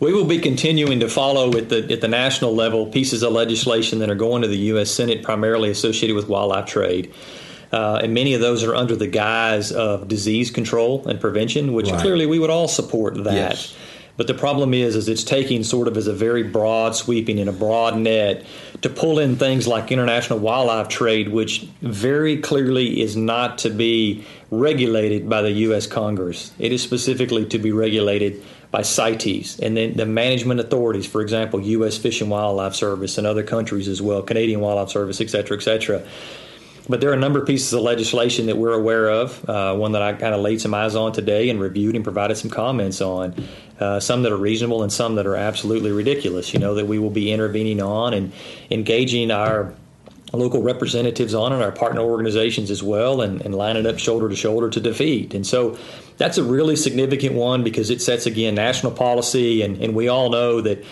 We 0.00 0.12
will 0.12 0.26
be 0.26 0.38
continuing 0.38 1.00
to 1.00 1.08
follow 1.08 1.56
at 1.56 1.70
the 1.70 1.90
at 1.90 2.02
the 2.02 2.08
national 2.08 2.54
level 2.54 2.88
pieces 2.88 3.22
of 3.22 3.32
legislation 3.32 4.00
that 4.00 4.10
are 4.10 4.14
going 4.14 4.42
to 4.42 4.48
the 4.48 4.58
U.S. 4.58 4.90
Senate, 4.90 5.22
primarily 5.22 5.70
associated 5.70 6.14
with 6.14 6.28
wildlife 6.28 6.66
trade. 6.66 7.10
Uh, 7.72 8.00
and 8.02 8.12
many 8.12 8.34
of 8.34 8.40
those 8.40 8.62
are 8.62 8.74
under 8.74 8.94
the 8.94 9.06
guise 9.06 9.72
of 9.72 10.06
disease 10.06 10.50
control 10.50 11.06
and 11.08 11.20
prevention, 11.20 11.72
which 11.72 11.90
right. 11.90 12.00
clearly 12.00 12.26
we 12.26 12.38
would 12.38 12.50
all 12.50 12.68
support 12.68 13.14
that. 13.24 13.34
Yes. 13.34 13.74
But 14.18 14.26
the 14.26 14.34
problem 14.34 14.74
is, 14.74 14.94
is 14.94 15.08
it's 15.08 15.24
taking 15.24 15.64
sort 15.64 15.88
of 15.88 15.96
as 15.96 16.06
a 16.06 16.12
very 16.12 16.42
broad 16.42 16.94
sweeping 16.94 17.38
and 17.38 17.48
a 17.48 17.52
broad 17.52 17.96
net 17.96 18.44
to 18.82 18.90
pull 18.90 19.18
in 19.18 19.36
things 19.36 19.66
like 19.66 19.90
international 19.90 20.38
wildlife 20.38 20.88
trade, 20.88 21.28
which 21.28 21.60
very 21.80 22.36
clearly 22.36 23.00
is 23.00 23.16
not 23.16 23.58
to 23.58 23.70
be 23.70 24.24
regulated 24.50 25.30
by 25.30 25.40
the 25.40 25.50
U.S. 25.50 25.86
Congress. 25.86 26.52
It 26.58 26.72
is 26.72 26.82
specifically 26.82 27.46
to 27.46 27.58
be 27.58 27.72
regulated 27.72 28.42
by 28.70 28.82
CITES 28.82 29.60
and 29.60 29.76
then 29.76 29.94
the 29.94 30.06
management 30.06 30.60
authorities, 30.60 31.06
for 31.06 31.20
example, 31.20 31.60
U.S. 31.60 31.96
Fish 31.96 32.20
and 32.20 32.30
Wildlife 32.30 32.74
Service 32.74 33.18
and 33.18 33.26
other 33.26 33.42
countries 33.42 33.88
as 33.88 34.00
well, 34.00 34.22
Canadian 34.22 34.60
Wildlife 34.60 34.90
Service, 34.90 35.20
et 35.20 35.30
cetera, 35.30 35.56
et 35.56 35.62
cetera. 35.62 36.02
But 36.88 37.00
there 37.00 37.10
are 37.10 37.14
a 37.14 37.18
number 37.18 37.40
of 37.40 37.46
pieces 37.46 37.72
of 37.72 37.82
legislation 37.82 38.46
that 38.46 38.56
we're 38.56 38.72
aware 38.72 39.08
of. 39.08 39.48
Uh, 39.48 39.74
one 39.76 39.92
that 39.92 40.02
I 40.02 40.14
kind 40.14 40.34
of 40.34 40.40
laid 40.40 40.60
some 40.60 40.74
eyes 40.74 40.96
on 40.96 41.12
today 41.12 41.48
and 41.48 41.60
reviewed 41.60 41.94
and 41.94 42.02
provided 42.02 42.36
some 42.36 42.50
comments 42.50 43.00
on. 43.00 43.34
Uh, 43.78 44.00
some 44.00 44.22
that 44.22 44.32
are 44.32 44.36
reasonable 44.36 44.82
and 44.82 44.92
some 44.92 45.14
that 45.16 45.26
are 45.26 45.36
absolutely 45.36 45.92
ridiculous. 45.92 46.52
You 46.52 46.60
know 46.60 46.74
that 46.74 46.86
we 46.86 46.98
will 46.98 47.10
be 47.10 47.32
intervening 47.32 47.80
on 47.80 48.14
and 48.14 48.32
engaging 48.70 49.30
our 49.30 49.74
local 50.32 50.62
representatives 50.62 51.34
on 51.34 51.52
and 51.52 51.62
our 51.62 51.72
partner 51.72 52.00
organizations 52.00 52.70
as 52.70 52.82
well 52.82 53.20
and, 53.20 53.42
and 53.42 53.54
lining 53.54 53.86
up 53.86 53.98
shoulder 53.98 54.28
to 54.28 54.36
shoulder 54.36 54.70
to 54.70 54.80
defeat. 54.80 55.34
And 55.34 55.46
so 55.46 55.78
that's 56.16 56.38
a 56.38 56.44
really 56.44 56.76
significant 56.76 57.34
one 57.34 57.62
because 57.62 57.90
it 57.90 58.00
sets 58.00 58.26
again 58.26 58.54
national 58.54 58.92
policy 58.92 59.62
and, 59.62 59.76
and 59.82 59.94
we 59.94 60.08
all 60.08 60.30
know 60.30 60.60
that 60.62 60.84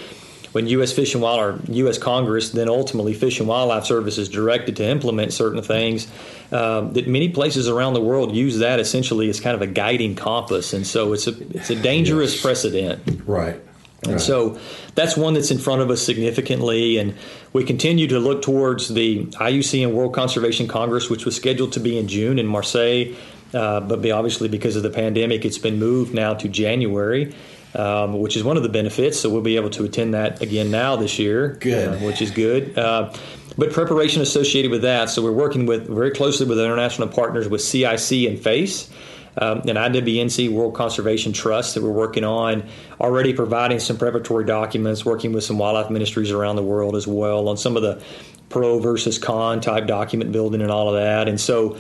when 0.53 0.67
U.S. 0.67 0.93
Fish 0.93 1.15
and 1.15 1.23
Wildlife, 1.23 1.69
or 1.69 1.73
U.S. 1.73 1.99
Congress, 1.99 2.51
then 2.51 2.69
ultimately 2.69 3.15
Fish 3.15 3.39
and 3.39 3.49
Wildlife 3.49 3.85
Service 3.85 4.19
is 4.19 4.29
directed 4.29 4.77
to 4.77 4.85
implement 4.85 5.33
certain 5.33 5.63
things, 5.63 6.09
um, 6.53 6.93
that 6.95 7.07
many 7.07 7.29
places 7.29 7.69
around 7.69 7.95
the 7.95 8.01
world 8.01 8.35
use 8.35 8.59
that 8.59 8.81
essentially 8.81 9.29
as 9.29 9.41
kind 9.41 9.55
of 9.55 9.63
a 9.63 9.67
guiding 9.67 10.17
compass, 10.17 10.73
and 10.73 10.87
so 10.87 11.13
it's 11.13 11.27
a 11.27 11.39
it's 11.57 11.71
a 11.71 11.77
dangerous 11.77 12.35
yes. 12.35 12.43
precedent. 12.43 13.23
Right. 13.27 13.61
And 14.03 14.13
right. 14.13 14.21
so 14.21 14.59
that's 14.95 15.17
one 15.17 15.35
that's 15.35 15.51
in 15.51 15.59
front 15.59 15.83
of 15.83 15.91
us 15.91 16.01
significantly. 16.01 16.97
And 16.97 17.15
we 17.53 17.65
continue 17.65 18.07
to 18.09 18.19
look 18.19 18.41
towards 18.41 18.89
the 18.89 19.27
IUCN 19.27 19.93
World 19.93 20.15
Conservation 20.15 20.69
Congress, 20.69 21.11
which 21.11 21.27
was 21.27 21.37
scheduled 21.37 21.75
to 21.75 21.81
be 21.81 21.99
in 21.99 22.09
June 22.09 22.39
in 22.39 22.47
Marseille. 22.47 23.15
Uh, 23.53 23.81
but 23.81 24.09
obviously, 24.11 24.49
because 24.49 24.77
of 24.77 24.83
the 24.83 24.91
pandemic, 24.91 25.45
it's 25.45 25.59
been 25.59 25.79
moved 25.79 26.15
now 26.15 26.33
to 26.33 26.49
January 26.49 27.35
um, 27.75 28.19
which 28.21 28.37
is 28.37 28.45
one 28.45 28.57
of 28.57 28.63
the 28.63 28.69
benefits. 28.69 29.21
So 29.21 29.31
we'll 29.31 29.43
be 29.43 29.57
able 29.57 29.71
to 29.71 29.85
attend 29.85 30.15
that 30.15 30.43
again 30.43 30.71
now 30.71 30.97
this 30.97 31.19
year, 31.19 31.57
good, 31.61 31.89
uh, 31.89 31.97
which 32.07 32.21
is 32.23 32.31
good. 32.31 32.79
Uh, 32.79 33.13
but 33.57 33.73
preparation 33.73 34.23
associated 34.23 34.71
with 34.71 34.83
that. 34.83 35.11
So 35.11 35.23
we're 35.23 35.33
working 35.33 35.67
with 35.67 35.89
very 35.89 36.11
closely 36.11 36.47
with 36.47 36.59
international 36.59 37.09
partners 37.09 37.49
with 37.49 37.61
CIC 37.61 38.29
and 38.29 38.39
FACE. 38.39 38.91
Um, 39.39 39.61
and 39.61 39.79
IWMC 39.79 40.51
World 40.51 40.75
Conservation 40.75 41.33
Trust 41.33 41.77
that 41.77 41.85
we're 41.85 41.93
working 41.93 42.25
on, 42.25 42.69
already 43.01 43.33
providing 43.33 43.79
some 43.79 43.97
preparatory 43.97 44.45
documents, 44.45 45.05
working 45.05 45.33
with 45.33 45.45
some 45.45 45.57
wildlife 45.57 45.89
ministries 45.89 46.33
around 46.33 46.57
the 46.57 46.65
world 46.65 46.97
as 46.97 47.07
well 47.07 47.49
on 47.49 47.57
some 47.57 47.77
of 47.77 47.83
the 47.83 48.03
pro 48.49 48.81
versus 48.81 49.19
con 49.19 49.61
type 49.61 49.87
document 49.87 50.33
building 50.33 50.61
and 50.61 50.71
all 50.71 50.89
of 50.89 51.01
that. 51.01 51.29
And 51.29 51.41
so 51.41 51.79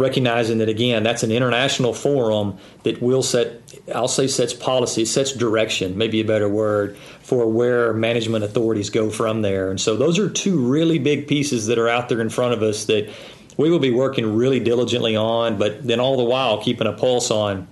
recognizing 0.00 0.58
that 0.58 0.68
again 0.68 1.02
that's 1.02 1.22
an 1.22 1.30
international 1.30 1.92
forum 1.92 2.58
that 2.82 3.00
will 3.00 3.22
set 3.22 3.60
i'll 3.94 4.08
say 4.08 4.26
sets 4.26 4.52
policy 4.52 5.04
sets 5.04 5.32
direction 5.32 5.96
maybe 5.96 6.20
a 6.20 6.24
better 6.24 6.48
word 6.48 6.96
for 7.30 7.46
where 7.48 7.92
management 7.92 8.44
authorities 8.44 8.90
go 8.90 9.08
from 9.08 9.42
there. 9.42 9.70
And 9.70 9.80
so 9.80 9.96
those 9.96 10.18
are 10.18 10.28
two 10.28 10.58
really 10.58 10.98
big 10.98 11.28
pieces 11.28 11.66
that 11.66 11.78
are 11.78 11.88
out 11.88 12.08
there 12.08 12.20
in 12.20 12.28
front 12.28 12.54
of 12.54 12.62
us 12.62 12.86
that 12.86 13.08
we 13.56 13.70
will 13.70 13.78
be 13.78 13.92
working 13.92 14.34
really 14.34 14.58
diligently 14.58 15.14
on 15.14 15.56
but 15.58 15.86
then 15.86 16.00
all 16.00 16.16
the 16.16 16.24
while 16.24 16.60
keeping 16.60 16.88
a 16.88 16.92
pulse 16.92 17.30
on 17.30 17.68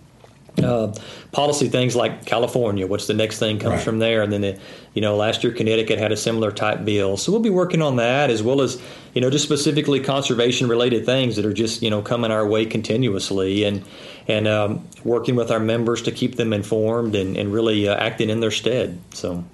uh, 0.65 0.95
policy 1.33 1.69
things 1.69 1.95
like 1.97 2.25
California, 2.25 2.87
what's 2.87 3.07
the 3.07 3.15
next 3.15 3.39
thing 3.39 3.59
comes 3.59 3.77
right. 3.77 3.83
from 3.83 3.99
there, 3.99 4.23
and 4.23 4.33
then 4.33 4.41
the, 4.41 4.59
you 4.95 5.03
know 5.03 5.17
last 5.17 5.45
year 5.45 5.53
Connecticut 5.53 5.99
had 5.99 6.13
a 6.13 6.17
similar 6.17 6.51
type 6.51 6.85
bill, 6.85 7.17
so 7.17 7.33
we'll 7.33 7.41
be 7.41 7.51
working 7.51 7.83
on 7.83 7.97
that 7.97 8.31
as 8.31 8.43
well 8.43 8.61
as 8.61 8.81
you 9.15 9.21
know 9.21 9.31
just 9.31 9.45
specifically 9.45 10.01
conservation 10.01 10.69
related 10.69 11.05
things 11.05 11.37
that 11.37 11.45
are 11.45 11.53
just 11.53 11.83
you 11.83 11.91
know 11.91 12.03
coming 12.03 12.31
our 12.31 12.47
way 12.47 12.67
continuously, 12.67 13.65
and 13.65 13.85
and 14.27 14.47
um, 14.47 14.87
working 15.05 15.37
with 15.37 15.51
our 15.51 15.61
members 15.61 16.03
to 16.03 16.13
keep 16.13 16.37
them 16.37 16.53
informed 16.53 17.15
and, 17.15 17.37
and 17.37 17.53
really 17.53 17.89
uh, 17.89 17.95
acting 17.95 18.31
in 18.31 18.41
their 18.41 18.51
stead. 18.51 18.99
So. 19.13 19.45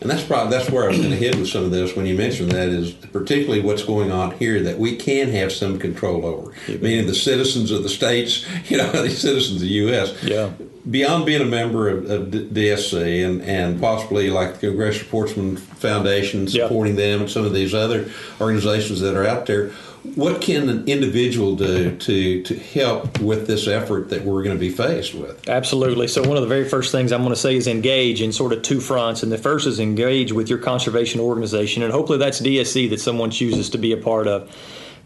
And 0.00 0.08
that's 0.08 0.22
probably 0.22 0.56
that's 0.56 0.70
where 0.70 0.84
I 0.84 0.88
was 0.88 0.98
going 0.98 1.10
to 1.10 1.16
hit 1.16 1.36
with 1.36 1.48
some 1.48 1.64
of 1.64 1.70
this 1.72 1.96
when 1.96 2.06
you 2.06 2.16
mentioned 2.16 2.52
that 2.52 2.68
is 2.68 2.92
particularly 2.92 3.60
what's 3.60 3.82
going 3.82 4.12
on 4.12 4.30
here 4.38 4.62
that 4.62 4.78
we 4.78 4.96
can 4.96 5.28
have 5.30 5.50
some 5.50 5.78
control 5.78 6.24
over, 6.24 6.52
meaning 6.68 7.06
the 7.06 7.14
citizens 7.14 7.72
of 7.72 7.82
the 7.82 7.88
states, 7.88 8.46
you 8.70 8.76
know, 8.76 8.90
the 8.92 9.10
citizens 9.10 9.56
of 9.56 9.60
the 9.60 9.74
U.S. 9.74 10.22
Yeah. 10.22 10.52
Beyond 10.88 11.26
being 11.26 11.42
a 11.42 11.44
member 11.44 11.88
of, 11.88 12.08
of 12.10 12.28
DSC 12.28 13.26
and, 13.26 13.42
and 13.42 13.80
possibly 13.80 14.30
like 14.30 14.54
the 14.54 14.68
Congressional 14.68 15.08
Sportsman 15.08 15.56
Foundation 15.56 16.48
supporting 16.48 16.96
yeah. 16.96 17.06
them 17.06 17.20
and 17.22 17.30
some 17.30 17.44
of 17.44 17.52
these 17.52 17.74
other 17.74 18.10
organizations 18.40 19.00
that 19.00 19.14
are 19.14 19.26
out 19.26 19.46
there, 19.46 19.72
what 20.14 20.40
can 20.40 20.68
an 20.68 20.86
individual 20.86 21.56
do 21.56 21.96
to 21.96 22.42
to 22.42 22.58
help 22.58 23.20
with 23.20 23.46
this 23.46 23.66
effort 23.66 24.10
that 24.10 24.24
we're 24.24 24.42
going 24.42 24.56
to 24.56 24.60
be 24.60 24.70
faced 24.70 25.14
with? 25.14 25.48
Absolutely. 25.48 26.08
So 26.08 26.22
one 26.22 26.36
of 26.36 26.42
the 26.42 26.48
very 26.48 26.68
first 26.68 26.92
things 26.92 27.12
I'm 27.12 27.22
going 27.22 27.34
to 27.34 27.36
say 27.36 27.56
is 27.56 27.66
engage 27.66 28.22
in 28.22 28.32
sort 28.32 28.52
of 28.52 28.62
two 28.62 28.80
fronts, 28.80 29.22
and 29.22 29.30
the 29.30 29.38
first 29.38 29.66
is 29.66 29.80
engage 29.80 30.32
with 30.32 30.48
your 30.48 30.58
conservation 30.58 31.20
organization, 31.20 31.82
and 31.82 31.92
hopefully 31.92 32.18
that's 32.18 32.40
DSC 32.40 32.90
that 32.90 33.00
someone 33.00 33.30
chooses 33.30 33.70
to 33.70 33.78
be 33.78 33.92
a 33.92 33.96
part 33.96 34.26
of. 34.26 34.54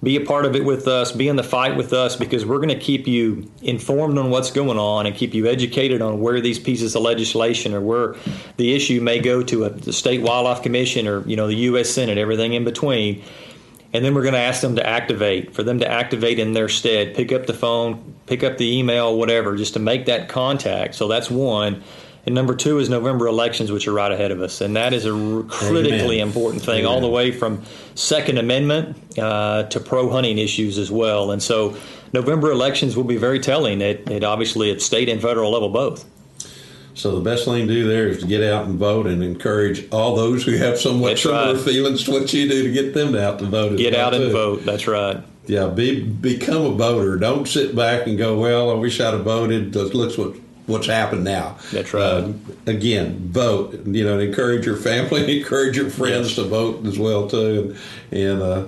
Be 0.02 0.16
a 0.16 0.20
part 0.20 0.46
of 0.46 0.56
it 0.56 0.64
with 0.64 0.88
us. 0.88 1.12
Be 1.12 1.28
in 1.28 1.36
the 1.36 1.44
fight 1.44 1.76
with 1.76 1.92
us 1.92 2.16
because 2.16 2.44
we're 2.44 2.56
going 2.56 2.70
to 2.70 2.78
keep 2.78 3.06
you 3.06 3.48
informed 3.62 4.18
on 4.18 4.30
what's 4.30 4.50
going 4.50 4.76
on 4.76 5.06
and 5.06 5.14
keep 5.14 5.32
you 5.32 5.46
educated 5.46 6.02
on 6.02 6.20
where 6.20 6.40
these 6.40 6.58
pieces 6.58 6.96
of 6.96 7.02
legislation 7.02 7.72
or 7.72 7.80
where 7.80 8.16
the 8.56 8.74
issue 8.74 9.00
may 9.00 9.20
go 9.20 9.44
to 9.44 9.64
a, 9.64 9.70
the 9.70 9.92
state 9.92 10.20
wildlife 10.20 10.60
commission 10.60 11.06
or 11.06 11.24
you 11.28 11.36
know 11.36 11.46
the 11.46 11.54
U.S. 11.54 11.88
Senate, 11.88 12.18
everything 12.18 12.52
in 12.52 12.64
between 12.64 13.22
and 13.92 14.04
then 14.04 14.14
we're 14.14 14.22
going 14.22 14.34
to 14.34 14.40
ask 14.40 14.60
them 14.60 14.76
to 14.76 14.86
activate 14.86 15.54
for 15.54 15.62
them 15.62 15.78
to 15.80 15.90
activate 15.90 16.38
in 16.38 16.52
their 16.52 16.68
stead 16.68 17.14
pick 17.14 17.32
up 17.32 17.46
the 17.46 17.54
phone 17.54 18.14
pick 18.26 18.42
up 18.42 18.58
the 18.58 18.78
email 18.78 19.16
whatever 19.16 19.56
just 19.56 19.74
to 19.74 19.80
make 19.80 20.06
that 20.06 20.28
contact. 20.28 20.94
So 20.94 21.08
that's 21.08 21.30
one. 21.30 21.82
And 22.24 22.34
number 22.34 22.54
two 22.54 22.78
is 22.78 22.88
november 22.88 23.26
elections 23.26 23.72
which 23.72 23.88
are 23.88 23.92
right 23.92 24.12
ahead 24.12 24.30
of 24.30 24.40
us. 24.40 24.60
And 24.60 24.76
that 24.76 24.92
is 24.92 25.04
a 25.04 25.44
critically 25.48 26.16
Amen. 26.16 26.28
important 26.28 26.62
thing 26.62 26.80
Amen. 26.80 26.86
all 26.86 27.00
the 27.00 27.08
way 27.08 27.32
from 27.32 27.62
second 27.94 28.38
amendment 28.38 29.18
uh, 29.18 29.64
to 29.64 29.80
pro 29.80 30.08
hunting 30.08 30.38
issues 30.38 30.78
as 30.78 30.90
well. 30.90 31.32
And 31.32 31.42
so 31.42 31.76
november 32.12 32.50
elections 32.50 32.96
will 32.96 33.04
be 33.04 33.16
very 33.16 33.40
telling. 33.40 33.82
At, 33.82 34.10
at 34.10 34.24
obviously 34.24 34.70
at 34.70 34.80
state 34.80 35.08
and 35.08 35.20
federal 35.20 35.50
level 35.50 35.68
both 35.68 36.04
so 36.94 37.16
the 37.16 37.22
best 37.22 37.44
thing 37.44 37.66
to 37.66 37.72
do 37.72 37.88
there 37.88 38.08
is 38.08 38.20
to 38.20 38.26
get 38.26 38.42
out 38.42 38.66
and 38.66 38.78
vote 38.78 39.06
and 39.06 39.22
encourage 39.22 39.90
all 39.90 40.14
those 40.14 40.44
who 40.44 40.56
have 40.56 40.78
somewhat 40.78 41.10
That's 41.10 41.22
similar 41.22 41.54
right. 41.54 41.62
feelings 41.62 42.04
to 42.04 42.10
what 42.12 42.32
you 42.32 42.48
do 42.48 42.64
to 42.64 42.72
get 42.72 42.94
them 42.94 43.14
out 43.14 43.38
to 43.38 43.46
vote. 43.46 43.78
Get 43.78 43.94
well 43.94 44.06
out 44.06 44.10
too. 44.10 44.24
and 44.24 44.32
vote. 44.32 44.64
That's 44.64 44.86
right. 44.86 45.22
Yeah, 45.46 45.68
be 45.68 46.02
become 46.02 46.62
a 46.62 46.70
voter. 46.70 47.16
Don't 47.16 47.48
sit 47.48 47.74
back 47.74 48.06
and 48.06 48.16
go, 48.16 48.38
"Well, 48.38 48.70
I 48.70 48.74
wish 48.74 49.00
I'd 49.00 49.14
have 49.14 49.24
voted." 49.24 49.74
Look 49.74 50.16
what 50.16 50.36
what's 50.66 50.86
happened 50.86 51.24
now. 51.24 51.56
That's 51.72 51.92
right. 51.92 52.02
Uh, 52.02 52.32
again, 52.66 53.28
vote. 53.30 53.86
You 53.86 54.04
know, 54.04 54.18
encourage 54.18 54.66
your 54.66 54.76
family, 54.76 55.38
encourage 55.40 55.76
your 55.76 55.90
friends 55.90 56.28
yes. 56.28 56.36
to 56.36 56.44
vote 56.44 56.86
as 56.86 56.98
well 56.98 57.28
too, 57.28 57.76
and, 58.10 58.20
and 58.20 58.42
uh, 58.42 58.66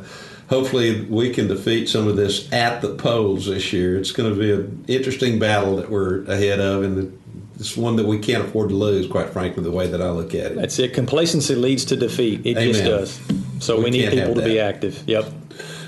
hopefully 0.49 1.03
we 1.03 1.31
can 1.31 1.47
defeat 1.47 1.89
some 1.89 2.09
of 2.09 2.17
this 2.17 2.53
at 2.53 2.83
the 2.83 2.95
polls 2.95 3.47
this 3.47 3.73
year. 3.73 3.97
It's 3.97 4.13
going 4.13 4.33
to 4.35 4.39
be 4.39 4.53
an 4.53 4.85
interesting 4.89 5.39
battle 5.39 5.77
that 5.77 5.91
we're 5.91 6.25
ahead 6.25 6.61
of, 6.61 6.83
and 6.83 7.19
it's 7.59 7.77
one 7.77 7.97
that 7.97 8.07
we 8.07 8.19
can't 8.19 8.45
afford 8.45 8.71
to 8.71 8.75
lose, 8.75 9.07
quite 9.07 9.31
frankly, 9.31 9.63
the 9.63 9.71
way 9.71 9.87
that 9.87 10.03
I 10.03 10.11
look 10.11 10.35
at 10.35 10.53
it. 10.53 10.57
That's 10.57 10.79
it. 10.79 10.93
Complacency 10.93 11.55
leads 11.55 11.85
to 11.87 11.97
defeat. 11.97 12.45
It 12.45 12.57
Amen. 12.57 12.73
just 12.73 12.85
does. 12.85 13.21
So 13.65 13.79
we, 13.79 13.85
we 13.85 13.91
need 13.91 14.11
people 14.11 14.35
to 14.35 14.43
be 14.43 14.59
active. 14.59 15.05
Yep. 15.07 15.27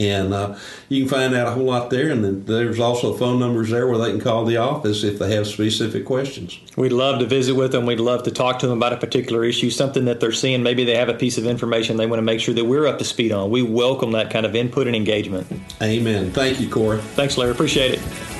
And 0.00 0.34
uh, 0.34 0.56
you 0.88 1.02
can 1.02 1.08
find 1.08 1.34
out 1.34 1.48
a 1.48 1.50
whole 1.50 1.64
lot 1.64 1.90
there. 1.90 2.10
And 2.10 2.24
then 2.24 2.46
there's 2.46 2.80
also 2.80 3.12
phone 3.14 3.38
numbers 3.38 3.68
there 3.70 3.86
where 3.86 3.98
they 3.98 4.10
can 4.10 4.20
call 4.20 4.46
the 4.46 4.56
office 4.56 5.04
if 5.04 5.18
they 5.18 5.34
have 5.34 5.46
specific 5.46 6.06
questions. 6.06 6.58
We'd 6.76 6.92
love 6.92 7.18
to 7.20 7.26
visit 7.26 7.54
with 7.54 7.72
them. 7.72 7.84
We'd 7.84 8.00
love 8.00 8.22
to 8.22 8.30
talk 8.30 8.60
to 8.60 8.66
them 8.66 8.78
about 8.78 8.94
a 8.94 8.96
particular 8.96 9.44
issue, 9.44 9.68
something 9.70 10.06
that 10.06 10.20
they're 10.20 10.32
seeing. 10.32 10.62
Maybe 10.62 10.84
they 10.84 10.96
have 10.96 11.10
a 11.10 11.14
piece 11.14 11.36
of 11.36 11.46
information 11.46 11.98
they 11.98 12.06
want 12.06 12.18
to 12.18 12.22
make 12.22 12.40
sure 12.40 12.54
that 12.54 12.64
we're 12.64 12.86
up 12.86 12.98
to 12.98 13.04
speed 13.04 13.32
on. 13.32 13.50
We 13.50 13.60
welcome 13.62 14.12
that 14.12 14.30
kind 14.30 14.46
of 14.46 14.54
input 14.56 14.86
and 14.86 14.96
engagement. 14.96 15.46
Amen. 15.82 16.30
Thank 16.32 16.60
you, 16.60 16.70
Corey. 16.70 16.98
Thanks, 16.98 17.36
Larry. 17.36 17.52
Appreciate 17.52 17.94
it. 17.94 18.37